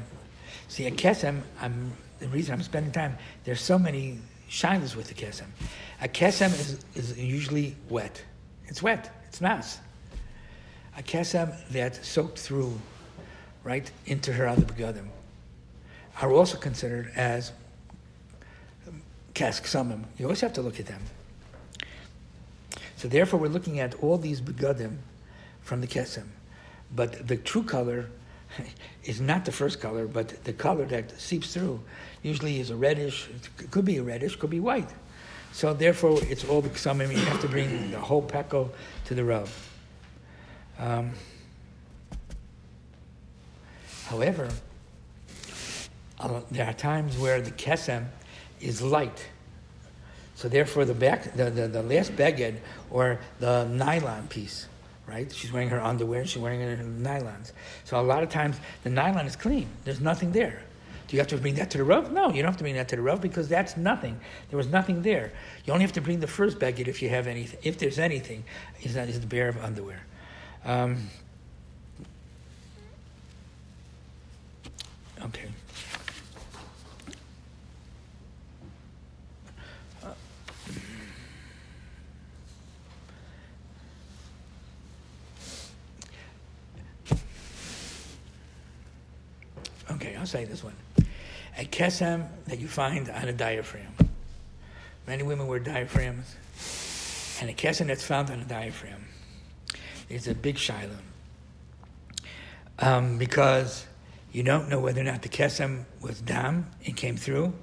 See, 0.67 0.87
a 0.87 0.91
kesem, 0.91 1.41
I'm, 1.61 1.93
the 2.19 2.27
reason 2.27 2.53
I'm 2.53 2.63
spending 2.63 2.91
time, 2.91 3.17
there's 3.45 3.61
so 3.61 3.79
many 3.79 4.19
shilas 4.51 4.95
with 4.95 5.07
the 5.07 5.13
kesem. 5.13 5.45
A 6.01 6.07
kesem 6.07 6.47
is, 6.47 6.83
is 6.93 7.17
usually 7.17 7.75
wet. 7.89 8.21
It's 8.67 8.83
wet. 8.83 9.09
It's 9.27 9.39
nas. 9.39 9.79
A 10.97 11.01
kesem 11.01 11.55
that 11.69 12.03
soaked 12.05 12.37
through, 12.37 12.77
right, 13.63 13.89
into 14.05 14.33
her 14.33 14.47
other 14.47 14.63
begadim, 14.63 15.07
are 16.21 16.31
also 16.31 16.57
considered 16.57 17.11
as 17.15 17.53
kask 19.33 19.65
summum. 19.65 20.05
You 20.17 20.25
always 20.25 20.41
have 20.41 20.53
to 20.53 20.61
look 20.61 20.79
at 20.79 20.85
them. 20.85 21.01
So 22.97 23.07
therefore, 23.07 23.39
we're 23.39 23.47
looking 23.47 23.79
at 23.79 23.95
all 24.03 24.17
these 24.17 24.41
begadim 24.41 24.97
from 25.61 25.79
the 25.79 25.87
kesem. 25.87 26.27
But 26.93 27.27
the 27.27 27.37
true 27.37 27.63
color 27.63 28.09
is 29.03 29.21
not 29.21 29.45
the 29.45 29.51
first 29.51 29.79
color, 29.79 30.07
but 30.07 30.43
the 30.43 30.53
color 30.53 30.85
that 30.85 31.19
seeps 31.19 31.53
through 31.53 31.79
usually 32.23 32.59
is 32.59 32.69
a 32.69 32.75
reddish, 32.75 33.29
it 33.29 33.71
could 33.71 33.85
be 33.85 33.97
a 33.97 34.03
reddish, 34.03 34.35
could 34.35 34.49
be 34.49 34.59
white. 34.59 34.89
So 35.53 35.73
therefore, 35.73 36.19
it's 36.23 36.45
all 36.45 36.63
summum. 36.75 37.11
You 37.11 37.17
have 37.17 37.41
to 37.41 37.47
bring 37.47 37.91
the 37.91 37.99
whole 37.99 38.21
pekel 38.21 38.69
to 39.05 39.15
the 39.15 39.23
rub. 39.23 39.49
Um, 40.79 41.11
however, 44.05 44.49
there 46.51 46.67
are 46.67 46.73
times 46.73 47.17
where 47.17 47.41
the 47.41 47.51
kesem 47.51 48.05
is 48.61 48.81
light. 48.81 49.27
So 50.35 50.47
therefore, 50.47 50.85
the 50.85 50.93
back, 50.93 51.35
the, 51.35 51.49
the, 51.49 51.67
the 51.67 51.83
last 51.83 52.15
beged 52.15 52.57
or 52.89 53.19
the 53.39 53.65
nylon 53.65 54.27
piece, 54.27 54.67
right? 55.11 55.31
She's 55.31 55.51
wearing 55.51 55.69
her 55.69 55.81
underwear. 55.81 56.25
She's 56.25 56.41
wearing 56.41 56.61
her 56.61 56.77
nylons. 56.77 57.51
So 57.83 57.99
a 57.99 58.01
lot 58.01 58.23
of 58.23 58.29
times 58.29 58.57
the 58.83 58.89
nylon 58.89 59.27
is 59.27 59.35
clean. 59.35 59.67
There's 59.83 59.99
nothing 59.99 60.31
there. 60.31 60.63
Do 61.07 61.17
you 61.17 61.19
have 61.19 61.27
to 61.27 61.37
bring 61.37 61.55
that 61.55 61.69
to 61.71 61.77
the 61.77 61.83
rub? 61.83 62.09
No, 62.11 62.29
you 62.29 62.41
don't 62.41 62.51
have 62.51 62.57
to 62.57 62.63
bring 62.63 62.75
that 62.75 62.87
to 62.87 62.95
the 62.95 63.01
rub 63.01 63.21
because 63.21 63.49
that's 63.49 63.75
nothing. 63.75 64.17
There 64.49 64.55
was 64.55 64.67
nothing 64.67 65.01
there. 65.01 65.33
You 65.65 65.73
only 65.73 65.83
have 65.83 65.91
to 65.93 66.01
bring 66.01 66.21
the 66.21 66.27
first 66.27 66.57
beged 66.57 66.87
if 66.87 67.01
you 67.01 67.09
have 67.09 67.27
anything. 67.27 67.59
If 67.63 67.77
there's 67.77 67.99
anything, 67.99 68.45
is 68.81 68.93
that 68.93 69.09
is 69.09 69.19
the 69.19 69.27
bare 69.27 69.49
of 69.49 69.57
underwear. 69.57 69.99
Um, 70.63 71.09
okay. 75.25 75.50
Okay, 90.01 90.15
I'll 90.15 90.25
say 90.25 90.45
this 90.45 90.63
one. 90.63 90.73
A 91.59 91.65
kesem 91.65 92.27
that 92.47 92.57
you 92.57 92.67
find 92.67 93.07
on 93.07 93.27
a 93.27 93.33
diaphragm. 93.33 93.93
Many 95.05 95.21
women 95.21 95.45
wear 95.45 95.59
diaphragms. 95.59 96.35
And 97.39 97.51
a 97.51 97.53
kesem 97.53 97.85
that's 97.85 98.03
found 98.03 98.31
on 98.31 98.39
a 98.39 98.45
diaphragm 98.45 99.05
is 100.09 100.27
a 100.27 100.33
big 100.33 100.57
shiloh. 100.57 100.97
Um, 102.79 103.19
because 103.19 103.85
you 104.31 104.41
don't 104.41 104.69
know 104.69 104.79
whether 104.79 105.01
or 105.01 105.03
not 105.03 105.21
the 105.21 105.29
kesem 105.29 105.85
was 106.01 106.19
dam 106.19 106.71
and 106.83 106.97
came 106.97 107.15
through, 107.15 107.53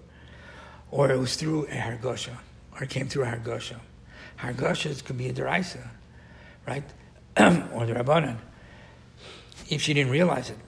or 0.92 1.10
it 1.10 1.18
was 1.18 1.34
through 1.34 1.64
a 1.64 1.74
hargosha, 1.74 2.36
or 2.76 2.84
it 2.84 2.90
came 2.90 3.08
through 3.08 3.24
a 3.24 3.26
hargosha. 3.26 3.80
Hargoshas 4.38 5.04
could 5.04 5.18
be 5.18 5.28
a 5.28 5.32
derisa, 5.32 5.88
right? 6.68 6.84
or 7.36 7.84
the 7.84 7.94
rabbanan, 7.94 8.36
if 9.68 9.82
she 9.82 9.92
didn't 9.92 10.12
realize 10.12 10.50
it. 10.50 10.58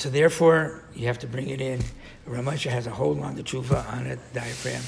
So 0.00 0.08
therefore, 0.08 0.82
you 0.94 1.08
have 1.08 1.18
to 1.18 1.26
bring 1.26 1.50
it 1.50 1.60
in. 1.60 1.78
Ramasha 2.26 2.70
has 2.70 2.86
a 2.86 2.90
hold 2.90 3.20
on 3.20 3.34
the 3.34 3.42
tshuva 3.42 3.86
on 3.92 4.06
a 4.06 4.16
diaphragm, 4.32 4.80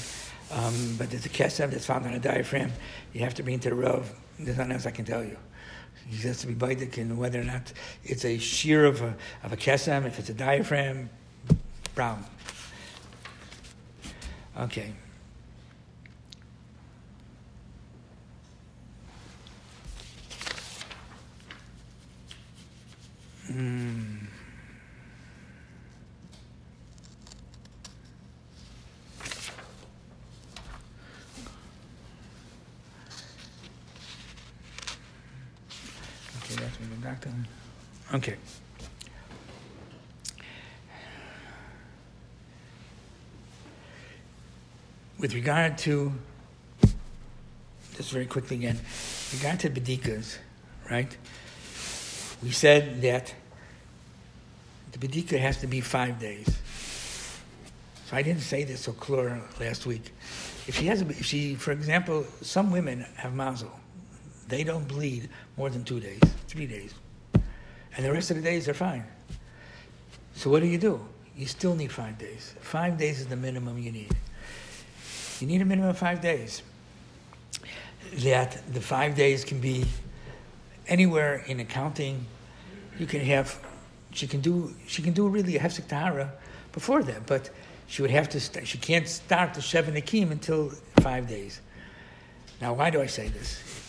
um, 0.49 0.95
but 0.97 1.11
there's 1.11 1.27
a 1.27 1.29
kesem 1.29 1.69
that's 1.69 1.85
found 1.85 2.07
on 2.07 2.15
a 2.15 2.19
diaphragm. 2.19 2.71
You 3.13 3.21
have 3.21 3.35
to 3.35 3.43
bring 3.43 3.57
it 3.57 3.61
to 3.61 3.69
the 3.69 3.75
rov. 3.75 4.05
There's 4.39 4.57
nothing 4.57 4.71
else 4.71 4.87
I 4.87 4.89
can 4.89 5.05
tell 5.05 5.23
you. 5.23 5.37
He 6.07 6.27
has 6.27 6.39
to 6.39 6.47
be 6.47 6.55
baidik 6.55 6.97
in 6.97 7.15
whether 7.15 7.39
or 7.39 7.43
not 7.43 7.71
it's 8.03 8.25
a 8.25 8.39
shear 8.39 8.85
of 8.85 9.03
a, 9.03 9.15
of 9.43 9.53
a 9.53 9.55
kesem, 9.55 10.07
if 10.07 10.17
it's 10.17 10.29
a 10.29 10.33
diaphragm, 10.33 11.11
brown. 11.93 12.25
Okay. 14.57 14.93
Hmm. 23.45 24.32
Okay. 38.13 38.35
With 45.19 45.33
regard 45.33 45.77
to, 45.79 46.11
just 47.95 48.11
very 48.11 48.25
quickly 48.25 48.57
again, 48.57 48.79
regard 49.33 49.59
to 49.61 49.69
bedikas, 49.69 50.37
right? 50.89 51.15
We 52.43 52.51
said 52.51 53.01
that 53.03 53.33
the 54.91 54.99
bedika 54.99 55.39
has 55.39 55.57
to 55.61 55.67
be 55.67 55.81
five 55.81 56.19
days. 56.19 56.47
So 58.05 58.17
I 58.17 58.21
didn't 58.21 58.41
say 58.41 58.63
this 58.63 58.81
so 58.81 58.91
clear 58.91 59.41
last 59.59 59.85
week, 59.85 60.11
if 60.67 60.77
she 60.77 60.85
has, 60.87 61.01
a, 61.01 61.07
if 61.09 61.25
she, 61.25 61.55
for 61.55 61.71
example, 61.71 62.25
some 62.41 62.71
women 62.71 63.05
have 63.15 63.33
mazel, 63.33 63.71
they 64.47 64.63
don't 64.63 64.87
bleed 64.87 65.29
more 65.57 65.69
than 65.69 65.83
two 65.83 65.99
days, 65.99 66.19
three 66.47 66.65
days, 66.65 66.93
and 67.95 68.05
the 68.05 68.11
rest 68.11 68.31
of 68.31 68.37
the 68.37 68.43
days 68.43 68.65
they're 68.65 68.73
fine. 68.73 69.05
So 70.35 70.49
what 70.49 70.61
do 70.61 70.67
you 70.67 70.77
do? 70.77 70.99
You 71.37 71.45
still 71.45 71.75
need 71.75 71.91
five 71.91 72.17
days. 72.17 72.55
Five 72.61 72.97
days 72.97 73.19
is 73.19 73.27
the 73.27 73.35
minimum 73.35 73.77
you 73.77 73.91
need. 73.91 74.13
You 75.39 75.47
need 75.47 75.61
a 75.61 75.65
minimum 75.65 75.89
of 75.89 75.97
five 75.97 76.21
days. 76.21 76.61
That 78.17 78.61
the 78.71 78.81
five 78.81 79.15
days 79.15 79.43
can 79.43 79.59
be 79.59 79.85
anywhere 80.87 81.43
in 81.47 81.59
accounting. 81.59 82.25
You 82.99 83.05
can 83.05 83.21
have, 83.21 83.59
she 84.11 84.27
can 84.27 84.41
do, 84.41 84.73
she 84.87 85.01
can 85.01 85.13
do 85.13 85.27
really 85.27 85.57
a 85.57 85.59
hefsek 85.59 85.87
tahara 85.87 86.31
before 86.71 87.01
that, 87.03 87.25
but 87.25 87.49
she 87.87 88.01
would 88.01 88.11
have 88.11 88.29
to, 88.29 88.39
st- 88.39 88.67
she 88.67 88.77
can't 88.77 89.07
start 89.07 89.53
the 89.53 89.61
Shiva 89.61 89.91
Nekiim 89.91 90.31
until 90.31 90.69
five 91.01 91.27
days. 91.27 91.61
Now, 92.61 92.73
why 92.73 92.89
do 92.89 93.01
I 93.01 93.07
say 93.07 93.27
this? 93.27 93.82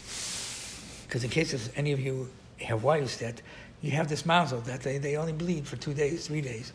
Because 1.14 1.22
in 1.22 1.30
case 1.30 1.70
any 1.76 1.92
of 1.92 2.00
you 2.00 2.28
have 2.58 2.82
wives 2.82 3.18
that 3.18 3.40
you 3.82 3.92
have 3.92 4.08
this 4.08 4.26
mazel 4.26 4.60
that 4.62 4.80
they, 4.80 4.98
they 4.98 5.14
only 5.14 5.32
bleed 5.32 5.64
for 5.64 5.76
two 5.76 5.94
days, 5.94 6.26
three 6.26 6.40
days. 6.40 6.72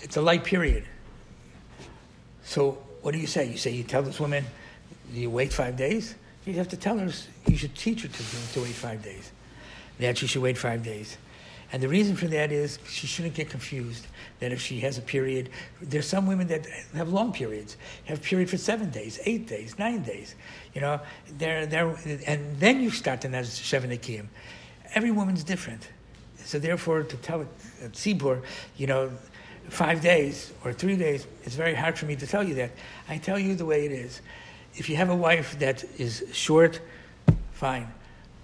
It's 0.00 0.16
a 0.16 0.20
light 0.20 0.42
period. 0.42 0.82
So 2.42 2.72
what 3.02 3.12
do 3.12 3.18
you 3.20 3.28
say? 3.28 3.48
You 3.48 3.56
say 3.56 3.70
you 3.70 3.84
tell 3.84 4.02
this 4.02 4.18
woman, 4.18 4.44
you 5.12 5.30
wait 5.30 5.52
five 5.52 5.76
days? 5.76 6.16
You 6.44 6.54
have 6.54 6.66
to 6.70 6.76
tell 6.76 6.98
her, 6.98 7.08
you 7.46 7.56
should 7.56 7.76
teach 7.76 8.02
her 8.02 8.08
to, 8.08 8.52
to 8.54 8.62
wait 8.62 8.74
five 8.74 9.04
days. 9.04 9.30
That 10.00 10.18
she 10.18 10.26
should 10.26 10.42
wait 10.42 10.58
five 10.58 10.82
days. 10.82 11.16
And 11.72 11.82
the 11.82 11.88
reason 11.88 12.14
for 12.14 12.26
that 12.28 12.52
is 12.52 12.78
she 12.88 13.06
shouldn't 13.06 13.34
get 13.34 13.50
confused 13.50 14.06
that 14.38 14.52
if 14.52 14.60
she 14.60 14.80
has 14.80 14.98
a 14.98 15.02
period, 15.02 15.50
there's 15.80 16.06
some 16.06 16.26
women 16.26 16.46
that 16.48 16.66
have 16.94 17.12
long 17.12 17.32
periods, 17.32 17.76
have 18.04 18.22
period 18.22 18.48
for 18.48 18.56
seven 18.56 18.90
days, 18.90 19.18
eight 19.24 19.46
days, 19.48 19.78
nine 19.78 20.02
days. 20.02 20.36
You 20.74 20.80
know, 20.80 21.00
they're, 21.38 21.66
they're, 21.66 21.88
and 22.26 22.58
then 22.60 22.80
you 22.80 22.90
start 22.90 23.20
the 23.20 23.44
Shiva 23.44 23.88
Nekiim. 23.88 24.26
Every 24.94 25.10
woman's 25.10 25.42
different. 25.42 25.88
So 26.44 26.60
therefore, 26.60 27.02
to 27.02 27.16
tell 27.16 27.40
a, 27.40 27.42
a 27.82 27.86
uh, 27.86 27.88
tzibur, 27.88 28.42
you 28.76 28.86
know, 28.86 29.10
five 29.68 30.00
days 30.00 30.52
or 30.64 30.72
three 30.72 30.96
days, 30.96 31.26
it's 31.42 31.56
very 31.56 31.74
hard 31.74 31.98
for 31.98 32.06
me 32.06 32.14
to 32.16 32.26
tell 32.26 32.44
you 32.44 32.54
that. 32.54 32.70
I 33.08 33.18
tell 33.18 33.38
you 33.38 33.56
the 33.56 33.66
way 33.66 33.84
it 33.84 33.90
is. 33.90 34.20
If 34.74 34.88
you 34.88 34.96
have 34.96 35.10
a 35.10 35.16
wife 35.16 35.58
that 35.58 35.82
is 35.98 36.24
short, 36.32 36.80
fine. 37.52 37.92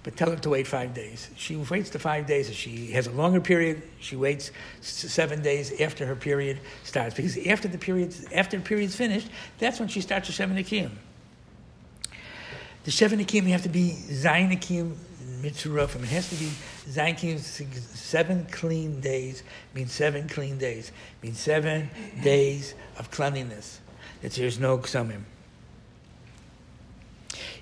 But 0.05 0.17
tell 0.17 0.31
her 0.31 0.37
to 0.37 0.51
wait 0.51 0.67
five 0.67 0.95
days. 0.95 1.31
She 1.37 1.55
waits 1.55 1.91
the 1.91 1.99
five 1.99 2.27
days. 2.27 2.51
If 2.51 2.57
she 2.57 2.91
has 2.91 3.07
a 3.07 3.13
longer 3.13 3.41
period, 3.41 3.83
she 4.01 4.17
waits 4.17 4.51
seven 4.81 5.43
days 5.43 5.81
after 5.81 6.05
her 6.07 6.17
period 6.17 6.59
starts. 6.83 7.15
Because 7.15 7.39
after 7.47 7.69
the 7.69 7.79
period, 7.79 8.13
after 8.35 8.57
the 8.57 8.65
period's 8.65 8.97
finished, 8.97 9.29
that's 9.59 9.79
when 9.79 9.89
she 9.89 10.01
starts 10.01 10.27
the 10.27 10.33
Shiva 10.33 10.55
Nekiim. 10.55 10.91
The 12.85 12.91
Shiva 12.91 13.17
Nekiim, 13.17 13.45
have 13.45 13.63
to 13.63 13.69
be 13.69 13.93
Zayin 14.09 14.53
Akim 14.53 14.97
Mitzurafim. 15.41 16.03
It 16.03 16.09
has 16.09 16.31
to 16.31 16.35
be 16.35 16.51
Zayin 16.89 17.39
seven 17.39 18.47
clean 18.51 19.01
days, 19.01 19.45
means 19.73 19.93
seven 19.93 20.29
clean 20.29 20.59
days, 20.59 20.91
means 21.23 21.39
seven 21.39 21.89
days 22.25 22.75
of 22.99 23.13
cleanliness, 23.13 23.81
that 24.21 24.33
there's 24.33 24.59
no 24.59 24.79
ksumim. 24.79 25.23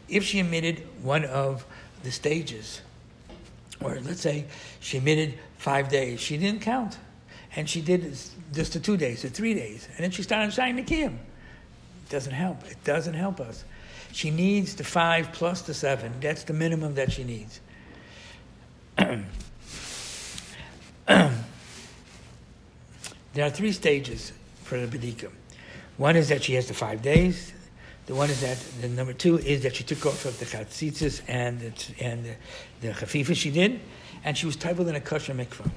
If 0.09 0.25
she 0.25 0.41
omitted 0.41 0.87
one 1.03 1.27
of 1.27 1.67
the 2.03 2.11
stages, 2.11 2.81
or 3.83 3.99
let's 4.01 4.21
say 4.21 4.47
she 4.81 4.99
omitted 4.99 5.39
five 5.59 5.89
days, 5.89 6.21
she 6.21 6.37
didn't 6.37 6.63
count, 6.63 6.99
and 7.57 7.69
she 7.69 7.81
did 7.81 8.17
just 8.53 8.73
the 8.73 8.81
two 8.81 8.97
days, 8.97 9.23
the 9.23 9.29
three 9.29 9.55
days, 9.55 9.89
and 9.95 9.99
then 9.99 10.11
she 10.11 10.23
started 10.23 10.53
shining 10.53 10.77
the 10.77 10.83
kim. 10.83 11.15
It 11.15 12.11
doesn't 12.11 12.33
help. 12.33 12.65
It 12.71 12.83
doesn't 12.85 13.15
help 13.15 13.41
us. 13.41 13.65
She 14.13 14.31
needs 14.31 14.75
the 14.75 14.85
five 14.85 15.33
plus 15.33 15.63
the 15.63 15.75
seven. 15.75 16.13
That's 16.21 16.45
the 16.45 16.53
minimum 16.53 16.95
that 16.97 17.13
she 17.13 17.25
needs. 17.25 17.61
there 18.97 19.25
are 23.39 23.51
three 23.51 23.73
stages 23.73 24.33
for 24.65 24.85
the 24.85 24.99
bedika. 24.99 25.31
One 25.97 26.17
is 26.17 26.29
that 26.31 26.43
she 26.43 26.55
has 26.55 26.67
the 26.67 26.75
five 26.75 27.03
days. 27.03 27.53
The 28.11 28.17
one 28.17 28.29
is 28.29 28.41
that 28.41 28.59
the 28.81 28.89
number 28.89 29.13
two 29.13 29.39
is 29.39 29.63
that 29.63 29.77
she 29.77 29.85
took 29.85 30.05
off 30.05 30.25
of 30.25 30.37
the 30.41 30.45
chatzitzis 30.45 31.23
and 31.29 31.61
the, 31.61 32.05
and 32.05 32.25
the, 32.25 32.35
the 32.81 32.89
chafifa 32.89 33.37
she 33.37 33.53
did, 33.53 33.79
and 34.25 34.37
she 34.37 34.47
was 34.47 34.57
titled 34.57 34.89
in 34.89 34.97
a 34.97 35.01
kosher 35.01 35.33
mikvah. 35.33 35.71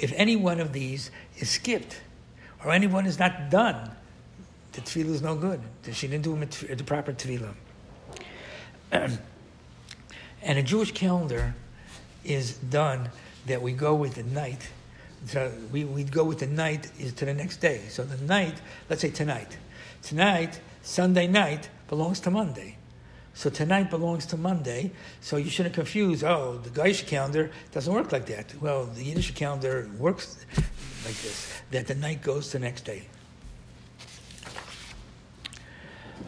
If 0.00 0.14
any 0.16 0.34
one 0.36 0.60
of 0.60 0.72
these 0.72 1.10
is 1.36 1.50
skipped, 1.50 2.00
or 2.64 2.72
any 2.72 2.86
one 2.86 3.04
is 3.04 3.18
not 3.18 3.50
done, 3.50 3.90
the 4.72 4.80
tevilah 4.80 5.10
is 5.10 5.20
no 5.20 5.36
good. 5.36 5.60
She 5.92 6.08
didn't 6.08 6.24
do 6.24 6.42
the 6.74 6.84
proper 6.84 7.12
tevilah. 7.12 7.52
and 8.90 9.18
a 10.42 10.62
Jewish 10.62 10.92
calendar 10.92 11.54
is 12.24 12.54
done 12.54 13.10
that 13.44 13.60
we 13.60 13.72
go 13.72 13.94
with 13.94 14.14
the 14.14 14.22
night. 14.22 14.70
So 15.26 15.52
we, 15.70 15.84
we 15.84 16.04
go 16.04 16.24
with 16.24 16.38
the 16.38 16.46
night 16.46 16.90
is 16.98 17.12
to 17.12 17.26
the 17.26 17.34
next 17.34 17.58
day. 17.58 17.82
So 17.90 18.04
the 18.04 18.24
night, 18.24 18.54
let's 18.88 19.02
say 19.02 19.10
tonight. 19.10 19.58
Tonight, 20.02 20.60
Sunday 20.86 21.26
night, 21.26 21.68
belongs 21.88 22.20
to 22.20 22.30
Monday. 22.30 22.76
So 23.34 23.50
tonight 23.50 23.90
belongs 23.90 24.24
to 24.26 24.36
Monday. 24.36 24.92
So 25.20 25.36
you 25.36 25.50
shouldn't 25.50 25.74
confuse, 25.74 26.22
oh, 26.22 26.60
the 26.62 26.70
Geisha 26.70 27.04
calendar 27.04 27.50
doesn't 27.72 27.92
work 27.92 28.12
like 28.12 28.26
that. 28.26 28.54
Well, 28.60 28.84
the 28.84 29.02
Yiddish 29.02 29.34
calendar 29.34 29.90
works 29.98 30.46
like 31.04 31.16
this, 31.22 31.60
that 31.72 31.88
the 31.88 31.96
night 31.96 32.22
goes 32.22 32.50
to 32.50 32.58
the 32.58 32.64
next 32.64 32.82
day. 32.82 33.08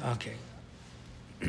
Okay. 0.07 0.35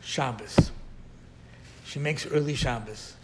Shabbos. 0.00 0.72
She 1.84 2.00
makes 2.00 2.26
early 2.26 2.56
Shabbos. 2.56 3.14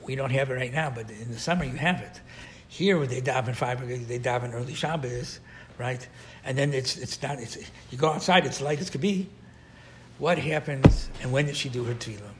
We 0.00 0.14
don't 0.14 0.30
have 0.30 0.50
it 0.50 0.54
right 0.54 0.72
now, 0.72 0.88
but 0.88 1.10
in 1.10 1.30
the 1.30 1.38
summer 1.38 1.64
you 1.64 1.76
have 1.76 2.00
it. 2.00 2.22
Here, 2.70 2.98
when 2.98 3.08
they 3.08 3.20
daven 3.20 3.54
five, 3.54 3.86
they 3.86 4.18
daven 4.18 4.54
early 4.54 4.74
Shabbos, 4.74 5.40
right? 5.76 6.08
And 6.44 6.56
then 6.56 6.72
it's 6.72 6.96
it's 6.96 7.20
not. 7.20 7.38
It's 7.38 7.58
you 7.90 7.98
go 7.98 8.08
outside. 8.10 8.46
It's 8.46 8.62
light 8.62 8.80
as 8.80 8.88
could 8.88 9.02
be. 9.02 9.28
What 10.18 10.38
happens? 10.38 11.10
And 11.20 11.32
when 11.32 11.46
does 11.46 11.56
she 11.56 11.68
do 11.68 11.84
her 11.84 11.94
tefillah? 11.94 12.30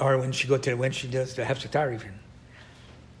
Or 0.00 0.16
when 0.18 0.32
she 0.32 0.46
go 0.46 0.56
to 0.56 0.74
when 0.74 0.92
she 0.92 1.08
does 1.08 1.34
the 1.34 1.42
hefsek 1.42 1.94
even. 1.94 2.14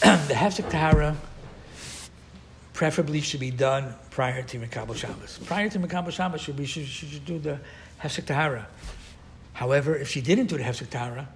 the 0.00 0.34
hefsek 0.34 0.70
preferably 2.72 3.20
should 3.20 3.40
be 3.40 3.50
done 3.50 3.94
prior 4.10 4.42
to 4.42 4.58
Makabal 4.58 4.96
Shabbos. 4.96 5.38
Prior 5.44 5.68
to 5.68 5.78
Makabal 5.78 6.10
Shabbos, 6.10 6.40
should 6.40 6.56
be, 6.56 6.66
she, 6.66 6.84
she 6.84 7.06
should 7.06 7.24
do 7.24 7.38
the 7.38 7.60
Hefsek 8.02 8.26
Tahara. 8.26 8.66
However, 9.52 9.94
if 9.94 10.08
she 10.08 10.20
didn't 10.20 10.46
do 10.46 10.56
the 10.56 10.64
Hefsek 10.64 10.90
Tahara, 10.90 11.28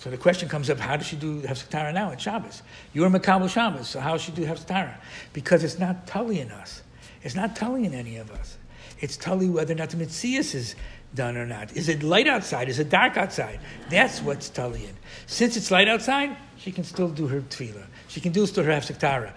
so 0.00 0.08
the 0.08 0.16
question 0.16 0.48
comes 0.48 0.70
up, 0.70 0.78
how 0.78 0.96
does 0.96 1.06
she 1.06 1.16
do 1.16 1.42
Hefsek 1.42 1.68
Tahara 1.68 1.92
now 1.92 2.10
at 2.10 2.22
Shabbos? 2.22 2.62
You're 2.94 3.10
Makabal 3.10 3.50
Shabbos, 3.50 3.86
so 3.86 4.00
how 4.00 4.12
does 4.12 4.22
she 4.22 4.32
do 4.32 4.46
Hefsek 4.46 4.64
Tahara? 4.64 4.98
Because 5.34 5.62
it's 5.62 5.78
not 5.78 6.06
Tully 6.06 6.40
in 6.40 6.50
us. 6.50 6.80
It's 7.22 7.34
not 7.34 7.54
Tully 7.54 7.84
in 7.84 7.92
any 7.92 8.16
of 8.16 8.30
us. 8.30 8.56
It's 9.00 9.18
Tully 9.18 9.50
whether 9.50 9.74
or 9.74 9.76
not 9.76 9.90
the 9.90 9.98
Mitzias 9.98 10.54
is 10.54 10.74
done 11.14 11.36
or 11.36 11.44
not. 11.44 11.76
Is 11.76 11.90
it 11.90 12.02
light 12.02 12.26
outside? 12.26 12.70
Is 12.70 12.78
it 12.78 12.88
dark 12.88 13.18
outside? 13.18 13.60
That's 13.90 14.22
what's 14.22 14.48
Tully 14.48 14.86
in. 14.86 14.96
Since 15.26 15.58
it's 15.58 15.70
light 15.70 15.86
outside, 15.86 16.34
she 16.56 16.72
can 16.72 16.84
still 16.84 17.10
do 17.10 17.26
her 17.26 17.42
tefillah. 17.42 17.84
She 18.08 18.22
can 18.22 18.32
do 18.32 18.46
still 18.46 18.64
her 18.64 18.72
Hefsek 18.72 18.98
Tahara. 18.98 19.34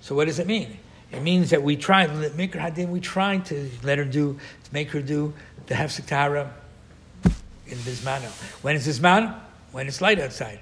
So 0.00 0.14
what 0.14 0.28
does 0.28 0.38
it 0.38 0.46
mean? 0.46 0.78
It 1.10 1.22
means 1.22 1.50
that 1.50 1.64
we 1.64 1.74
try, 1.74 2.06
Mikra 2.06 2.60
Hadin, 2.60 2.90
we 2.90 3.00
try 3.00 3.38
to 3.38 3.68
let 3.82 3.98
her 3.98 4.04
do, 4.04 4.38
to 4.62 4.72
make 4.72 4.92
her 4.92 5.02
do 5.02 5.34
the 5.66 5.74
Hefsek 5.74 6.06
Tahara 6.06 6.54
in 7.66 7.78
Bismano. 7.78 8.28
When 8.62 8.76
it's 8.76 8.86
Bismano? 8.86 9.34
When 9.72 9.88
it's 9.88 10.00
light 10.00 10.20
outside. 10.20 10.60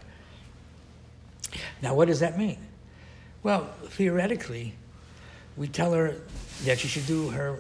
Now, 1.82 1.94
what 1.94 2.08
does 2.08 2.20
that 2.20 2.38
mean? 2.38 2.58
Well, 3.42 3.68
theoretically, 3.88 4.74
we 5.56 5.68
tell 5.68 5.92
her 5.92 6.14
that 6.64 6.78
she 6.78 6.88
should 6.88 7.06
do 7.06 7.28
her 7.30 7.58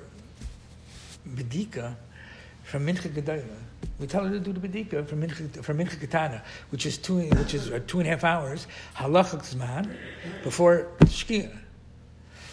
Bedika 1.28 1.94
from 2.62 2.86
Mincha 2.86 3.08
Gedola. 3.10 3.44
We 3.98 4.06
tell 4.06 4.24
her 4.24 4.30
to 4.30 4.40
do 4.40 4.52
the 4.52 4.66
Bedika 4.66 5.06
from 5.06 5.22
Mincha, 5.22 5.62
from 5.62 5.78
Mincha 5.78 6.00
Katana, 6.00 6.42
which 6.70 6.86
is 6.86 6.98
two, 6.98 7.18
which 7.18 7.54
is 7.54 7.70
uh, 7.70 7.80
two 7.86 7.98
and 7.98 8.06
a 8.06 8.10
half 8.10 8.24
hours, 8.24 8.66
halachak 8.96 9.42
zman, 9.42 9.94
before 10.42 10.88
Shkia. 11.00 11.50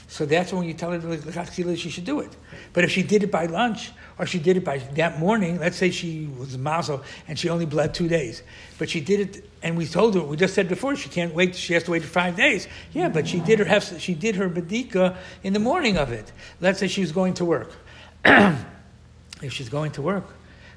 So 0.09 0.25
that's 0.25 0.51
when 0.51 0.63
you 0.63 0.73
tell 0.73 0.91
her 0.91 1.45
she 1.45 1.89
should 1.91 2.03
do 2.03 2.19
it. 2.19 2.35
But 2.73 2.83
if 2.83 2.89
she 2.89 3.03
did 3.03 3.21
it 3.21 3.31
by 3.31 3.45
lunch, 3.45 3.91
or 4.17 4.25
she 4.25 4.39
did 4.39 4.57
it 4.57 4.65
by 4.65 4.79
that 4.79 5.19
morning, 5.19 5.59
let's 5.59 5.77
say 5.77 5.91
she 5.91 6.27
was 6.35 6.57
mazel 6.57 7.03
and 7.27 7.37
she 7.37 7.47
only 7.47 7.67
bled 7.67 7.93
two 7.93 8.07
days, 8.07 8.41
but 8.79 8.89
she 8.89 9.01
did 9.01 9.19
it, 9.19 9.49
and 9.61 9.77
we 9.77 9.85
told 9.85 10.15
her, 10.15 10.21
we 10.21 10.35
just 10.35 10.55
said 10.55 10.67
before, 10.67 10.95
she 10.95 11.09
can't 11.09 11.35
wait, 11.35 11.55
she 11.55 11.75
has 11.75 11.83
to 11.83 11.91
wait 11.91 12.01
for 12.01 12.09
five 12.09 12.35
days. 12.35 12.67
Yeah, 12.91 13.09
but 13.09 13.27
she 13.27 13.39
did 13.39 13.59
her 13.59 13.79
she 13.99 14.15
did 14.15 14.35
her 14.35 14.49
bedika 14.49 15.15
in 15.43 15.53
the 15.53 15.59
morning 15.59 15.95
of 15.95 16.11
it. 16.11 16.31
Let's 16.59 16.79
say 16.79 16.87
she 16.87 17.01
was 17.01 17.11
going 17.11 17.35
to 17.35 17.45
work. 17.45 17.71
if 18.25 19.53
she's 19.53 19.69
going 19.69 19.91
to 19.91 20.01
work, 20.01 20.25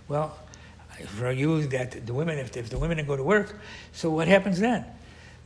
well, 0.08 0.38
for 1.06 1.32
you 1.32 1.66
that 1.68 2.06
the 2.06 2.12
women, 2.12 2.36
if, 2.36 2.54
if 2.54 2.68
the 2.68 2.78
women 2.78 3.04
go 3.06 3.16
to 3.16 3.24
work, 3.24 3.58
so 3.92 4.10
what 4.10 4.28
happens 4.28 4.60
then? 4.60 4.84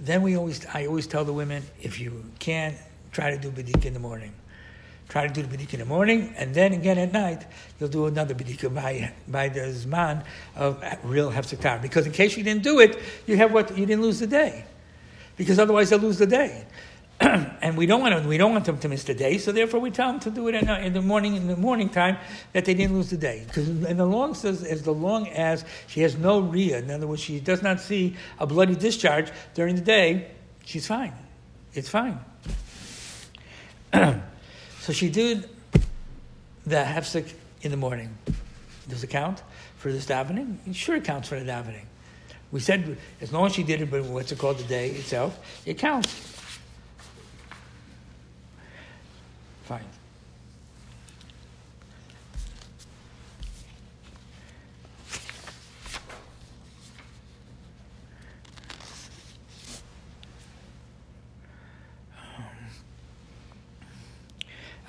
Then 0.01 0.23
we 0.23 0.37
always, 0.37 0.67
I 0.75 0.87
always 0.87 1.07
tell 1.07 1.25
the 1.25 1.33
women, 1.33 1.63
if 1.81 2.01
you 2.01 2.25
can, 2.41 2.75
try 3.17 3.31
to 3.31 3.39
do 3.39 3.51
bedika 3.51 3.87
in 3.87 3.95
the 3.95 3.99
morning. 3.99 4.33
Try 5.09 5.27
to 5.27 5.33
do 5.33 5.43
the 5.43 5.57
bedika 5.57 5.75
in 5.75 5.81
the 5.81 5.87
morning, 5.87 6.35
and 6.37 6.55
then 6.55 6.75
again 6.75 6.99
at 6.99 7.13
night, 7.13 7.47
you'll 7.81 7.89
do 7.89 8.07
another 8.07 8.35
bedika 8.35 8.73
by, 8.73 9.11
by 9.27 9.49
the 9.49 9.61
zman 9.61 10.23
of 10.55 10.85
real 11.03 11.31
hefsektar. 11.31 11.81
Because 11.81 12.05
in 12.05 12.13
case 12.13 12.37
you 12.37 12.45
didn't 12.45 12.63
do 12.63 12.79
it, 12.81 12.99
you 13.27 13.37
have 13.39 13.53
what, 13.53 13.71
you 13.79 13.87
didn't 13.87 14.03
lose 14.03 14.19
the 14.19 14.27
day. 14.27 14.67
Because 15.39 15.59
otherwise 15.59 15.89
they'll 15.89 15.99
lose 15.99 16.19
the 16.19 16.27
day. 16.27 16.67
and 17.21 17.79
we 17.79 17.87
don't 17.87 18.03
want 18.03 18.23
to, 18.23 18.29
we 18.29 18.37
don't 18.37 18.53
want 18.53 18.67
them 18.67 18.79
to 18.79 18.89
miss 18.89 19.05
the 19.05 19.15
day, 19.15 19.39
so 19.39 19.51
therefore 19.51 19.81
we 19.81 19.91
tell 19.91 20.13
them 20.13 20.21
to 20.21 20.31
do 20.31 20.49
it 20.49 20.55
in, 20.55 20.93
the 20.93 21.01
morning 21.01 21.37
in 21.37 21.47
the 21.47 21.57
morning 21.57 21.89
time 21.89 22.19
that 22.53 22.67
they 22.67 22.75
didn't 22.75 22.95
lose 22.95 23.09
the 23.09 23.17
day. 23.17 23.45
Because 23.47 23.67
in 23.67 23.97
the 23.97 24.05
long 24.05 24.35
says 24.35 24.63
as 24.63 24.87
long 24.87 25.27
as 25.29 25.65
she 25.87 26.03
has 26.03 26.19
no 26.19 26.41
ria, 26.41 26.81
in 26.81 26.91
other 26.91 27.07
words, 27.07 27.23
she 27.23 27.41
does 27.41 27.63
not 27.63 27.81
see 27.81 28.15
a 28.39 28.47
bloody 28.47 28.75
discharge 28.75 29.31
during 29.55 29.75
the 29.75 29.81
day, 29.81 30.33
she's 30.67 30.87
fine. 30.87 31.15
It's 31.73 31.89
fine. 31.89 32.21
so 34.81 34.93
she 34.93 35.09
did 35.09 35.49
the 36.67 36.77
hefsek 36.77 37.33
in 37.63 37.71
the 37.71 37.77
morning. 37.77 38.17
Does 38.89 39.03
it 39.03 39.09
count 39.09 39.43
for 39.77 39.93
this 39.93 40.07
davening? 40.07 40.57
It 40.67 40.75
sure 40.75 40.97
it 40.97 41.05
counts 41.05 41.29
for 41.29 41.39
the 41.39 41.45
davening. 41.45 41.85
We 42.53 42.61
said 42.61 42.97
as 43.21 43.33
long 43.33 43.47
as 43.47 43.55
she 43.55 43.63
did 43.63 43.83
it, 43.83 43.91
but 43.91 44.05
what's 44.05 44.33
it 44.33 44.39
called 44.39 44.59
the 44.59 44.65
day 44.65 44.91
itself, 44.91 45.39
it 45.67 45.79
counts. 45.79 46.15
Fine. 49.65 49.85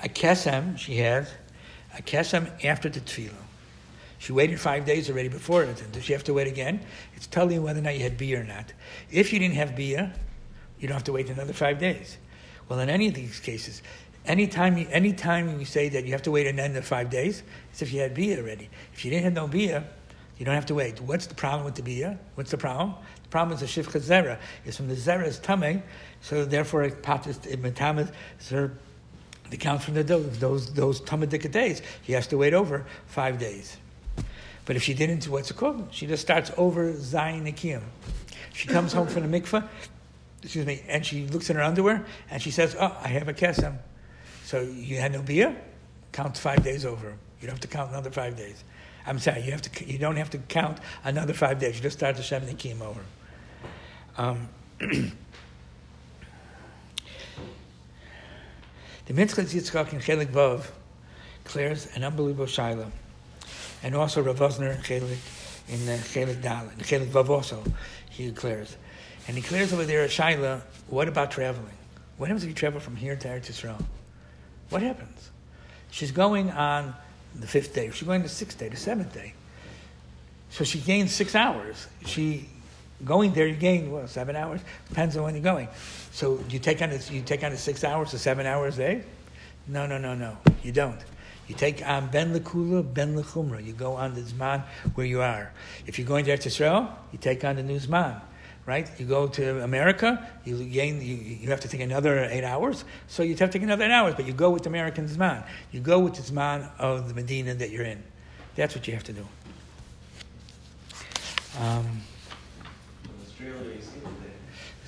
A 0.03 0.09
kesem 0.09 0.77
she 0.77 0.97
has, 0.97 1.31
a 1.97 2.01
kesem 2.01 2.63
after 2.63 2.89
the 2.89 2.99
tefillah. 2.99 3.33
She 4.19 4.31
waited 4.31 4.59
five 4.59 4.85
days 4.85 5.09
already 5.09 5.29
before 5.29 5.63
it. 5.63 5.83
Does 5.91 6.03
she 6.03 6.13
have 6.13 6.23
to 6.23 6.33
wait 6.33 6.47
again? 6.47 6.81
It's 7.15 7.27
telling 7.27 7.53
you 7.53 7.61
whether 7.61 7.79
or 7.79 7.83
not 7.83 7.95
you 7.95 8.01
had 8.01 8.17
beer 8.17 8.41
or 8.41 8.43
not. 8.43 8.73
If 9.11 9.31
you 9.31 9.39
didn't 9.39 9.55
have 9.55 9.75
beer, 9.75 10.11
you 10.79 10.87
don't 10.87 10.95
have 10.95 11.03
to 11.05 11.13
wait 11.13 11.29
another 11.29 11.53
five 11.53 11.79
days. 11.79 12.17
Well, 12.67 12.79
in 12.79 12.89
any 12.89 13.07
of 13.07 13.13
these 13.13 13.39
cases, 13.39 13.81
Anytime, 14.27 14.77
you, 14.77 14.87
anytime 14.91 15.57
you 15.57 15.65
say 15.65 15.87
that 15.87 16.05
you 16.05 16.11
have 16.11 16.23
to 16.23 16.31
wait 16.31 16.47
an 16.47 16.59
end 16.59 16.75
of 16.75 16.85
five 16.85 17.09
days, 17.09 17.43
it's 17.71 17.81
if 17.81 17.93
you 17.93 18.01
had 18.01 18.13
bia 18.13 18.37
already. 18.37 18.69
If 18.93 19.05
you 19.05 19.11
didn't 19.11 19.23
have 19.23 19.33
no 19.33 19.47
bia, 19.47 19.85
you 20.37 20.45
don't 20.45 20.53
have 20.53 20.65
to 20.65 20.75
wait. 20.75 20.99
What's 20.99 21.27
the 21.27 21.35
problem 21.35 21.63
with 21.63 21.75
the 21.75 21.81
bia? 21.81 22.19
What's 22.35 22.51
the 22.51 22.57
problem? 22.57 22.93
The 23.23 23.29
problem 23.29 23.55
is 23.55 23.61
the 23.61 23.81
shichvas 23.81 24.01
zera. 24.01 24.37
It's 24.65 24.75
from 24.75 24.89
the 24.89 24.95
zera's 24.95 25.39
tummy, 25.39 25.81
so 26.19 26.43
therefore 26.43 26.83
it 26.83 27.01
patas 27.01 27.39
metamas 27.55 28.11
the 29.49 29.57
count 29.57 29.81
from 29.81 29.93
the 29.93 30.03
those 30.03 30.39
those 30.39 30.73
those 30.73 31.01
tamadika 31.01 31.51
days. 31.51 31.81
He 32.01 32.13
has 32.13 32.27
to 32.27 32.37
wait 32.37 32.53
over 32.53 32.85
five 33.05 33.39
days. 33.39 33.77
But 34.65 34.75
if 34.75 34.83
she 34.83 34.93
didn't, 34.93 35.25
what's 35.29 35.49
it 35.49 35.57
called? 35.57 35.87
She 35.91 36.07
just 36.07 36.21
starts 36.21 36.51
over 36.57 36.91
zayin 36.91 37.43
nikiyim. 37.43 37.81
She 38.53 38.67
comes 38.67 38.91
home 38.91 39.07
from 39.07 39.29
the 39.29 39.39
mikveh, 39.39 39.67
excuse 40.43 40.65
me, 40.65 40.81
and 40.87 41.05
she 41.05 41.27
looks 41.27 41.49
in 41.49 41.55
her 41.55 41.63
underwear 41.63 42.05
and 42.29 42.41
she 42.41 42.51
says, 42.51 42.75
"Oh, 42.79 42.95
I 43.01 43.07
have 43.09 43.27
a 43.27 43.33
kesem." 43.33 43.77
So 44.43 44.61
you 44.61 44.97
had 44.97 45.11
no 45.11 45.21
beer, 45.21 45.55
count 46.11 46.37
five 46.37 46.63
days 46.63 46.85
over. 46.85 47.17
You 47.39 47.47
don't 47.47 47.55
have 47.55 47.61
to 47.61 47.67
count 47.67 47.91
another 47.91 48.11
five 48.11 48.35
days. 48.35 48.63
I'm 49.05 49.19
sorry, 49.19 49.41
you 49.41 49.51
have 49.51 49.61
to. 49.61 49.85
You 49.85 49.97
don't 49.97 50.17
have 50.17 50.31
to 50.31 50.37
count 50.37 50.79
another 51.03 51.33
five 51.33 51.59
days. 51.59 51.77
You 51.77 51.83
just 51.83 51.97
start 51.97 52.17
the 52.17 52.23
seventy 52.23 52.53
kiyum 52.55 52.81
over. 52.81 53.01
Um, 54.17 54.49
the 59.07 59.13
Minchas 59.13 59.53
Yitzchak 59.53 59.93
in 59.93 59.99
Chelik 59.99 60.27
Vav 60.27 60.67
clears 61.45 61.87
an 61.95 62.03
unbelievable 62.03 62.45
shaila, 62.45 62.91
and 63.81 63.95
also 63.95 64.21
Rav 64.21 64.37
Wosner 64.37 64.75
in 64.75 64.81
Chelik 64.81 65.17
in 65.69 65.79
Chelik 65.79 66.41
Dal 66.41 66.63
in 66.69 66.77
Chelik 66.83 67.07
Vav 67.07 67.29
also 67.29 67.63
he 68.09 68.31
clears, 68.31 68.75
and 69.27 69.37
he 69.37 69.41
clears 69.41 69.71
over 69.71 69.85
there 69.85 70.03
a 70.03 70.07
shaila. 70.07 70.61
What 70.89 71.07
about 71.07 71.31
traveling? 71.31 71.73
What 72.17 72.27
happens 72.27 72.43
if 72.43 72.49
you 72.49 72.55
travel 72.55 72.79
from 72.79 72.95
here 72.95 73.15
to 73.15 73.27
Eretz 73.27 73.47
Yisrael? 73.47 73.81
What 74.69 74.81
happens? 74.81 75.31
She's 75.89 76.11
going 76.11 76.51
on 76.51 76.93
the 77.35 77.47
fifth 77.47 77.73
day. 77.73 77.89
She's 77.91 78.07
going 78.07 78.23
the 78.23 78.29
sixth 78.29 78.57
day, 78.57 78.69
the 78.69 78.75
seventh 78.75 79.13
day. 79.13 79.33
So 80.49 80.63
she 80.63 80.79
gains 80.79 81.13
six 81.13 81.35
hours. 81.35 81.87
She 82.05 82.49
going 83.05 83.33
there, 83.33 83.47
you 83.47 83.55
gain 83.55 83.91
what 83.91 84.09
seven 84.09 84.35
hours. 84.35 84.59
Depends 84.89 85.15
on 85.15 85.23
when 85.23 85.35
you're 85.35 85.43
going. 85.43 85.67
So 86.17 86.39
you 86.49 86.57
take 86.57 86.81
on 86.81 86.89
this, 86.89 87.11
you 87.11 87.21
take 87.21 87.43
on 87.43 87.51
the 87.51 87.57
six 87.59 87.83
hours 87.83 88.11
or 88.11 88.17
seven 88.17 88.47
hours 88.47 88.73
a 88.73 88.77
day. 88.77 89.03
No, 89.67 89.85
no, 89.85 89.99
no, 89.99 90.15
no. 90.15 90.35
You 90.63 90.71
don't. 90.71 90.99
You 91.47 91.53
take 91.53 91.87
on 91.87 92.07
ben 92.07 92.33
lekula, 92.33 92.81
ben 92.91 93.15
lechumra. 93.15 93.63
You 93.63 93.73
go 93.73 93.93
on 93.93 94.15
the 94.15 94.21
zman 94.21 94.63
where 94.95 95.05
you 95.05 95.21
are. 95.21 95.53
If 95.85 95.99
you're 95.99 96.07
going 96.07 96.25
to 96.25 96.35
Eretz 96.35 96.47
Yisrael, 96.47 96.89
you 97.11 97.19
take 97.19 97.45
on 97.45 97.57
the 97.57 97.61
new 97.61 97.79
zman 97.79 98.19
right? 98.65 98.89
You 98.99 99.05
go 99.05 99.27
to 99.27 99.63
America, 99.63 100.27
you 100.43 100.61
gain, 100.65 101.01
you, 101.01 101.15
you 101.15 101.49
have 101.51 101.61
to 101.61 101.69
take 101.69 101.79
another 101.79 102.25
eight 102.25 102.43
hours, 102.43 102.83
so 103.07 103.23
you 103.23 103.29
have 103.29 103.49
to 103.51 103.59
take 103.59 103.63
another 103.63 103.85
eight 103.85 103.91
hours, 103.91 104.15
but 104.15 104.25
you 104.25 104.33
go 104.33 104.49
with 104.49 104.63
the 104.63 104.69
American 104.69 105.07
Zman. 105.07 105.47
You 105.71 105.79
go 105.79 105.99
with 105.99 106.15
the 106.15 106.21
Zman 106.21 106.69
of 106.77 107.07
the 107.07 107.13
Medina 107.13 107.53
that 107.53 107.69
you're 107.69 107.85
in. 107.85 108.03
That's 108.57 108.75
what 108.75 108.85
you 108.85 108.93
have 108.93 109.05
to 109.05 109.13
do. 109.13 109.25
Um, 111.61 112.01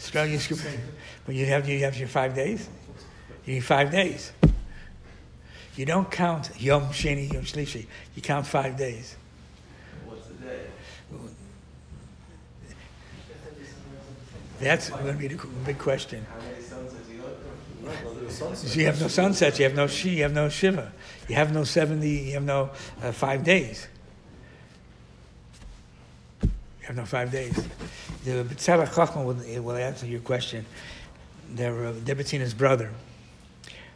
Australia, 0.10 0.34
you 0.34 0.40
skip 0.40 0.60
a 0.60 0.64
day. 0.64 0.80
But 1.26 1.36
you 1.36 1.46
have, 1.46 1.68
you 1.70 1.80
have 1.80 1.98
your 1.98 2.08
five 2.08 2.36
days. 2.36 2.68
You 3.46 3.56
need 3.56 3.64
five 3.64 3.92
days. 3.92 4.32
You 5.76 5.86
don't 5.86 6.10
count 6.12 6.52
Yom 6.60 6.88
Sheni, 6.88 7.32
Yom 7.32 7.44
Shlishi. 7.44 7.86
You 8.16 8.22
count 8.22 8.46
five 8.46 8.78
days. 8.78 9.16
What's 10.06 10.28
the 10.28 10.34
day? 10.46 10.66
That's 14.60 14.90
going 14.90 15.06
to 15.06 15.14
be 15.14 15.28
the 15.28 15.48
big 15.66 15.78
question. 15.78 16.26
So 18.54 18.80
you 18.80 18.86
have 18.86 19.00
no 19.02 19.08
sunsets, 19.08 19.58
you 19.58 19.66
have 19.66 19.76
no 19.76 19.88
she, 19.88 20.10
you 20.18 20.24
have 20.24 20.34
no 20.34 20.50
shiva, 20.50 20.92
you 21.28 21.36
have 21.36 21.54
no 21.54 21.64
seventy, 21.64 22.10
you 22.10 22.34
have 22.34 22.44
no 22.44 22.70
uh, 23.02 23.12
five 23.12 23.44
days. 23.44 23.88
You 26.44 26.50
have 26.82 26.96
no 26.96 27.06
five 27.06 27.32
days. 27.32 27.56
The 28.26 28.44
Tzara 28.44 28.88
Chachma 28.88 29.24
will, 29.26 29.64
will 29.64 29.76
answer 29.76 30.06
your 30.06 30.20
question. 30.20 30.66
They're 31.52 31.88
uh, 31.88 31.94
brother 32.58 32.92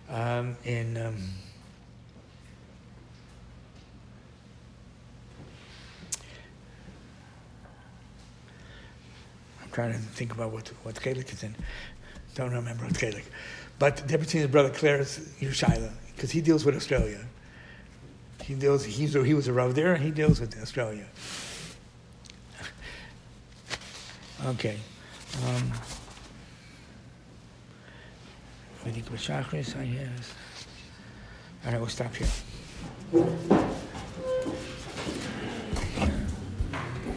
um, 0.09 0.57
in. 0.65 0.97
Um, 0.97 1.15
I'm 9.61 9.71
trying 9.71 9.93
to 9.93 9.99
think 9.99 10.33
about 10.33 10.51
what 10.51 10.67
what 10.83 10.95
Chelik 10.95 11.31
is 11.31 11.43
in. 11.43 11.55
Don't 12.35 12.51
remember 12.51 12.85
what 12.85 12.93
Chelik. 12.93 13.25
But 13.77 14.07
Deputy's 14.07 14.47
brother 14.47 14.69
Claire 14.69 15.01
is 15.01 15.19
Yerushalayim 15.39 15.91
because 16.15 16.31
he 16.31 16.41
deals 16.41 16.65
with 16.65 16.75
Australia. 16.75 17.19
He 18.41 18.55
deals. 18.55 18.83
He's 18.83 19.13
he 19.13 19.33
was 19.33 19.47
a 19.47 19.53
rav 19.53 19.75
there, 19.75 19.95
he 19.95 20.09
deals 20.09 20.39
with 20.39 20.59
Australia. 20.61 21.05
okay. 24.47 24.77
Um, 25.45 25.71
I 28.85 28.89
think 28.89 29.05
Medikra 29.05 29.17
chakras, 29.17 29.79
I 29.79 29.85
guess. 29.85 30.33
And 31.65 31.75
I 31.75 31.79
will 31.79 31.87
stop 31.87 32.13
here. 32.15 32.27